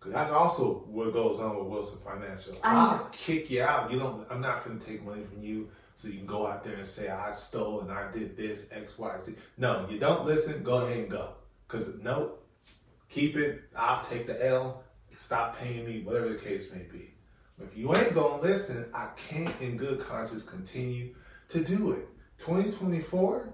Cause 0.00 0.12
that's 0.12 0.30
also 0.30 0.84
what 0.86 1.12
goes 1.12 1.40
on 1.40 1.56
with 1.58 1.66
Wilson 1.66 1.98
Financial. 2.04 2.56
I 2.62 2.74
I'll 2.74 3.08
kick 3.12 3.50
you 3.50 3.62
out. 3.62 3.90
You 3.90 3.98
don't 3.98 4.26
I'm 4.30 4.40
not 4.40 4.64
gonna 4.64 4.78
take 4.78 5.04
money 5.04 5.24
from 5.24 5.42
you 5.42 5.68
so 5.96 6.06
you 6.06 6.18
can 6.18 6.26
go 6.26 6.46
out 6.46 6.62
there 6.62 6.74
and 6.74 6.86
say 6.86 7.08
I 7.08 7.32
stole 7.32 7.80
and 7.80 7.90
I 7.90 8.10
did 8.12 8.36
this, 8.36 8.68
X, 8.70 8.96
Y, 8.98 9.18
Z. 9.18 9.34
No, 9.56 9.86
you 9.90 9.98
don't 9.98 10.24
listen, 10.24 10.62
go 10.62 10.86
ahead 10.86 10.98
and 10.98 11.10
go. 11.10 11.34
Cause 11.66 11.88
nope, 12.02 12.46
keep 13.08 13.36
it, 13.36 13.62
I'll 13.76 14.02
take 14.02 14.26
the 14.26 14.46
L, 14.46 14.84
stop 15.18 15.58
paying 15.58 15.84
me, 15.84 16.00
whatever 16.02 16.28
the 16.28 16.36
case 16.36 16.72
may 16.72 16.82
be. 16.82 17.10
If 17.60 17.76
you 17.76 17.92
ain't 17.92 18.14
gonna 18.14 18.40
listen, 18.40 18.86
I 18.94 19.08
can't 19.16 19.52
in 19.60 19.76
good 19.76 19.98
conscience 19.98 20.44
continue 20.44 21.12
to 21.48 21.64
do 21.64 21.90
it. 21.90 22.06
2024, 22.38 23.52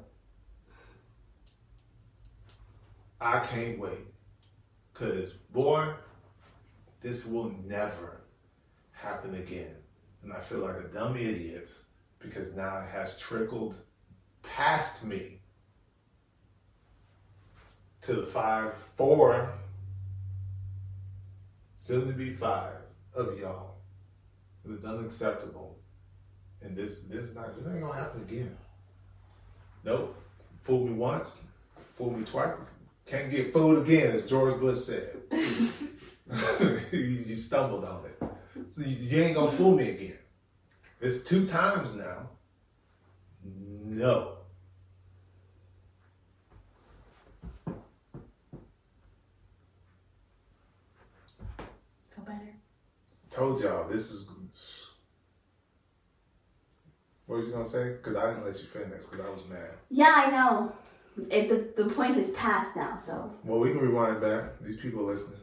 I 3.18 3.40
can't 3.40 3.78
wait. 3.78 4.06
Cause 4.92 5.32
boy, 5.52 5.88
this 7.00 7.24
will 7.24 7.54
never 7.64 8.20
happen 8.92 9.34
again. 9.34 9.74
And 10.22 10.34
I 10.34 10.40
feel 10.40 10.58
like 10.58 10.76
a 10.76 10.88
dumb 10.88 11.16
idiot 11.16 11.72
because 12.18 12.54
now 12.54 12.80
it 12.80 12.90
has 12.90 13.18
trickled 13.18 13.74
past 14.42 15.02
me 15.02 15.40
to 18.02 18.12
the 18.12 18.26
five, 18.26 18.74
four, 18.96 19.48
soon 21.84 22.06
to 22.06 22.12
be 22.12 22.30
five 22.30 22.76
of 23.14 23.38
y'all. 23.38 23.76
It's 24.68 24.84
unacceptable. 24.84 25.78
And 26.62 26.76
this 26.76 27.02
this 27.02 27.22
is 27.22 27.34
not 27.34 27.54
this 27.56 27.66
ain't 27.66 27.82
gonna 27.82 27.94
happen 27.94 28.22
again. 28.22 28.56
Nope. 29.84 30.16
Fool 30.62 30.86
me 30.86 30.94
once, 30.94 31.42
fool 31.94 32.10
me 32.10 32.24
twice. 32.24 32.54
Can't 33.04 33.30
get 33.30 33.52
fooled 33.52 33.86
again, 33.86 34.12
as 34.12 34.26
George 34.26 34.58
Bush 34.58 34.78
said. 34.78 35.14
you 36.90 37.34
stumbled 37.34 37.84
on 37.84 38.06
it. 38.06 38.22
So 38.70 38.80
you, 38.82 38.96
you 38.96 39.22
ain't 39.22 39.34
gonna 39.34 39.52
fool 39.52 39.76
me 39.76 39.90
again. 39.90 40.18
It's 41.00 41.22
two 41.22 41.46
times 41.46 41.94
now. 41.96 42.30
No. 43.44 44.38
Feel 52.14 52.24
better. 52.24 52.54
Told 53.34 53.60
y'all 53.60 53.88
this 53.88 54.12
is. 54.12 54.30
What 57.26 57.38
was 57.38 57.46
you 57.46 57.52
gonna 57.52 57.64
say? 57.64 57.94
Because 57.94 58.16
I 58.16 58.28
didn't 58.28 58.44
let 58.44 58.60
you 58.60 58.66
finish 58.66 59.06
because 59.06 59.26
I 59.26 59.30
was 59.30 59.48
mad. 59.48 59.70
Yeah, 59.90 60.12
I 60.14 60.30
know. 60.30 60.72
It, 61.30 61.48
the, 61.48 61.82
the 61.84 61.90
point 61.90 62.16
is 62.16 62.30
past 62.30 62.76
now, 62.76 62.96
so. 62.96 63.32
Well, 63.44 63.60
we 63.60 63.70
can 63.70 63.80
rewind 63.80 64.20
back. 64.20 64.60
These 64.60 64.76
people 64.76 65.04
listening. 65.04 65.40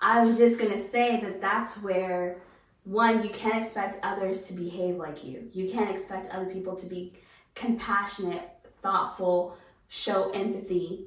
I 0.00 0.24
was 0.24 0.36
just 0.36 0.60
gonna 0.60 0.76
say 0.76 1.20
that 1.22 1.40
that's 1.40 1.82
where 1.82 2.42
one 2.84 3.22
you 3.22 3.30
can't 3.30 3.64
expect 3.64 3.98
others 4.02 4.46
to 4.48 4.54
behave 4.54 4.96
like 4.96 5.24
you. 5.24 5.48
You 5.52 5.70
can't 5.70 5.90
expect 5.90 6.28
other 6.30 6.46
people 6.46 6.76
to 6.76 6.86
be 6.86 7.14
compassionate, 7.54 8.50
thoughtful, 8.82 9.56
show 9.88 10.30
empathy 10.30 11.06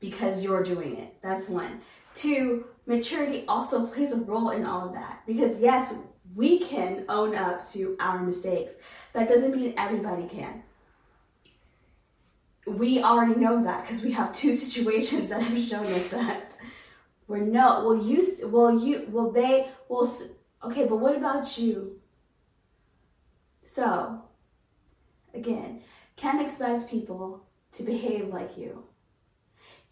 because 0.00 0.42
you're 0.42 0.62
doing 0.62 0.96
it. 0.96 1.14
That's 1.22 1.48
one. 1.48 1.80
Two, 2.14 2.66
maturity 2.86 3.44
also 3.46 3.86
plays 3.86 4.12
a 4.12 4.20
role 4.20 4.50
in 4.50 4.64
all 4.64 4.86
of 4.88 4.94
that 4.94 5.22
because 5.26 5.60
yes, 5.60 5.94
we 6.34 6.58
can 6.58 7.04
own 7.08 7.34
up 7.34 7.66
to 7.70 7.96
our 8.00 8.18
mistakes. 8.22 8.74
That 9.12 9.28
doesn't 9.28 9.54
mean 9.56 9.74
everybody 9.76 10.26
can. 10.28 10.62
We 12.66 13.02
already 13.02 13.38
know 13.38 13.62
that 13.64 13.82
because 13.82 14.02
we 14.02 14.12
have 14.12 14.32
two 14.32 14.54
situations 14.64 15.28
that 15.28 15.42
have 15.42 15.58
shown 15.68 15.86
us 15.86 16.08
that. 16.08 16.58
We're 17.28 17.38
no, 17.44 17.84
well 17.86 17.96
you, 18.02 18.48
well 18.48 18.78
you, 18.78 19.06
well 19.10 19.30
they, 19.30 19.68
well, 19.88 20.04
s- 20.06 20.28
okay, 20.62 20.84
but 20.84 20.96
what 20.96 21.16
about 21.16 21.58
you? 21.58 21.98
So, 23.64 24.22
again, 25.34 25.82
can't 26.14 26.40
expect 26.40 26.88
people 26.88 27.44
to 27.72 27.82
behave 27.82 28.28
like 28.28 28.56
you. 28.56 28.84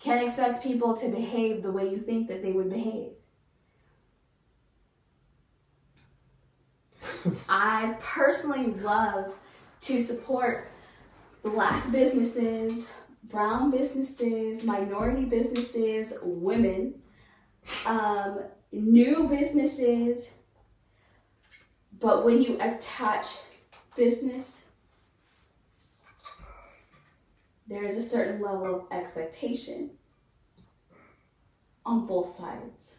Can't 0.00 0.22
expect 0.22 0.62
people 0.62 0.94
to 0.96 1.08
behave 1.08 1.62
the 1.62 1.70
way 1.70 1.88
you 1.88 1.98
think 1.98 2.28
that 2.28 2.42
they 2.42 2.52
would 2.52 2.70
behave. 2.70 3.12
I 7.48 7.96
personally 8.00 8.66
love 8.80 9.34
to 9.82 10.02
support 10.02 10.70
black 11.42 11.90
businesses, 11.90 12.90
brown 13.24 13.70
businesses, 13.70 14.64
minority 14.64 15.24
businesses, 15.24 16.14
women, 16.22 16.94
um, 17.86 18.40
new 18.72 19.28
businesses. 19.28 20.30
But 21.98 22.24
when 22.24 22.42
you 22.42 22.56
attach 22.60 23.38
business, 23.96 24.63
there 27.66 27.84
is 27.84 27.96
a 27.96 28.02
certain 28.02 28.40
level 28.42 28.74
of 28.74 28.86
expectation 28.92 29.90
on 31.86 32.06
both 32.06 32.28
sides. 32.28 32.96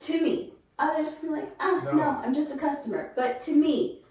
To 0.00 0.20
me, 0.20 0.52
others 0.78 1.14
can 1.14 1.28
be 1.28 1.34
like, 1.40 1.54
ah, 1.60 1.80
No. 1.84 1.92
no, 1.92 2.02
I'm 2.02 2.34
just 2.34 2.54
a 2.54 2.58
customer. 2.58 3.12
But 3.16 3.40
to 3.42 3.52
me, 3.52 4.02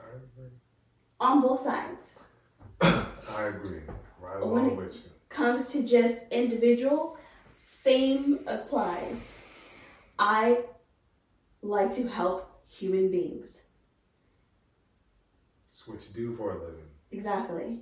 on 1.19 1.41
both 1.41 1.61
sides, 1.61 2.13
I 2.81 3.43
agree. 3.47 3.81
Right 4.19 4.41
along 4.41 4.71
it- 4.71 4.75
with 4.77 4.95
you. 4.95 5.01
comes 5.29 5.67
to 5.69 5.83
just 5.83 6.23
individuals, 6.31 7.17
same 7.55 8.39
applies. 8.47 9.31
I 10.19 10.63
like 11.61 11.91
to 11.93 12.07
help 12.07 12.63
human 12.67 13.09
beings. 13.11 13.61
It's 15.71 15.87
what 15.87 16.05
you 16.07 16.13
do 16.13 16.35
for 16.37 16.51
a 16.55 16.59
living. 16.63 16.85
Exactly. 17.11 17.81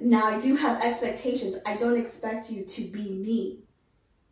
Now 0.00 0.26
I 0.26 0.38
do 0.38 0.56
have 0.56 0.82
expectations. 0.82 1.56
I 1.64 1.76
don't 1.76 1.98
expect 1.98 2.50
you 2.50 2.64
to 2.64 2.82
be 2.82 3.10
me 3.10 3.60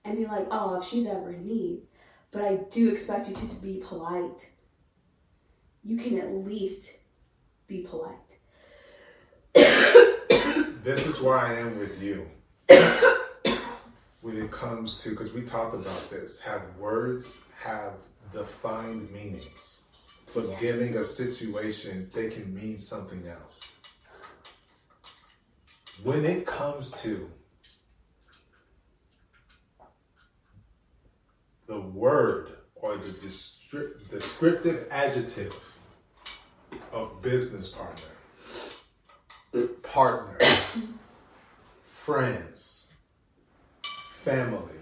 and 0.05 0.19
be 0.19 0.27
like, 0.27 0.47
oh, 0.51 0.81
if 0.81 0.87
she's 0.87 1.07
ever 1.07 1.31
in 1.31 1.47
need. 1.47 1.83
But 2.31 2.43
I 2.43 2.57
do 2.71 2.91
expect 2.91 3.29
you 3.29 3.35
to, 3.35 3.49
to 3.49 3.57
be 3.57 3.83
polite. 3.85 4.49
You 5.85 5.97
can 5.97 6.19
at 6.19 6.33
least 6.33 6.99
be 7.67 7.87
polite. 7.89 8.17
This 10.83 11.07
is 11.07 11.21
where 11.21 11.37
I 11.37 11.55
am 11.61 11.79
with 11.79 12.03
you. 12.03 12.27
when 14.21 14.37
it 14.37 14.51
comes 14.51 15.01
to, 15.03 15.11
because 15.11 15.33
we 15.33 15.43
talked 15.43 15.75
about 15.75 16.11
this, 16.11 16.41
have 16.41 16.63
words 16.77 17.45
have 17.63 17.93
defined 18.33 19.09
meanings. 19.13 19.82
So 20.33 20.49
Yes. 20.49 20.61
giving 20.63 20.97
a 20.97 21.05
situation, 21.05 22.11
they 22.15 22.31
can 22.31 22.55
mean 22.55 22.79
something 22.79 23.27
else. 23.27 23.71
When 26.03 26.25
it 26.25 26.47
comes 26.47 26.91
to 27.03 27.31
the 31.67 31.83
word 31.83 32.57
or 32.75 32.97
the 32.97 33.13
descriptive 33.13 34.89
adjective 34.91 35.55
of 36.93 37.21
business 37.21 37.69
partner, 37.69 38.09
partners, 39.83 40.79
friends, 41.85 42.87
family. 43.83 44.82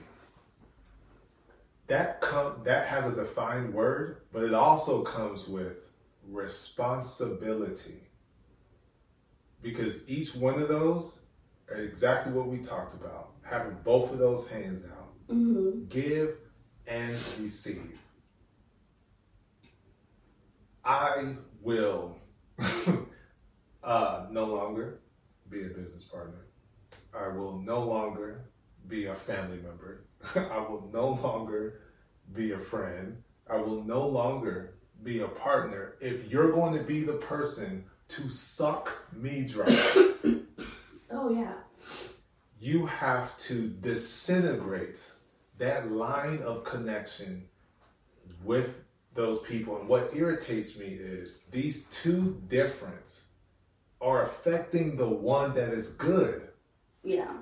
That 1.91 2.21
com- 2.21 2.63
that 2.63 2.87
has 2.87 3.13
a 3.13 3.17
defined 3.17 3.75
word, 3.75 4.19
but 4.33 4.45
it 4.45 4.55
also 4.55 5.03
comes 5.03 5.49
with 5.49 5.89
responsibility. 6.29 8.05
Because 9.61 10.09
each 10.09 10.37
one 10.37 10.63
of 10.63 10.69
those 10.69 11.23
are 11.69 11.79
exactly 11.79 12.33
what 12.33 12.47
we 12.47 12.59
talked 12.59 12.95
about. 12.95 13.33
Having 13.43 13.79
both 13.83 14.13
of 14.13 14.21
those 14.21 14.47
hands 14.47 14.85
out. 14.85 15.13
Mm-hmm. 15.29 15.87
Give 15.89 16.37
and 16.87 17.11
receive. 17.11 17.99
I 20.85 21.35
will 21.61 22.21
uh, 23.83 24.27
no 24.31 24.45
longer 24.45 25.01
be 25.49 25.63
a 25.63 25.71
business 25.71 26.05
partner. 26.05 26.47
I 27.13 27.27
will 27.37 27.59
no 27.59 27.83
longer 27.83 28.45
be 28.87 29.07
a 29.07 29.15
family 29.17 29.59
member. 29.59 30.05
I 30.35 30.59
will 30.59 30.89
no 30.93 31.11
longer 31.11 31.81
be 32.35 32.53
a 32.53 32.59
friend. 32.59 33.23
I 33.49 33.57
will 33.57 33.83
no 33.85 34.07
longer 34.07 34.75
be 35.03 35.21
a 35.21 35.29
partner 35.29 35.97
if 36.01 36.31
you're 36.31 36.53
going 36.53 36.77
to 36.77 36.85
be 36.85 37.03
the 37.03 37.15
person 37.15 37.85
to 38.09 38.29
suck 38.29 38.91
me 39.13 39.43
dry. 39.43 39.67
Oh, 41.13 41.29
yeah. 41.31 41.55
you 42.61 42.87
have 42.87 43.37
to 43.39 43.69
disintegrate 43.69 45.11
that 45.59 45.91
line 45.91 46.41
of 46.43 46.63
connection 46.63 47.49
with 48.45 48.85
those 49.15 49.41
people. 49.43 49.79
And 49.79 49.89
what 49.89 50.15
irritates 50.15 50.79
me 50.79 50.87
is 50.87 51.43
these 51.51 51.85
two 51.87 52.41
different 52.49 53.23
are 54.01 54.23
affecting 54.23 54.97
the 54.97 55.09
one 55.09 55.55
that 55.55 55.71
is 55.71 55.89
good. 55.95 56.49
Yeah. 57.03 57.39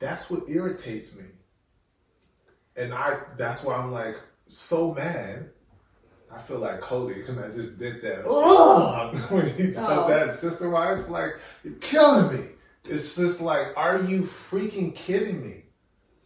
That's 0.00 0.28
what 0.28 0.48
irritates 0.48 1.14
me. 1.14 1.24
And 2.76 2.94
I 2.94 3.18
that's 3.36 3.62
why 3.62 3.74
I'm 3.76 3.92
like 3.92 4.16
so 4.48 4.94
mad. 4.94 5.50
I 6.32 6.38
feel 6.38 6.58
like 6.60 6.80
Kody 6.80 7.28
and 7.28 7.40
I 7.40 7.50
just 7.50 7.78
did 7.78 8.00
that. 8.02 8.24
Ugh. 8.28 9.18
when 9.30 9.50
he 9.54 9.72
does 9.72 10.04
Oh. 10.04 10.08
that 10.08 10.30
sister 10.30 10.70
wives, 10.70 11.10
like 11.10 11.36
you're 11.64 11.74
killing 11.74 12.36
me. 12.36 12.44
It's 12.84 13.16
just 13.16 13.40
like, 13.40 13.68
are 13.76 14.00
you 14.02 14.22
freaking 14.22 14.94
kidding 14.94 15.42
me? 15.42 15.64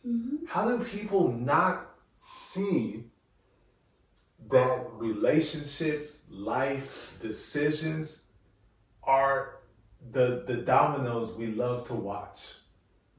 Mm-hmm. 0.07 0.47
How 0.47 0.69
do 0.69 0.85
people 0.85 1.33
not 1.33 1.87
see 2.19 3.05
that 4.51 4.87
relationships, 4.93 6.25
life, 6.31 7.17
decisions 7.21 8.27
are 9.03 9.61
the 10.13 10.45
the 10.47 10.57
dominoes 10.59 11.33
we 11.35 11.47
love 11.47 11.87
to 11.89 11.95
watch? 11.95 12.55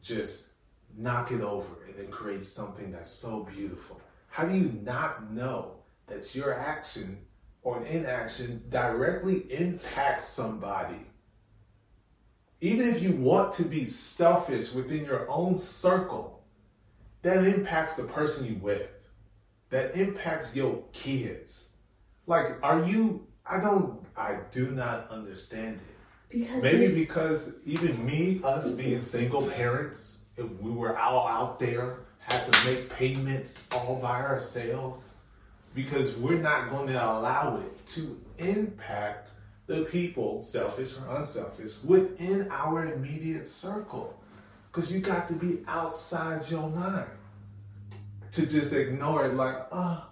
Just 0.01 0.49
knock 0.97 1.31
it 1.31 1.41
over 1.41 1.85
and 1.87 1.95
then 1.97 2.07
create 2.07 2.45
something 2.45 2.91
that's 2.91 3.09
so 3.09 3.47
beautiful. 3.55 3.99
How 4.29 4.45
do 4.45 4.55
you 4.55 4.71
not 4.83 5.31
know 5.31 5.75
that 6.07 6.35
your 6.35 6.53
action 6.53 7.17
or 7.63 7.79
an 7.79 7.85
inaction 7.85 8.63
directly 8.69 9.45
impacts 9.51 10.27
somebody? 10.27 11.05
Even 12.61 12.87
if 12.87 13.01
you 13.01 13.11
want 13.11 13.53
to 13.53 13.63
be 13.63 13.83
selfish 13.83 14.73
within 14.73 15.05
your 15.05 15.29
own 15.29 15.57
circle, 15.57 16.43
that 17.21 17.45
impacts 17.45 17.95
the 17.95 18.03
person 18.03 18.45
you 18.45 18.55
with. 18.55 18.89
That 19.69 19.95
impacts 19.95 20.55
your 20.55 20.83
kids. 20.93 21.69
Like, 22.27 22.63
are 22.63 22.83
you? 22.83 23.27
I 23.45 23.59
don't. 23.59 24.05
I 24.15 24.37
do 24.51 24.71
not 24.71 25.09
understand 25.09 25.77
it. 25.77 26.37
Because 26.37 26.63
Maybe 26.63 26.93
because 26.93 27.59
even 27.65 28.05
me, 28.05 28.41
us 28.43 28.71
being 28.71 29.01
single 29.01 29.47
parents, 29.47 30.24
if 30.37 30.49
we 30.61 30.71
were 30.71 30.97
all 30.97 31.27
out 31.27 31.59
there, 31.59 31.99
had 32.19 32.51
to 32.51 32.71
make 32.71 32.89
payments 32.89 33.67
all 33.71 33.99
by 34.01 34.21
ourselves, 34.21 35.15
because 35.73 36.17
we're 36.17 36.41
not 36.41 36.69
going 36.69 36.87
to 36.87 36.93
allow 36.93 37.57
it 37.57 37.85
to 37.87 38.19
impact 38.37 39.31
the 39.67 39.83
people, 39.85 40.41
selfish 40.41 40.93
or 40.97 41.15
unselfish, 41.17 41.83
within 41.83 42.49
our 42.51 42.93
immediate 42.93 43.47
circle. 43.47 44.19
Because 44.71 44.91
you 44.91 44.99
got 44.99 45.27
to 45.27 45.33
be 45.33 45.59
outside 45.67 46.49
your 46.49 46.69
mind 46.69 47.09
to 48.31 48.45
just 48.45 48.73
ignore 48.73 49.25
it 49.25 49.33
like, 49.35 49.57
oh, 49.71 50.05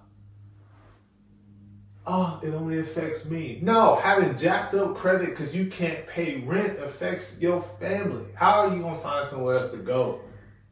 oh, 2.06 2.40
it 2.44 2.54
only 2.54 2.80
affects 2.80 3.26
me. 3.26 3.60
No, 3.62 3.96
having 3.96 4.38
jacked 4.38 4.74
up 4.74 4.96
credit 4.96 5.30
because 5.30 5.56
you 5.56 5.68
can't 5.68 6.06
pay 6.08 6.42
rent 6.42 6.80
affects 6.80 7.38
your 7.40 7.62
family. 7.62 8.26
How 8.36 8.62
are 8.62 8.76
you 8.76 8.82
gonna 8.82 9.00
find 9.00 9.28
somewhere 9.28 9.58
else 9.58 9.72
to 9.72 9.78
go 9.78 10.22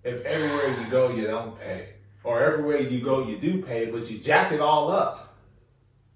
if 0.03 0.23
everywhere 0.25 0.67
you 0.79 0.91
go 0.91 1.11
you 1.15 1.27
don't 1.27 1.59
pay, 1.59 1.95
or 2.23 2.41
everywhere 2.41 2.79
you 2.79 3.01
go 3.01 3.27
you 3.27 3.38
do 3.38 3.61
pay, 3.61 3.86
but 3.86 4.09
you 4.09 4.19
jack 4.19 4.51
it 4.51 4.59
all 4.59 4.91
up? 4.91 5.38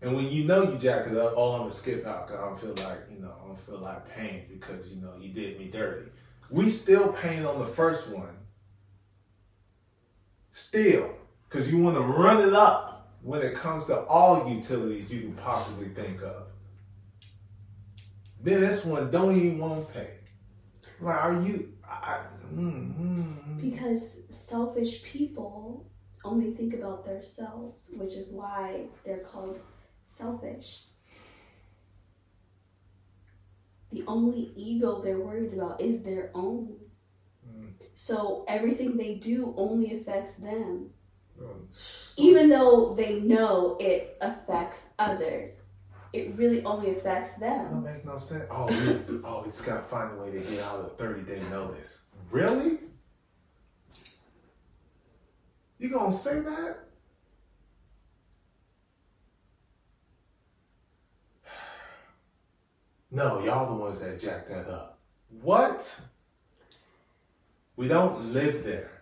And 0.01 0.15
when 0.15 0.29
you 0.29 0.43
know 0.43 0.63
you 0.63 0.77
jack 0.77 1.07
it 1.07 1.17
up, 1.17 1.33
oh, 1.35 1.53
I'm 1.53 1.59
gonna 1.61 1.71
skip 1.71 2.05
out 2.05 2.27
because 2.27 2.41
I 2.41 2.45
don't 2.45 2.59
feel 2.59 2.85
like 2.85 2.99
you 3.11 3.19
know 3.19 3.33
I 3.41 3.47
don't 3.47 3.59
feel 3.59 3.79
like 3.79 4.07
paying 4.09 4.45
because 4.49 4.87
you 4.87 5.01
know 5.01 5.13
you 5.19 5.29
did 5.29 5.57
me 5.57 5.69
dirty. 5.69 6.09
We 6.49 6.69
still 6.69 7.11
paying 7.11 7.45
on 7.45 7.59
the 7.59 7.65
first 7.65 8.09
one, 8.11 8.35
still, 10.51 11.15
because 11.49 11.71
you 11.71 11.79
want 11.79 11.95
to 11.95 12.01
run 12.01 12.47
it 12.47 12.53
up 12.53 12.94
when 13.25 13.41
it 13.41 13.55
comes 13.55 13.87
to 13.87 14.01
all 14.01 14.47
utilities 14.47 15.09
you 15.09 15.21
can 15.21 15.33
possibly 15.33 15.89
think 15.89 16.21
of. 16.21 16.43
Then 18.39 18.61
this 18.61 18.85
one 18.85 19.09
don't 19.09 19.35
even 19.35 19.57
want 19.57 19.87
to 19.87 19.93
pay. 19.93 20.09
Like, 21.01 21.17
are 21.17 21.41
you? 21.41 21.73
I, 21.83 22.19
mm, 22.53 22.95
mm, 22.95 23.47
mm. 23.49 23.61
Because 23.61 24.19
selfish 24.29 25.01
people 25.01 25.89
only 26.23 26.51
think 26.51 26.75
about 26.75 27.03
themselves, 27.03 27.89
which 27.95 28.13
is 28.13 28.31
why 28.31 28.85
they're 29.03 29.17
called 29.17 29.59
selfish. 30.05 30.83
The 33.91 34.03
only 34.07 34.51
ego 34.55 35.01
they're 35.01 35.19
worried 35.19 35.53
about 35.53 35.81
is 35.81 36.03
their 36.03 36.29
own. 36.35 36.75
So 37.95 38.43
everything 38.47 38.97
they 38.97 39.15
do 39.15 39.53
only 39.57 39.95
affects 39.95 40.35
them, 40.35 40.89
even 42.17 42.49
though 42.49 42.93
they 42.95 43.19
know 43.19 43.77
it 43.79 44.17
affects 44.21 44.87
others. 44.99 45.61
It 46.13 46.33
really 46.37 46.63
only 46.63 46.91
affects 46.95 47.33
That 47.35 47.69
them. 47.69 47.83
make 47.83 48.05
no 48.05 48.17
sense. 48.17 48.45
Oh, 48.49 48.67
we, 48.67 49.19
oh, 49.25 49.43
it's 49.45 49.61
got 49.61 49.75
to 49.77 49.83
find 49.83 50.17
a 50.17 50.21
way 50.21 50.31
to 50.31 50.39
get 50.39 50.63
out 50.63 50.79
of 50.79 50.97
30 50.97 51.23
day 51.23 51.41
notice. 51.51 52.05
Really? 52.31 52.79
You 55.77 55.89
gonna 55.89 56.11
say 56.13 56.39
that? 56.39 56.77
No, 63.11 63.43
y'all 63.43 63.73
the 63.75 63.79
ones 63.81 63.99
that 63.99 64.19
jacked 64.19 64.49
that 64.49 64.67
up. 64.67 64.99
What? 65.41 65.99
We 67.77 67.87
don't 67.87 68.33
live 68.33 68.63
there. 68.63 68.94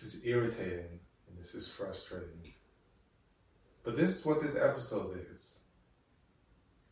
This 0.00 0.14
is 0.14 0.26
irritating 0.26 0.98
and 1.28 1.38
this 1.38 1.54
is 1.54 1.68
frustrating. 1.68 2.54
But 3.82 3.96
this 3.96 4.16
is 4.18 4.24
what 4.24 4.40
this 4.42 4.56
episode 4.56 5.26
is. 5.30 5.58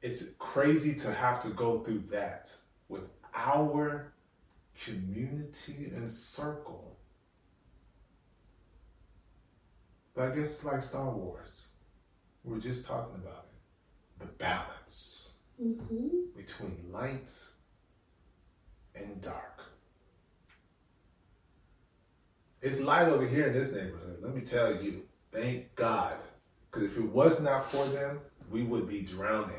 It's 0.02 0.30
crazy 0.38 0.94
to 0.96 1.12
have 1.12 1.42
to 1.42 1.48
go 1.48 1.78
through 1.78 2.04
that 2.10 2.54
with 2.88 3.08
our 3.34 4.12
community 4.84 5.90
and 5.94 6.08
circle. 6.08 6.98
But 10.14 10.32
I 10.32 10.34
guess 10.34 10.46
it's 10.46 10.64
like 10.64 10.82
Star 10.82 11.10
Wars. 11.10 11.68
We 12.44 12.54
were 12.54 12.60
just 12.60 12.84
talking 12.84 13.16
about 13.16 13.46
it. 13.52 14.26
The 14.26 14.32
balance 14.32 15.32
hmm 15.58 16.08
between 16.36 16.84
light 16.92 17.32
and 18.94 19.20
dark. 19.22 19.77
It's 22.60 22.80
light 22.80 23.08
over 23.08 23.26
here 23.26 23.46
in 23.46 23.52
this 23.52 23.72
neighborhood. 23.72 24.18
Let 24.20 24.34
me 24.34 24.40
tell 24.40 24.82
you, 24.82 25.02
thank 25.32 25.74
God. 25.76 26.16
Because 26.70 26.90
if 26.90 26.98
it 26.98 27.04
was 27.04 27.40
not 27.40 27.70
for 27.70 27.84
them, 27.86 28.20
we 28.50 28.62
would 28.62 28.88
be 28.88 29.02
drowning 29.02 29.54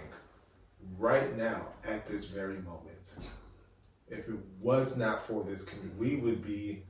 right 0.98 1.36
now 1.38 1.68
at 1.86 2.08
this 2.08 2.26
very 2.26 2.56
moment. 2.62 2.86
If 4.10 4.28
it 4.28 4.40
was 4.60 4.98
not 4.98 5.26
for 5.26 5.44
this 5.44 5.64
community, 5.64 5.96
we 5.98 6.16
would 6.18 6.44
be 6.44 6.84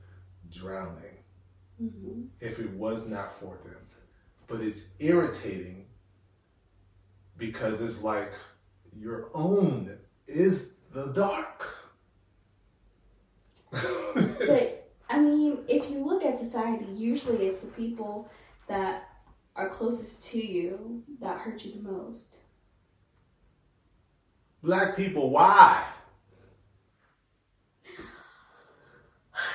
drowning 0.50 0.96
hmm 1.78 2.22
if 2.40 2.58
it 2.58 2.70
was 2.70 3.08
not 3.08 3.32
for 3.32 3.56
them. 3.64 3.76
But 4.46 4.60
it's 4.60 4.86
irritating 4.98 5.86
because 7.38 7.80
it's 7.80 8.02
like 8.02 8.32
your 8.98 9.30
own 9.32 9.96
is 10.26 10.74
the 10.92 11.06
dark. 11.06 11.68
But 14.40 14.79
I 15.10 15.18
mean, 15.18 15.58
if 15.68 15.90
you 15.90 16.04
look 16.06 16.24
at 16.24 16.38
society, 16.38 16.86
usually 16.94 17.46
it's 17.46 17.62
the 17.62 17.72
people 17.72 18.30
that 18.68 19.08
are 19.56 19.68
closest 19.68 20.22
to 20.30 20.38
you 20.38 21.02
that 21.20 21.38
hurt 21.38 21.64
you 21.64 21.72
the 21.72 21.82
most. 21.82 22.42
Black 24.62 24.96
people, 24.96 25.30
why? 25.30 25.84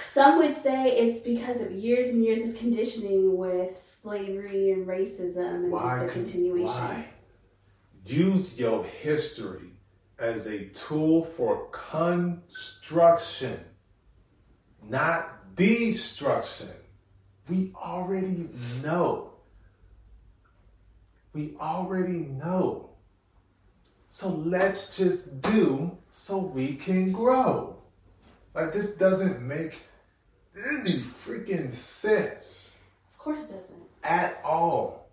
Some 0.02 0.38
would 0.40 0.56
say 0.56 0.92
it's 0.92 1.22
because 1.22 1.62
of 1.62 1.72
years 1.72 2.10
and 2.10 2.24
years 2.24 2.48
of 2.48 2.56
conditioning 2.56 3.38
with 3.38 3.78
slavery 3.78 4.72
and 4.72 4.86
racism 4.88 5.56
and 5.66 5.72
Why? 5.72 5.82
just 5.82 6.14
con- 6.14 6.24
continuation. 6.24 6.68
Why? 6.68 7.06
Use 8.06 8.60
your 8.60 8.84
history 8.84 9.72
as 10.20 10.48
a 10.48 10.66
tool 10.66 11.24
for 11.24 11.68
construction, 11.72 13.60
not 14.84 15.35
destruction. 15.56 16.70
We 17.50 17.72
already 17.76 18.50
know. 18.84 19.32
We 21.34 21.56
already 21.60 22.20
know. 22.20 22.90
So 24.10 24.30
let's 24.30 24.96
just 24.98 25.42
do 25.42 25.98
so 26.12 26.38
we 26.38 26.76
can 26.76 27.12
grow. 27.12 27.78
Like 28.54 28.72
this 28.72 28.96
doesn't 28.96 29.42
make 29.42 29.78
any 30.56 31.00
freaking 31.00 31.74
sense 31.74 32.78
Of 33.12 33.18
course 33.20 33.42
it 33.42 33.50
doesn't. 33.50 33.84
at 34.04 34.40
all. 34.46 35.10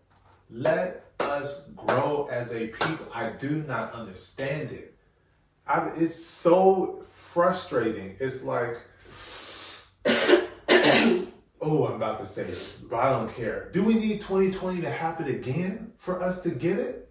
Let 0.49 1.05
us 1.19 1.67
grow 1.75 2.29
as 2.31 2.53
a 2.53 2.69
people. 2.69 3.07
I 3.13 3.31
do 3.31 3.65
not 3.67 3.93
understand 3.93 4.71
it. 4.71 4.95
I, 5.67 5.89
it's 5.97 6.15
so 6.15 7.05
frustrating. 7.11 8.17
It's 8.21 8.45
like, 8.45 8.77
oh, 11.61 11.87
I'm 11.87 11.95
about 11.95 12.21
to 12.21 12.27
say 12.27 12.43
it, 12.43 12.77
but 12.91 12.97
I 12.97 13.11
don't 13.11 13.35
care. 13.35 13.71
Do 13.73 13.83
we 13.83 13.95
need 13.95 14.21
2020 14.21 14.81
to 14.83 14.91
happen 14.91 15.27
again 15.27 15.93
for 15.97 16.23
us 16.23 16.43
to 16.43 16.51
get 16.51 16.79
it? 16.79 17.09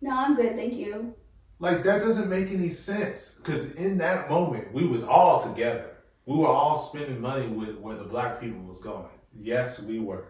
No, 0.00 0.12
I'm 0.12 0.36
good, 0.36 0.54
thank 0.54 0.74
you. 0.74 1.14
Like 1.58 1.82
that 1.82 2.00
doesn't 2.00 2.28
make 2.28 2.50
any 2.52 2.68
sense. 2.68 3.34
Because 3.36 3.72
in 3.72 3.98
that 3.98 4.30
moment, 4.30 4.72
we 4.72 4.86
was 4.86 5.04
all 5.04 5.42
together. 5.42 5.96
We 6.26 6.36
were 6.36 6.46
all 6.46 6.76
spending 6.78 7.20
money 7.20 7.46
with 7.48 7.78
where 7.78 7.96
the 7.96 8.04
black 8.04 8.40
people 8.40 8.60
was 8.60 8.78
going. 8.78 9.08
Yes, 9.34 9.82
we 9.82 9.98
were. 9.98 10.26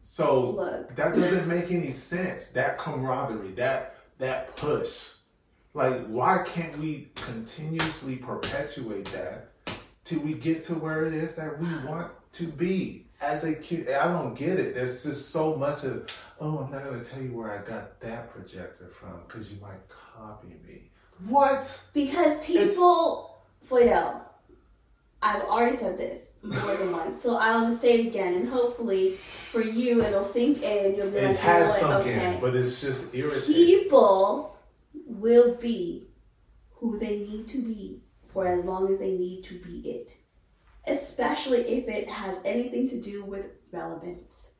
So 0.00 0.50
Look. 0.50 0.96
that 0.96 1.14
doesn't 1.14 1.48
make 1.48 1.70
any 1.70 1.90
sense. 1.90 2.48
That 2.50 2.78
camaraderie, 2.78 3.52
that 3.52 3.96
that 4.18 4.56
push. 4.56 5.10
Like, 5.72 6.06
why 6.06 6.44
can't 6.46 6.78
we 6.78 7.10
continuously 7.16 8.16
perpetuate 8.16 9.06
that 9.06 9.53
till 10.04 10.20
we 10.20 10.34
get 10.34 10.62
to 10.64 10.74
where 10.74 11.06
it 11.06 11.14
is 11.14 11.34
that 11.34 11.58
we 11.58 11.66
want 11.86 12.10
to 12.32 12.46
be 12.46 13.06
as 13.20 13.44
a 13.44 13.54
kid? 13.54 13.88
I 13.90 14.08
don't 14.08 14.34
get 14.36 14.58
it. 14.58 14.74
There's 14.74 15.04
just 15.04 15.30
so 15.30 15.56
much 15.56 15.84
of, 15.84 16.08
oh, 16.40 16.58
I'm 16.58 16.70
not 16.70 16.84
going 16.84 17.00
to 17.00 17.08
tell 17.08 17.22
you 17.22 17.32
where 17.32 17.50
I 17.50 17.62
got 17.66 18.00
that 18.00 18.30
projector 18.30 18.88
from 18.88 19.20
because 19.26 19.52
you 19.52 19.60
might 19.60 19.88
copy 19.88 20.54
me. 20.66 20.82
What? 21.26 21.80
Because 21.92 22.40
people, 22.40 23.38
Floydell, 23.66 24.20
I've 25.22 25.42
already 25.42 25.78
said 25.78 25.96
this 25.96 26.36
more 26.42 26.76
than 26.76 26.92
once, 26.92 27.22
so 27.22 27.36
I'll 27.36 27.66
just 27.70 27.80
say 27.80 28.00
it 28.00 28.06
again, 28.08 28.34
and 28.34 28.48
hopefully 28.48 29.16
for 29.50 29.62
you 29.62 30.04
it'll 30.04 30.22
sink 30.22 30.62
in. 30.62 30.96
You'll 30.96 31.10
be 31.10 31.16
It 31.16 31.28
like, 31.28 31.36
has 31.38 31.78
sunk 31.78 32.06
okay. 32.06 32.34
in, 32.34 32.40
but 32.40 32.54
it's 32.54 32.82
just 32.82 33.14
irritating. 33.14 33.54
People 33.54 34.54
will 35.06 35.54
be 35.54 36.08
who 36.72 36.98
they 36.98 37.20
need 37.20 37.48
to 37.48 37.58
be 37.62 38.02
for 38.34 38.46
as 38.46 38.64
long 38.64 38.92
as 38.92 38.98
they 38.98 39.12
need 39.12 39.42
to 39.44 39.54
be 39.60 39.88
it, 39.88 40.16
especially 40.86 41.60
if 41.60 41.88
it 41.88 42.08
has 42.10 42.38
anything 42.44 42.88
to 42.90 43.00
do 43.00 43.24
with 43.24 43.46
relevance. 43.72 44.50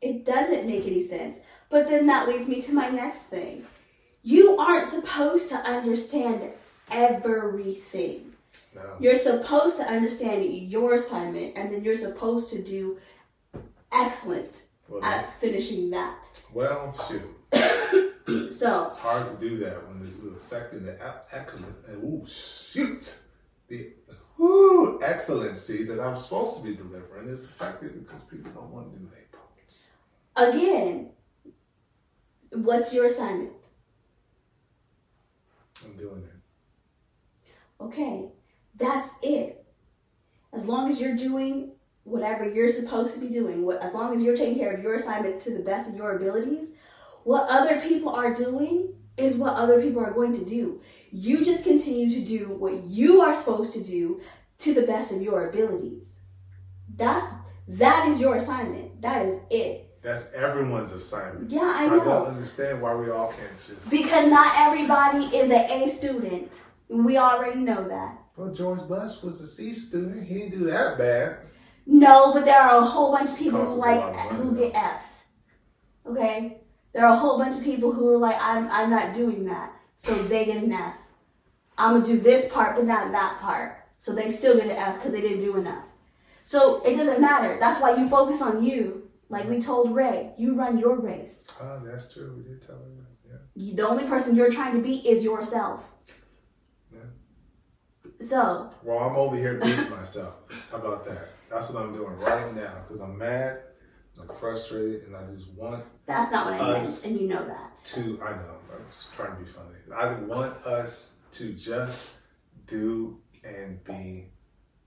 It 0.00 0.24
doesn't 0.24 0.66
make 0.66 0.86
any 0.86 1.02
sense. 1.02 1.38
But 1.70 1.88
then 1.88 2.06
that 2.06 2.28
leads 2.28 2.46
me 2.48 2.60
to 2.62 2.74
my 2.74 2.90
next 2.90 3.22
thing. 3.24 3.64
You 4.22 4.58
aren't 4.58 4.88
supposed 4.88 5.48
to 5.48 5.56
understand 5.56 6.50
everything. 6.90 8.32
No. 8.74 8.82
You're 9.00 9.14
supposed 9.14 9.78
to 9.78 9.84
understand 9.84 10.44
your 10.44 10.94
assignment 10.94 11.56
and 11.56 11.72
then 11.72 11.82
you're 11.82 11.94
supposed 11.94 12.50
to 12.50 12.62
do 12.62 12.98
excellent 13.90 14.64
Well, 14.88 15.02
at 15.02 15.32
finishing 15.40 15.90
that. 15.90 16.28
well, 16.52 16.92
shoot. 16.92 17.22
So, 18.50 18.86
It's 18.88 18.98
hard 18.98 19.40
to 19.40 19.48
do 19.48 19.58
that 19.58 19.88
when 19.88 20.04
it's 20.04 20.22
affecting 20.22 20.84
the 20.84 20.96
excellent. 21.32 21.76
Ooh, 22.04 22.24
shoot! 22.28 23.18
The 23.68 23.92
ooh, 24.40 25.00
excellency 25.02 25.84
that 25.84 26.00
I'm 26.00 26.16
supposed 26.16 26.58
to 26.58 26.62
be 26.62 26.76
delivering 26.76 27.28
is 27.28 27.44
affected 27.46 28.04
because 28.04 28.22
people 28.22 28.52
don't 28.52 28.70
want 28.70 28.92
to 28.92 28.98
do 28.98 29.08
their 29.08 30.44
part. 30.44 30.54
again, 30.54 31.10
what's 32.52 32.94
your 32.94 33.06
assignment? 33.06 33.52
I'm 35.84 35.96
doing 35.96 36.22
it. 36.22 37.52
Okay, 37.82 38.28
that's 38.76 39.10
it. 39.22 39.64
As 40.52 40.66
long 40.66 40.88
as 40.88 41.00
you're 41.00 41.16
doing 41.16 41.72
whatever 42.04 42.48
you're 42.48 42.68
supposed 42.68 43.14
to 43.14 43.20
be 43.20 43.28
doing, 43.28 43.64
what, 43.64 43.80
as 43.80 43.94
long 43.94 44.14
as 44.14 44.22
you're 44.22 44.36
taking 44.36 44.58
care 44.58 44.72
of 44.72 44.82
your 44.82 44.94
assignment 44.94 45.40
to 45.42 45.50
the 45.50 45.60
best 45.60 45.88
of 45.88 45.96
your 45.96 46.16
abilities, 46.16 46.72
what 47.24 47.48
other 47.48 47.80
people 47.80 48.10
are 48.14 48.34
doing 48.34 48.94
is 49.16 49.36
what 49.36 49.54
other 49.56 49.80
people 49.80 50.02
are 50.02 50.12
going 50.12 50.32
to 50.32 50.44
do. 50.44 50.80
You 51.10 51.44
just 51.44 51.64
continue 51.64 52.08
to 52.10 52.20
do 52.24 52.48
what 52.48 52.84
you 52.84 53.20
are 53.20 53.34
supposed 53.34 53.72
to 53.74 53.84
do 53.84 54.20
to 54.58 54.72
the 54.74 54.82
best 54.82 55.12
of 55.12 55.20
your 55.22 55.48
abilities. 55.48 56.20
That's 56.94 57.24
that 57.68 58.08
is 58.08 58.20
your 58.20 58.36
assignment. 58.36 59.00
That 59.02 59.24
is 59.26 59.40
it. 59.50 59.88
That's 60.02 60.30
everyone's 60.32 60.92
assignment. 60.92 61.50
Yeah, 61.50 61.60
I 61.76 61.86
so 61.86 61.94
I 61.94 61.96
know. 61.98 62.04
don't 62.04 62.26
understand 62.28 62.82
why 62.82 62.94
we 62.94 63.10
all 63.10 63.28
can't 63.32 63.52
just. 63.56 63.90
Because 63.90 64.26
not 64.28 64.52
everybody 64.58 65.18
is 65.18 65.50
an 65.50 65.70
A 65.70 65.88
student. 65.88 66.60
We 66.88 67.18
already 67.18 67.60
know 67.60 67.86
that. 67.88 68.18
Well, 68.36 68.52
George 68.52 68.80
Bush 68.88 69.22
was 69.22 69.40
a 69.40 69.46
C 69.46 69.72
student. 69.74 70.26
He 70.26 70.40
didn't 70.40 70.58
do 70.58 70.64
that 70.66 70.98
bad. 70.98 71.38
No, 71.86 72.32
but 72.32 72.44
there 72.44 72.60
are 72.60 72.78
a 72.78 72.84
whole 72.84 73.12
bunch 73.12 73.30
of 73.30 73.36
people 73.36 73.64
who 73.64 73.74
like 73.74 74.00
of 74.00 74.14
money, 74.14 74.28
who 74.36 74.54
though. 74.54 74.70
get 74.70 74.74
Fs. 74.74 75.22
Okay? 76.06 76.61
There 76.92 77.04
are 77.06 77.12
a 77.12 77.16
whole 77.16 77.38
bunch 77.38 77.56
of 77.56 77.64
people 77.64 77.92
who 77.92 78.12
are 78.12 78.18
like, 78.18 78.36
I'm 78.40 78.68
I'm 78.68 78.90
not 78.90 79.14
doing 79.14 79.44
that. 79.46 79.72
So 79.96 80.14
they 80.14 80.44
get 80.44 80.62
an 80.62 80.72
F. 80.72 80.96
I'm 81.78 81.94
gonna 81.94 82.04
do 82.04 82.18
this 82.18 82.48
part 82.48 82.76
but 82.76 82.84
not 82.84 83.12
that 83.12 83.38
part. 83.40 83.78
So 83.98 84.14
they 84.14 84.30
still 84.30 84.56
get 84.56 84.66
an 84.66 84.76
F 84.76 84.96
because 84.96 85.12
they 85.12 85.20
didn't 85.20 85.40
do 85.40 85.56
enough. 85.56 85.84
So 86.44 86.82
it 86.82 86.96
doesn't 86.96 87.20
matter. 87.20 87.56
That's 87.58 87.80
why 87.80 87.96
you 87.96 88.08
focus 88.08 88.42
on 88.42 88.62
you. 88.64 89.08
Like 89.28 89.48
we 89.48 89.60
told 89.60 89.94
Ray, 89.94 90.32
you 90.36 90.54
run 90.54 90.76
your 90.76 90.96
race. 91.00 91.46
Oh, 91.60 91.80
that's 91.84 92.12
true. 92.12 92.34
We 92.36 92.42
did 92.42 92.60
tell 92.60 92.76
him 92.76 92.98
that. 92.98 93.40
Yeah. 93.54 93.74
The 93.76 93.88
only 93.88 94.04
person 94.04 94.36
you're 94.36 94.50
trying 94.50 94.74
to 94.74 94.82
be 94.82 94.96
is 95.08 95.24
yourself. 95.24 95.90
Yeah. 96.92 97.00
So 98.20 98.70
Well, 98.82 98.98
I'm 98.98 99.16
over 99.16 99.36
here 99.36 99.54
beating 99.54 99.88
myself. 99.88 100.34
How 100.70 100.78
about 100.78 101.06
that? 101.06 101.28
That's 101.50 101.70
what 101.70 101.82
I'm 101.82 101.94
doing 101.94 102.16
right 102.18 102.54
now 102.54 102.74
because 102.86 103.00
I'm 103.00 103.16
mad, 103.16 103.60
I'm 104.22 104.36
frustrated, 104.36 105.04
and 105.04 105.16
I 105.16 105.22
just 105.34 105.48
want 105.52 105.84
that's 106.06 106.32
not 106.32 106.46
what 106.46 106.60
I 106.60 106.72
meant, 106.72 107.04
and 107.04 107.20
you 107.20 107.28
know 107.28 107.44
that. 107.46 107.76
to. 107.84 108.20
I 108.22 108.30
know 108.30 108.56
I'm 108.72 108.84
trying 109.14 109.36
to 109.36 109.42
be 109.42 109.48
funny. 109.50 109.76
I 109.94 110.14
want 110.14 110.54
us 110.66 111.16
to 111.32 111.52
just 111.52 112.16
do 112.66 113.20
and 113.44 113.82
be 113.84 114.30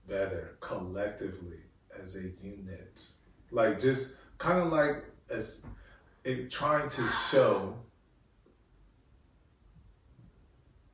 better 0.08 0.56
collectively 0.60 1.58
as 2.00 2.16
a 2.16 2.22
unit. 2.42 3.06
Like 3.50 3.80
just 3.80 4.14
kind 4.38 4.58
of 4.58 4.72
like 4.72 5.04
as 5.30 5.64
it 6.24 6.50
trying 6.50 6.88
to 6.90 7.06
show. 7.30 7.74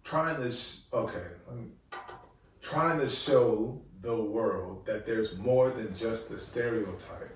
Trying 0.05 0.36
to 0.43 0.51
sh- 0.51 0.78
okay, 0.93 1.24
trying 2.61 2.99
to 2.99 3.09
show 3.09 3.80
the 4.03 4.22
world 4.22 4.84
that 4.84 5.07
there's 5.07 5.38
more 5.38 5.70
than 5.70 5.95
just 5.95 6.28
the 6.28 6.38
stereotype. 6.38 7.32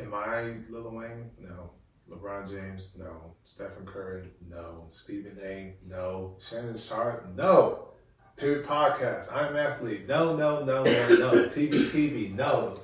Am 0.00 0.14
I 0.14 0.54
Lil 0.68 0.90
Wayne? 0.90 1.30
No. 1.40 1.70
LeBron 2.08 2.48
James? 2.48 2.92
No. 2.96 3.34
Stephen 3.44 3.84
Curry? 3.84 4.28
No. 4.48 4.86
Stephen 4.90 5.38
A? 5.42 5.74
No. 5.86 6.36
Shannon 6.40 6.78
Sharpe? 6.78 7.34
No. 7.34 7.88
Period 8.36 8.64
Podcast? 8.64 9.32
I'm 9.32 9.56
Athlete? 9.56 10.06
No, 10.06 10.36
no, 10.36 10.64
no, 10.64 10.84
no, 10.84 10.84
no. 10.84 11.32
TV, 11.48 11.90
TV? 11.90 12.32
No. 12.32 12.78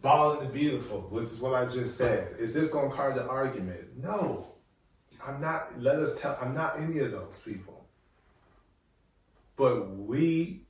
Ball 0.00 0.38
and 0.38 0.48
the 0.48 0.52
Beautiful, 0.52 1.00
which 1.10 1.24
is 1.24 1.40
what 1.40 1.54
I 1.54 1.66
just 1.66 1.98
said. 1.98 2.36
Is 2.38 2.54
this 2.54 2.68
going 2.68 2.88
to 2.88 2.96
cause 2.96 3.16
an 3.16 3.26
argument? 3.28 3.98
No. 4.00 4.52
I'm 5.26 5.40
not, 5.40 5.80
let 5.80 5.96
us 5.98 6.20
tell, 6.20 6.38
I'm 6.40 6.54
not 6.54 6.78
any 6.78 7.00
of 7.00 7.10
those 7.10 7.42
people. 7.44 7.84
But 9.56 9.90
we, 9.90 10.62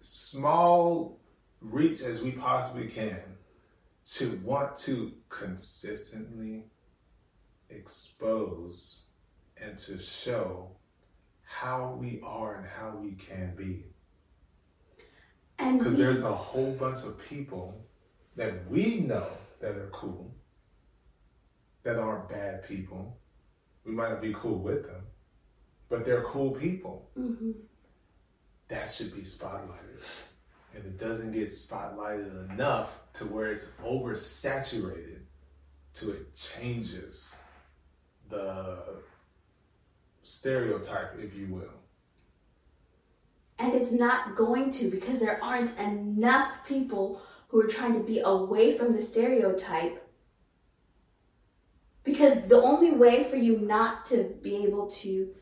small 0.00 1.20
reach 1.60 2.02
as 2.02 2.22
we 2.22 2.32
possibly 2.32 2.88
can, 2.88 3.35
should 4.06 4.42
want 4.44 4.76
to 4.76 5.12
consistently 5.28 6.64
expose 7.68 9.02
and 9.60 9.76
to 9.78 9.98
show 9.98 10.70
how 11.42 11.94
we 12.00 12.20
are 12.22 12.56
and 12.56 12.66
how 12.66 12.96
we 12.96 13.12
can 13.12 13.54
be. 13.56 13.84
Because 15.58 15.96
there's 15.96 16.22
a 16.22 16.32
whole 16.32 16.72
bunch 16.72 17.04
of 17.04 17.18
people 17.28 17.84
that 18.36 18.68
we 18.70 19.00
know 19.00 19.28
that 19.60 19.74
are 19.74 19.88
cool, 19.92 20.34
that 21.82 21.98
aren't 21.98 22.28
bad 22.28 22.66
people. 22.68 23.18
We 23.84 23.92
might 23.92 24.10
not 24.10 24.20
be 24.20 24.34
cool 24.34 24.62
with 24.62 24.84
them, 24.86 25.06
but 25.88 26.04
they're 26.04 26.22
cool 26.22 26.52
people. 26.52 27.10
Mhm. 27.16 27.54
That 28.68 28.90
should 28.90 29.14
be 29.14 29.22
spotlighted. 29.22 30.28
And 30.76 30.84
it 30.84 30.98
doesn't 30.98 31.32
get 31.32 31.48
spotlighted 31.48 32.50
enough 32.50 33.00
to 33.14 33.24
where 33.24 33.50
it's 33.50 33.70
oversaturated 33.82 35.20
to 35.94 36.10
it 36.10 36.34
changes 36.34 37.34
the 38.28 39.00
stereotype, 40.22 41.18
if 41.18 41.34
you 41.34 41.46
will. 41.46 41.72
And 43.58 43.74
it's 43.74 43.92
not 43.92 44.36
going 44.36 44.70
to 44.72 44.90
because 44.90 45.18
there 45.18 45.42
aren't 45.42 45.78
enough 45.78 46.66
people 46.66 47.22
who 47.48 47.60
are 47.62 47.66
trying 47.66 47.94
to 47.94 48.00
be 48.00 48.20
away 48.20 48.76
from 48.76 48.92
the 48.92 49.00
stereotype. 49.00 50.06
Because 52.04 52.42
the 52.42 52.60
only 52.60 52.90
way 52.90 53.24
for 53.24 53.36
you 53.36 53.58
not 53.58 54.04
to 54.06 54.24
be 54.42 54.64
able 54.64 54.90
to 54.90 55.34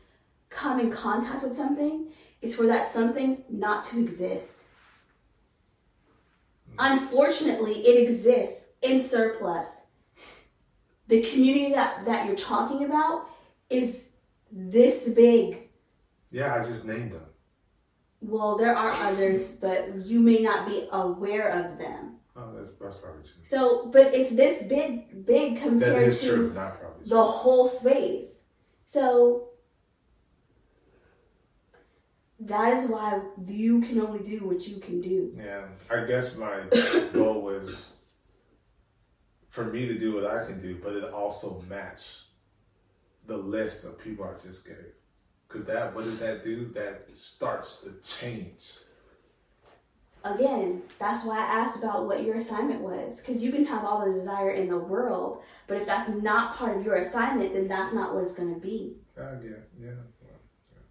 come 0.49 0.79
in 0.79 0.89
contact 0.89 1.43
with 1.43 1.57
something 1.57 2.07
is 2.41 2.55
for 2.55 2.67
that 2.67 2.87
something 2.87 3.43
not 3.49 3.83
to 3.85 3.99
exist. 3.99 4.64
Unfortunately, 6.79 7.73
it 7.73 8.07
exists 8.07 8.65
in 8.81 9.01
surplus. 9.01 9.81
The 11.07 11.21
community 11.21 11.73
that, 11.73 12.05
that 12.05 12.25
you're 12.25 12.35
talking 12.35 12.85
about 12.85 13.29
is 13.69 14.09
this 14.51 15.09
big. 15.09 15.69
Yeah, 16.31 16.55
I 16.55 16.59
just 16.59 16.85
named 16.85 17.11
them. 17.11 17.21
Well, 18.21 18.57
there 18.57 18.75
are 18.75 18.91
others, 18.91 19.51
but 19.51 19.95
you 19.97 20.19
may 20.19 20.39
not 20.39 20.65
be 20.65 20.87
aware 20.91 21.49
of 21.49 21.77
them. 21.77 22.15
Oh, 22.35 22.51
that's, 22.55 22.69
that's 22.81 22.95
probably 22.95 23.21
true. 23.21 23.31
So, 23.43 23.87
but 23.87 24.13
it's 24.13 24.31
this 24.31 24.63
big, 24.63 25.25
big 25.25 25.57
compared 25.57 26.07
is 26.07 26.19
to 26.21 26.27
true, 26.27 26.53
not 26.53 26.79
probably 26.79 27.07
the 27.07 27.23
whole 27.23 27.67
space. 27.67 28.43
So, 28.85 29.49
that 32.45 32.73
is 32.73 32.89
why 32.89 33.21
you 33.47 33.81
can 33.81 33.99
only 33.99 34.19
do 34.19 34.45
what 34.45 34.67
you 34.67 34.77
can 34.77 35.01
do. 35.01 35.31
Yeah, 35.33 35.65
I 35.89 36.05
guess 36.05 36.35
my 36.35 36.61
goal 37.13 37.41
was 37.41 37.91
for 39.49 39.65
me 39.65 39.87
to 39.87 39.97
do 39.97 40.13
what 40.13 40.25
I 40.25 40.45
can 40.45 40.61
do, 40.61 40.79
but 40.81 40.93
it 40.93 41.03
also 41.11 41.63
match 41.67 42.25
the 43.25 43.37
list 43.37 43.85
of 43.85 43.99
people 43.99 44.25
I 44.25 44.37
just 44.37 44.67
gave. 44.67 44.93
Because 45.47 45.65
that, 45.65 45.95
what 45.95 46.03
does 46.03 46.19
that 46.19 46.43
do? 46.43 46.65
That 46.73 47.05
starts 47.15 47.81
the 47.81 47.95
change. 48.03 48.73
Again, 50.23 50.81
that's 50.99 51.23
why 51.23 51.37
I 51.37 51.43
asked 51.43 51.77
about 51.77 52.07
what 52.07 52.23
your 52.23 52.35
assignment 52.35 52.81
was. 52.81 53.21
Because 53.21 53.43
you 53.43 53.51
can 53.51 53.65
have 53.65 53.85
all 53.85 54.05
the 54.05 54.11
desire 54.11 54.51
in 54.51 54.69
the 54.69 54.77
world, 54.77 55.43
but 55.67 55.77
if 55.77 55.85
that's 55.85 56.09
not 56.09 56.55
part 56.55 56.77
of 56.77 56.83
your 56.83 56.95
assignment, 56.95 57.53
then 57.53 57.67
that's 57.67 57.93
not 57.93 58.13
what 58.13 58.23
it's 58.23 58.33
going 58.33 58.53
to 58.53 58.59
be. 58.59 58.97
I 59.17 59.35
get, 59.35 59.69
yeah. 59.79 59.91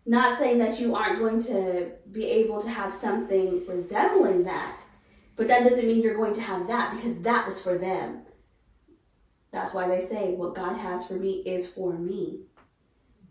Not 0.06 0.38
saying 0.38 0.58
that 0.58 0.78
you 0.78 0.94
aren't 0.94 1.18
going 1.18 1.42
to 1.44 1.92
be 2.12 2.26
able 2.26 2.60
to 2.60 2.68
have 2.68 2.92
something 2.92 3.66
resembling 3.66 4.44
that, 4.44 4.82
but 5.36 5.48
that 5.48 5.64
doesn't 5.64 5.86
mean 5.86 6.02
you're 6.02 6.16
going 6.16 6.34
to 6.34 6.42
have 6.42 6.66
that 6.68 6.94
because 6.94 7.18
that 7.22 7.46
was 7.46 7.62
for 7.62 7.78
them. 7.78 8.22
That's 9.50 9.72
why 9.72 9.88
they 9.88 10.00
say 10.00 10.32
what 10.32 10.54
God 10.54 10.76
has 10.76 11.06
for 11.06 11.14
me 11.14 11.42
is 11.46 11.72
for 11.72 11.94
me. 11.94 12.40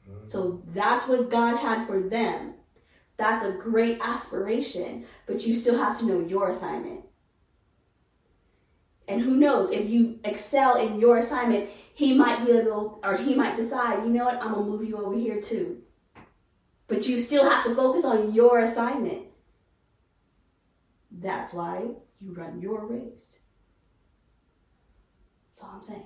Mm-hmm. 0.09 0.25
So 0.27 0.63
that's 0.67 1.07
what 1.07 1.29
God 1.29 1.57
had 1.57 1.85
for 1.85 2.01
them. 2.01 2.53
That's 3.17 3.45
a 3.45 3.51
great 3.51 3.99
aspiration, 4.01 5.05
but 5.27 5.45
you 5.45 5.53
still 5.53 5.77
have 5.77 5.99
to 5.99 6.05
know 6.05 6.21
your 6.21 6.49
assignment. 6.49 7.01
And 9.07 9.21
who 9.21 9.35
knows, 9.35 9.69
if 9.69 9.87
you 9.89 10.19
excel 10.23 10.77
in 10.77 10.99
your 10.99 11.17
assignment, 11.19 11.69
he 11.93 12.13
might 12.17 12.45
be 12.45 12.53
able, 12.53 12.99
or 13.03 13.17
he 13.17 13.35
might 13.35 13.55
decide, 13.55 14.03
you 14.03 14.09
know 14.09 14.25
what, 14.25 14.41
I'm 14.41 14.53
gonna 14.53 14.65
move 14.65 14.87
you 14.87 14.97
over 14.97 15.15
here 15.15 15.39
too. 15.39 15.82
But 16.87 17.07
you 17.07 17.17
still 17.17 17.49
have 17.49 17.63
to 17.65 17.75
focus 17.75 18.05
on 18.05 18.33
your 18.33 18.59
assignment. 18.59 19.23
That's 21.11 21.53
why 21.53 21.85
you 22.19 22.33
run 22.33 22.61
your 22.61 22.85
race. 22.85 23.39
That's 25.49 25.63
all 25.63 25.75
I'm 25.75 25.81
saying. 25.81 26.05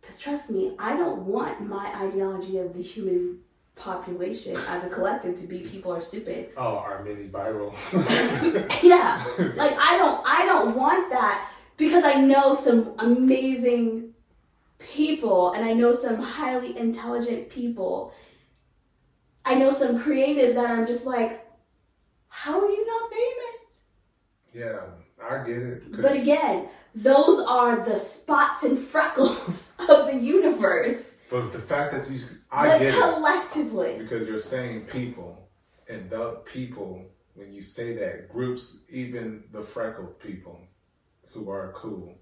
Because 0.00 0.18
trust 0.18 0.50
me, 0.50 0.74
I 0.78 0.96
don't 0.96 1.26
want 1.26 1.60
my 1.60 1.92
ideology 2.02 2.58
of 2.58 2.74
the 2.74 2.82
human 2.82 3.38
population 3.76 4.56
as 4.68 4.84
a 4.84 4.88
collective 4.88 5.36
to 5.40 5.46
be 5.46 5.60
people 5.60 5.92
are 5.92 6.00
stupid. 6.00 6.50
Oh, 6.56 6.76
our 6.76 7.02
mini 7.04 7.28
viral. 7.28 7.72
yeah. 8.82 9.24
Like 9.56 9.76
I 9.78 9.98
don't 9.98 10.22
I 10.26 10.44
don't 10.46 10.76
want 10.76 11.10
that 11.10 11.50
because 11.76 12.04
I 12.04 12.14
know 12.14 12.54
some 12.54 12.94
amazing 12.98 14.14
people 14.78 15.52
and 15.52 15.64
I 15.64 15.72
know 15.72 15.92
some 15.92 16.16
highly 16.20 16.76
intelligent 16.76 17.48
people. 17.48 18.12
I 19.44 19.54
know 19.56 19.70
some 19.70 20.00
creatives 20.00 20.54
that 20.54 20.70
I'm 20.70 20.86
just 20.86 21.04
like, 21.06 21.44
how 22.28 22.60
are 22.60 22.68
you 22.70 22.86
not 22.86 23.10
famous? 23.10 23.82
yeah, 24.54 24.80
I 25.22 25.44
get 25.46 25.56
it. 25.56 26.02
But 26.02 26.14
again, 26.16 26.68
those 26.94 27.40
are 27.46 27.82
the 27.84 27.96
spots 27.96 28.64
and 28.64 28.78
freckles 28.78 29.72
of 29.88 30.06
the 30.06 30.14
universe. 30.16 31.14
but 31.30 31.52
the 31.52 31.58
fact 31.58 31.92
that 31.92 32.10
you, 32.10 32.20
I 32.50 32.68
But 32.68 32.78
get 32.80 32.94
it. 32.94 33.00
collectively. 33.00 33.96
Because 33.98 34.28
you're 34.28 34.38
saying 34.38 34.82
people, 34.86 35.48
and 35.88 36.08
the 36.10 36.42
people, 36.44 37.02
when 37.34 37.52
you 37.52 37.62
say 37.62 37.94
that, 37.94 38.28
groups, 38.28 38.76
even 38.90 39.44
the 39.52 39.62
freckled 39.62 40.18
people 40.20 40.60
who 41.30 41.50
are 41.50 41.72
cool, 41.74 42.14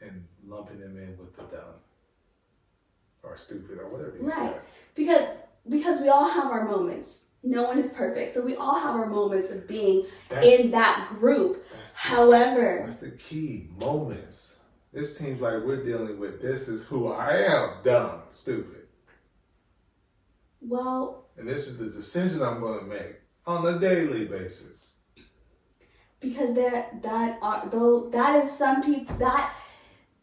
and 0.00 0.26
lumping 0.44 0.80
them 0.80 0.96
in 0.96 1.16
with 1.18 1.36
the 1.36 1.42
dumb 1.42 1.74
or 3.22 3.36
stupid 3.36 3.78
or 3.78 3.86
whatever 3.88 4.16
you 4.16 4.24
Right. 4.24 4.34
say. 4.34 4.56
Because 4.94 5.28
because 5.68 6.00
we 6.00 6.08
all 6.08 6.28
have 6.28 6.50
our 6.50 6.64
moments. 6.66 7.26
No 7.42 7.62
one 7.62 7.78
is 7.78 7.90
perfect. 7.92 8.32
So 8.34 8.42
we 8.44 8.54
all 8.56 8.78
have 8.78 8.94
our 8.94 9.06
moments 9.06 9.50
of 9.50 9.66
being 9.66 10.04
That's, 10.28 10.46
in 10.46 10.70
that 10.72 11.08
group. 11.18 11.64
that's, 11.74 11.92
the, 11.92 11.98
However, 11.98 12.84
that's 12.86 13.00
the 13.00 13.12
key 13.12 13.68
moments. 13.78 14.58
This 14.92 15.16
seems 15.16 15.40
like 15.40 15.62
we're 15.64 15.82
dealing 15.84 16.18
with 16.18 16.42
this 16.42 16.68
is 16.68 16.84
who 16.84 17.08
I 17.12 17.36
am, 17.44 17.82
dumb, 17.84 18.22
stupid. 18.32 18.88
well, 20.60 21.26
And 21.38 21.48
this 21.48 21.66
is 21.68 21.78
the 21.78 21.86
decision 21.86 22.42
I'm 22.42 22.60
going 22.60 22.80
to 22.80 22.86
make 22.86 23.20
on 23.46 23.66
a 23.66 23.78
daily 23.78 24.26
basis. 24.26 24.94
because 26.20 26.54
that 26.54 27.02
that 27.02 27.38
are 27.40 27.66
though 27.70 28.08
that 28.10 28.44
is 28.44 28.52
some 28.52 28.82
people 28.82 29.16
that 29.16 29.54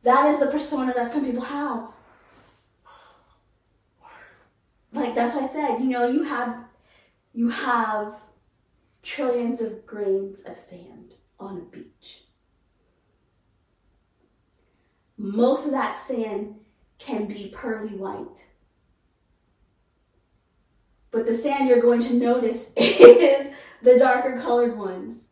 that 0.03 0.27
is 0.27 0.37
the 0.39 0.45
persona 0.47 0.93
that 0.93 1.11
some 1.11 1.25
people 1.25 1.41
have. 1.41 1.91
Like 4.97 5.15
that's 5.15 5.35
what 5.35 5.45
I 5.45 5.53
said. 5.53 5.79
You 5.79 5.89
know, 5.89 6.07
you 6.07 6.23
have 6.23 6.57
you 7.33 7.49
have 7.49 8.15
trillions 9.03 9.61
of 9.61 9.85
grains 9.85 10.41
of 10.41 10.57
sand 10.57 11.15
on 11.39 11.57
a 11.57 11.75
beach. 11.75 12.23
Most 15.17 15.65
of 15.65 15.71
that 15.71 15.97
sand 15.97 16.55
can 16.97 17.25
be 17.25 17.53
pearly 17.55 17.95
white. 17.95 18.45
But 21.11 21.25
the 21.25 21.33
sand 21.33 21.69
you're 21.69 21.81
going 21.81 22.01
to 22.01 22.13
notice 22.13 22.71
is 22.75 23.53
the 23.81 23.97
darker 23.97 24.39
colored 24.39 24.77
ones 24.77 25.27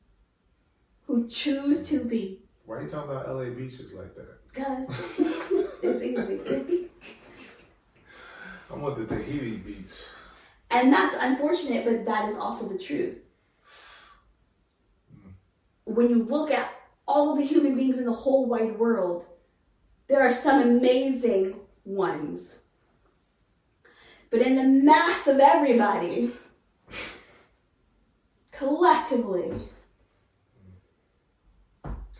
who 1.07 1.27
choose 1.27 1.87
to 1.89 2.03
be. 2.03 2.41
Why 2.65 2.77
are 2.77 2.81
you 2.83 2.89
talking 2.89 3.11
about 3.11 3.27
LA 3.27 3.45
beaches 3.45 3.93
like 3.93 4.15
that? 4.15 4.47
Because 4.47 4.89
it's 5.83 6.01
easy. 6.01 6.89
I'm 8.71 8.81
with 8.81 8.97
the 8.97 9.05
Tahiti 9.05 9.57
beach. 9.57 10.03
And 10.71 10.91
that's 10.91 11.15
unfortunate, 11.19 11.85
but 11.85 12.05
that 12.05 12.29
is 12.29 12.35
also 12.37 12.67
the 12.67 12.77
truth. 12.77 13.17
Hmm. 15.11 15.29
When 15.85 16.09
you 16.09 16.23
look 16.23 16.51
at 16.51 16.71
all 17.07 17.35
the 17.35 17.43
human 17.43 17.75
beings 17.75 17.99
in 17.99 18.05
the 18.05 18.11
whole 18.11 18.47
wide 18.47 18.77
world, 18.79 19.27
there 20.07 20.21
are 20.21 20.31
some 20.31 20.61
amazing 20.61 21.55
ones. 21.83 22.57
But 24.31 24.41
in 24.41 24.55
the 24.55 24.63
mass 24.63 25.27
of 25.27 25.39
everybody, 25.39 26.31
collectively, 28.51 29.69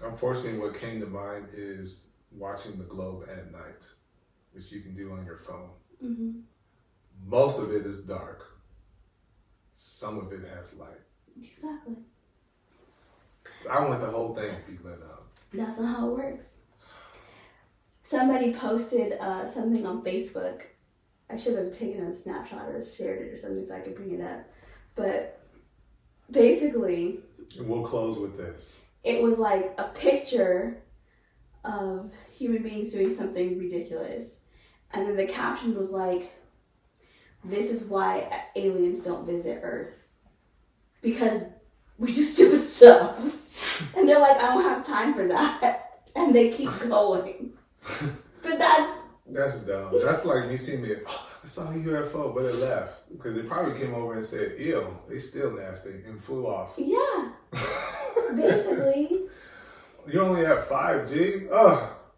Unfortunately, 0.04 0.60
what 0.60 0.76
came 0.76 1.00
to 1.00 1.08
mind 1.08 1.48
is 1.54 2.08
watching 2.32 2.78
the 2.78 2.84
globe 2.84 3.28
at 3.32 3.52
night, 3.52 3.86
which 4.52 4.72
you 4.72 4.82
can 4.82 4.96
do 4.96 5.12
on 5.14 5.26
your 5.26 5.38
phone. 5.38 5.70
Mhm, 6.04 6.44
Most 7.26 7.60
of 7.60 7.72
it 7.72 7.86
is 7.86 8.04
dark. 8.04 8.44
Some 9.76 10.18
of 10.20 10.32
it 10.34 10.48
has 10.56 10.74
light. 10.76 11.02
exactly. 11.42 11.96
I 13.70 13.80
want 13.88 14.02
the 14.02 14.08
whole 14.08 14.36
thing 14.36 14.52
to 14.56 14.72
be 14.72 14.78
lit 14.84 15.02
up. 15.02 15.28
That's 15.54 15.80
not 15.80 15.96
how 15.98 16.10
it 16.10 16.14
works. 16.14 16.52
Somebody 18.04 18.54
posted 18.54 19.14
uh, 19.14 19.46
something 19.46 19.86
on 19.86 20.04
Facebook. 20.04 20.62
I 21.30 21.38
should 21.38 21.58
have 21.58 21.72
taken 21.72 22.06
a 22.06 22.14
snapshot 22.14 22.68
or 22.70 22.86
shared 22.86 23.22
it 23.22 23.34
or 23.34 23.38
something 23.38 23.66
so 23.66 23.76
I 23.76 23.80
could 23.80 23.96
bring 23.96 24.12
it 24.14 24.22
up. 24.22 24.46
But 24.94 25.42
basically, 26.30 27.20
we'll 27.62 27.84
close 27.84 28.18
with 28.20 28.38
this. 28.38 28.80
it 29.04 29.22
was 29.24 29.40
like 29.40 29.74
a 29.80 29.86
picture 29.86 30.78
of 31.64 32.14
human 32.32 32.62
beings 32.62 32.94
doing 32.94 33.14
something 33.14 33.58
ridiculous. 33.58 34.40
And 34.92 35.08
then 35.08 35.16
the 35.18 35.26
caption 35.26 35.76
was 35.76 35.92
like, 35.92 36.32
This 37.44 37.70
is 37.70 37.86
why 37.86 38.44
aliens 38.56 39.02
don't 39.02 39.26
visit 39.26 39.60
Earth. 39.64 40.08
Because 41.02 41.46
we 41.98 42.08
just 42.14 42.36
do 42.38 42.56
stupid 42.56 42.62
stuff. 42.62 43.42
And 43.96 44.08
they're 44.08 44.20
like, 44.20 44.38
I 44.38 44.54
don't 44.54 44.62
have 44.64 44.86
time 44.86 45.14
for 45.14 45.28
that. 45.28 45.82
And 46.16 46.34
they 46.34 46.50
keep 46.50 46.70
going. 46.88 47.54
But 48.42 48.60
that's, 48.60 49.00
That's 49.28 49.60
dumb. 49.60 49.92
That's 50.04 50.24
like 50.24 50.48
me 50.48 50.56
seeing 50.56 50.82
me. 50.84 50.96
"Oh, 51.08 51.28
I 51.44 51.48
saw 51.48 51.64
a 51.64 51.74
UFO, 51.74 52.34
but 52.34 52.46
it 52.46 52.56
left 52.56 53.10
because 53.12 53.36
it 53.36 53.48
probably 53.50 53.78
came 53.80 53.94
over 53.96 54.14
and 54.14 54.24
said, 54.24 54.54
"Ew, 54.60 54.86
they 55.10 55.18
still 55.20 55.52
nasty," 55.52 56.04
and 56.08 56.24
flew 56.24 56.46
off. 56.46 56.74
yeah, 56.78 57.32
basically. 58.36 59.26
You 60.08 60.22
only 60.22 60.46
have 60.46 60.68
five 60.68 61.10
G. 61.10 61.48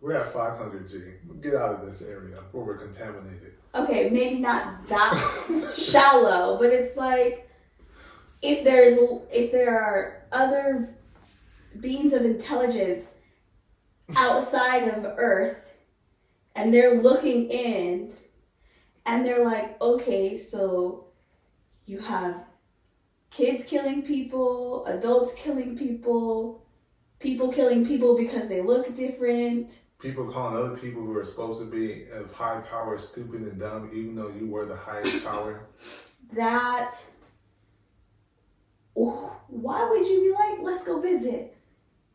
We're 0.01 0.13
at 0.13 0.31
five 0.31 0.57
hundred 0.57 0.89
G. 0.89 1.01
Get 1.41 1.55
out 1.55 1.75
of 1.75 1.85
this 1.85 2.01
area 2.01 2.35
before 2.41 2.63
we're 2.63 2.77
contaminated. 2.77 3.53
okay, 3.73 4.09
maybe 4.09 4.39
not 4.39 4.85
that 4.87 5.69
shallow, 5.75 6.57
but 6.57 6.71
it's 6.71 6.95
like 6.95 7.49
if 8.41 8.63
there's 8.63 8.97
if 9.31 9.51
there 9.51 9.81
are 9.81 10.23
other 10.31 10.95
beings 11.79 12.13
of 12.13 12.23
intelligence 12.23 13.11
outside 14.15 14.87
of 14.87 15.05
Earth 15.17 15.73
and 16.55 16.73
they're 16.73 17.01
looking 17.01 17.49
in 17.49 18.13
and 19.05 19.25
they're 19.25 19.43
like, 19.45 19.81
okay, 19.81 20.37
so 20.37 21.05
you 21.85 21.99
have 21.99 22.43
kids 23.31 23.65
killing 23.65 24.01
people, 24.01 24.85
adults 24.87 25.33
killing 25.35 25.77
people, 25.77 26.65
people 27.19 27.51
killing 27.51 27.85
people 27.85 28.17
because 28.17 28.47
they 28.47 28.61
look 28.61 28.93
different. 28.95 29.79
People 29.99 30.31
calling 30.31 30.55
other 30.55 30.77
people 30.77 31.01
who 31.01 31.17
are 31.17 31.25
supposed 31.25 31.59
to 31.59 31.65
be 31.65 32.07
of 32.11 32.31
high 32.31 32.61
power 32.61 32.97
stupid 32.97 33.41
and 33.41 33.59
dumb, 33.59 33.89
even 33.93 34.15
though 34.15 34.29
you 34.29 34.47
were 34.47 34.65
the 34.65 34.75
highest 34.75 35.23
power. 35.23 35.67
that 36.33 36.99
why 38.93 39.87
would 39.89 40.05
you 40.07 40.21
be 40.21 40.31
like 40.31 40.59
let's 40.61 40.83
go 40.83 40.99
visit 40.99 41.55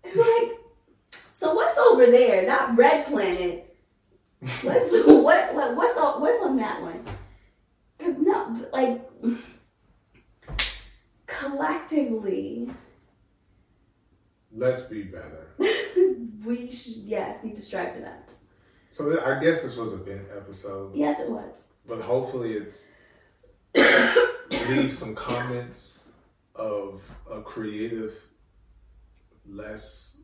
and 0.02 0.16
like 0.16 0.58
so 1.32 1.54
what's 1.54 1.78
over 1.78 2.06
there 2.06 2.44
that 2.44 2.76
red 2.76 3.06
planet 3.06 3.72
Let's 4.64 4.92
what, 5.06 5.54
what 5.54 5.76
what's 5.76 5.96
on 5.96 6.20
what's 6.20 6.42
on 6.42 6.56
that 6.56 6.82
one? 6.82 7.04
No, 8.00 8.68
like 8.72 9.00
collectively, 11.26 12.68
Let's 14.54 14.82
be 14.82 15.02
better. 15.04 15.48
we 16.44 16.70
should 16.70 16.96
yes 16.96 17.42
need 17.42 17.56
to 17.56 17.62
strive 17.62 17.94
for 17.94 18.00
that. 18.00 18.32
So 18.90 19.10
th- 19.10 19.22
I 19.24 19.40
guess 19.40 19.62
this 19.62 19.76
was 19.76 19.94
a 19.94 19.98
big 19.98 20.20
episode, 20.36 20.94
Yes, 20.94 21.20
it 21.20 21.30
was. 21.30 21.68
but 21.86 22.00
hopefully 22.00 22.52
it's 22.52 22.92
leave 24.68 24.92
some 24.92 25.14
comments 25.14 26.06
of 26.54 27.02
a 27.30 27.40
creative, 27.40 28.14
less 29.48 30.18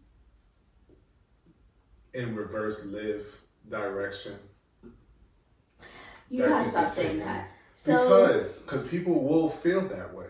in 2.12 2.34
reverse 2.36 2.84
live 2.86 3.24
direction. 3.70 4.34
You 6.30 6.42
That 6.42 6.50
have 6.50 6.64
to 6.64 6.70
stop 6.70 6.90
saying 6.90 7.20
that. 7.20 7.48
So 7.74 7.92
because 8.08 8.58
because 8.62 8.86
people 8.88 9.22
will 9.22 9.48
feel 9.48 9.80
that 9.80 10.12
way. 10.12 10.26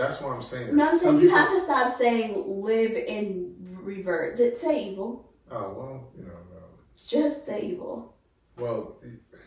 That's 0.00 0.18
why 0.22 0.34
I'm 0.34 0.42
saying. 0.42 0.68
that. 0.68 0.74
no, 0.74 0.88
I'm 0.88 0.96
Some 0.96 0.98
saying 0.98 1.14
you 1.16 1.20
people- 1.28 1.38
have 1.38 1.50
to 1.50 1.60
stop 1.60 1.90
saying 1.90 2.62
live 2.62 2.92
in 2.92 3.54
revert. 3.82 4.36
Did 4.38 4.56
say 4.56 4.90
evil. 4.90 5.30
Oh 5.50 5.74
well, 5.76 6.08
you 6.16 6.24
know. 6.24 6.32
uh, 6.32 6.60
Just 7.06 7.44
say 7.44 7.60
evil. 7.62 8.14
Well, 8.56 8.96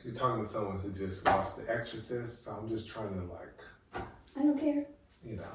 you're 0.04 0.14
talking 0.14 0.44
to 0.44 0.50
someone 0.50 0.80
who 0.80 0.92
just 0.92 1.26
watched 1.26 1.58
The 1.58 1.72
Exorcist, 1.74 2.44
so 2.46 2.52
I'm 2.52 2.70
just 2.70 2.88
trying 2.88 3.14
to 3.14 3.26
like, 3.34 4.06
I 4.36 4.42
don't 4.44 4.60
care. 4.60 4.86
you 5.26 5.38
know, 5.38 5.54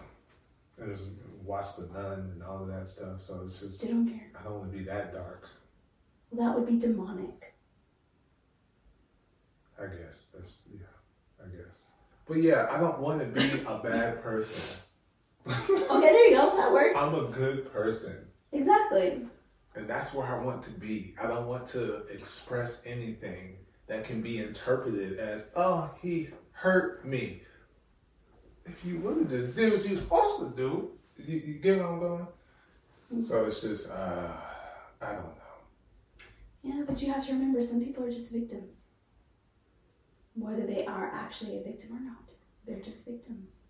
and 0.79 0.89
just 0.93 1.11
watch 1.45 1.77
The 1.77 1.87
Nun 1.93 2.31
and 2.35 2.43
all 2.43 2.63
of 2.63 2.69
that 2.69 2.89
stuff. 2.89 3.21
So 3.21 3.43
it's 3.45 3.61
just 3.61 3.79
Still 3.81 3.93
don't 3.93 4.09
care. 4.09 4.27
I 4.39 4.43
don't 4.45 4.59
want 4.59 4.73
to 4.73 4.79
be 4.79 4.85
that 4.85 5.13
dark. 5.13 5.49
Well, 6.33 6.47
that 6.49 6.59
would 6.59 6.69
be 6.69 6.79
demonic. 6.79 7.55
I 9.81 9.87
guess 9.87 10.29
that's 10.35 10.67
yeah. 10.73 10.87
I 11.45 11.49
guess. 11.57 11.93
But 12.27 12.39
yeah, 12.39 12.67
I 12.71 12.79
don't 12.81 12.99
want 13.01 13.21
to 13.21 13.27
be 13.27 13.61
a 13.67 13.79
bad 13.79 14.23
person. 14.23 14.83
Okay, 15.91 16.13
there 16.13 16.29
you 16.29 16.37
go. 16.37 16.57
That 16.57 16.73
works. 16.73 16.97
I'm 16.97 17.15
a 17.15 17.25
good 17.25 17.73
person. 17.73 18.15
Exactly. 18.53 19.23
And 19.75 19.89
that's 19.89 20.13
where 20.13 20.27
I 20.27 20.43
want 20.43 20.63
to 20.65 20.71
be. 20.71 21.15
I 21.21 21.27
don't 21.27 21.47
want 21.47 21.67
to 21.69 22.07
express 22.07 22.83
anything 22.85 23.57
that 23.87 24.05
can 24.05 24.21
be 24.21 24.39
interpreted 24.39 25.19
as, 25.19 25.49
oh, 25.57 25.91
he 26.03 26.29
hurt 26.53 27.07
me. 27.07 27.43
If 28.67 28.85
you 28.85 28.99
would 29.01 29.19
have 29.19 29.31
just 29.31 29.57
did 29.57 29.73
what 29.73 29.85
you 29.85 29.91
were 29.91 30.01
supposed 30.01 30.41
to 30.41 30.57
do, 30.57 30.91
you, 31.17 31.39
you 31.39 31.55
get 31.55 31.79
where 31.79 31.87
I'm 31.87 32.01
going? 32.01 32.27
So 33.23 33.47
it's 33.47 33.63
just, 33.63 33.89
uh, 33.91 34.31
I 35.01 35.13
don't 35.13 35.23
know. 35.23 35.33
Yeah, 36.63 36.83
but 36.87 37.01
you 37.01 37.11
have 37.13 37.27
to 37.27 37.33
remember 37.33 37.61
some 37.63 37.83
people 37.83 38.05
are 38.05 38.11
just 38.11 38.31
victims. 38.31 38.75
Whether 40.35 40.67
they 40.67 40.85
are 40.85 41.11
actually 41.15 41.57
a 41.59 41.63
victim 41.63 41.97
or 41.97 42.01
not, 42.01 42.31
they're 42.67 42.81
just 42.81 43.07
victims. 43.07 43.68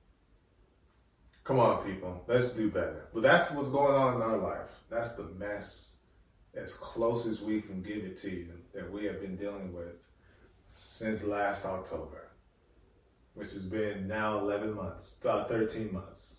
Come 1.49 1.61
on, 1.61 1.83
people. 1.83 2.23
Let's 2.27 2.51
do 2.51 2.71
better. 2.71 3.09
But 3.15 3.23
that's 3.23 3.51
what's 3.53 3.71
going 3.71 3.95
on 3.95 4.17
in 4.17 4.21
our 4.21 4.37
life. 4.37 4.69
That's 4.91 5.15
the 5.15 5.23
mess, 5.39 5.97
as 6.55 6.75
close 6.75 7.27
as 7.27 7.41
we 7.41 7.63
can 7.63 7.81
give 7.81 8.05
it 8.05 8.19
to 8.19 8.31
you, 8.31 8.49
that 8.75 8.93
we 8.93 9.07
have 9.07 9.23
been 9.23 9.35
dealing 9.35 9.73
with 9.73 9.95
since 10.67 11.25
last 11.25 11.65
October, 11.65 12.29
which 13.33 13.53
has 13.55 13.65
been 13.65 14.07
now 14.07 14.37
11 14.41 14.75
months, 14.75 15.17
uh, 15.25 15.45
13 15.45 15.91
months 15.91 16.37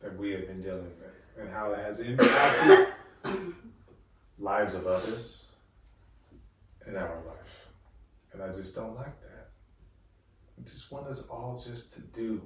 that 0.00 0.18
we 0.18 0.32
have 0.32 0.48
been 0.48 0.60
dealing 0.60 0.90
with, 0.98 1.14
and 1.38 1.48
how 1.48 1.70
it 1.70 1.78
has 1.78 2.00
impacted 2.00 2.88
lives 4.40 4.74
of 4.74 4.88
others 4.88 5.52
and 6.84 6.96
our 6.96 7.22
life. 7.28 7.68
And 8.32 8.42
I 8.42 8.52
just 8.52 8.74
don't 8.74 8.96
like 8.96 9.20
that. 9.20 9.50
I 10.58 10.64
just 10.64 10.90
want 10.90 11.06
us 11.06 11.24
all 11.28 11.62
just 11.64 11.92
to 11.92 12.00
do 12.00 12.42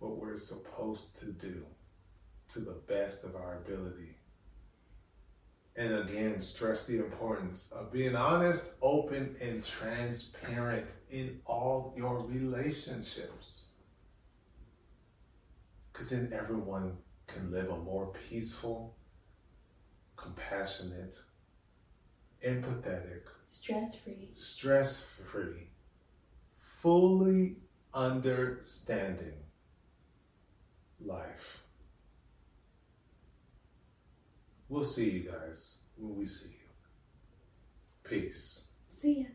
what 0.00 0.16
we're 0.18 0.38
supposed 0.38 1.16
to 1.20 1.26
do 1.26 1.64
to 2.48 2.60
the 2.60 2.80
best 2.88 3.22
of 3.22 3.36
our 3.36 3.58
ability. 3.64 4.16
And 5.76 5.94
again, 5.94 6.40
stress 6.40 6.84
the 6.84 6.98
importance 6.98 7.70
of 7.70 7.92
being 7.92 8.16
honest, 8.16 8.72
open, 8.82 9.36
and 9.40 9.62
transparent 9.62 10.90
in 11.10 11.40
all 11.44 11.94
your 11.96 12.24
relationships. 12.26 13.68
Because 15.92 16.10
then 16.10 16.32
everyone 16.34 16.96
can 17.28 17.50
live 17.52 17.70
a 17.70 17.76
more 17.76 18.12
peaceful, 18.28 18.96
compassionate, 20.16 21.16
empathetic, 22.44 23.22
Stress 23.46 23.94
free. 23.96 24.30
stress 24.34 25.04
free, 25.30 25.68
fully 26.58 27.56
understanding 27.94 29.34
life. 31.04 31.62
We'll 34.68 34.84
see 34.84 35.10
you 35.10 35.30
guys 35.30 35.78
when 35.96 36.16
we 36.16 36.26
see 36.26 36.50
you. 36.50 36.70
Peace. 38.04 38.62
See 38.90 39.20
ya. 39.20 39.26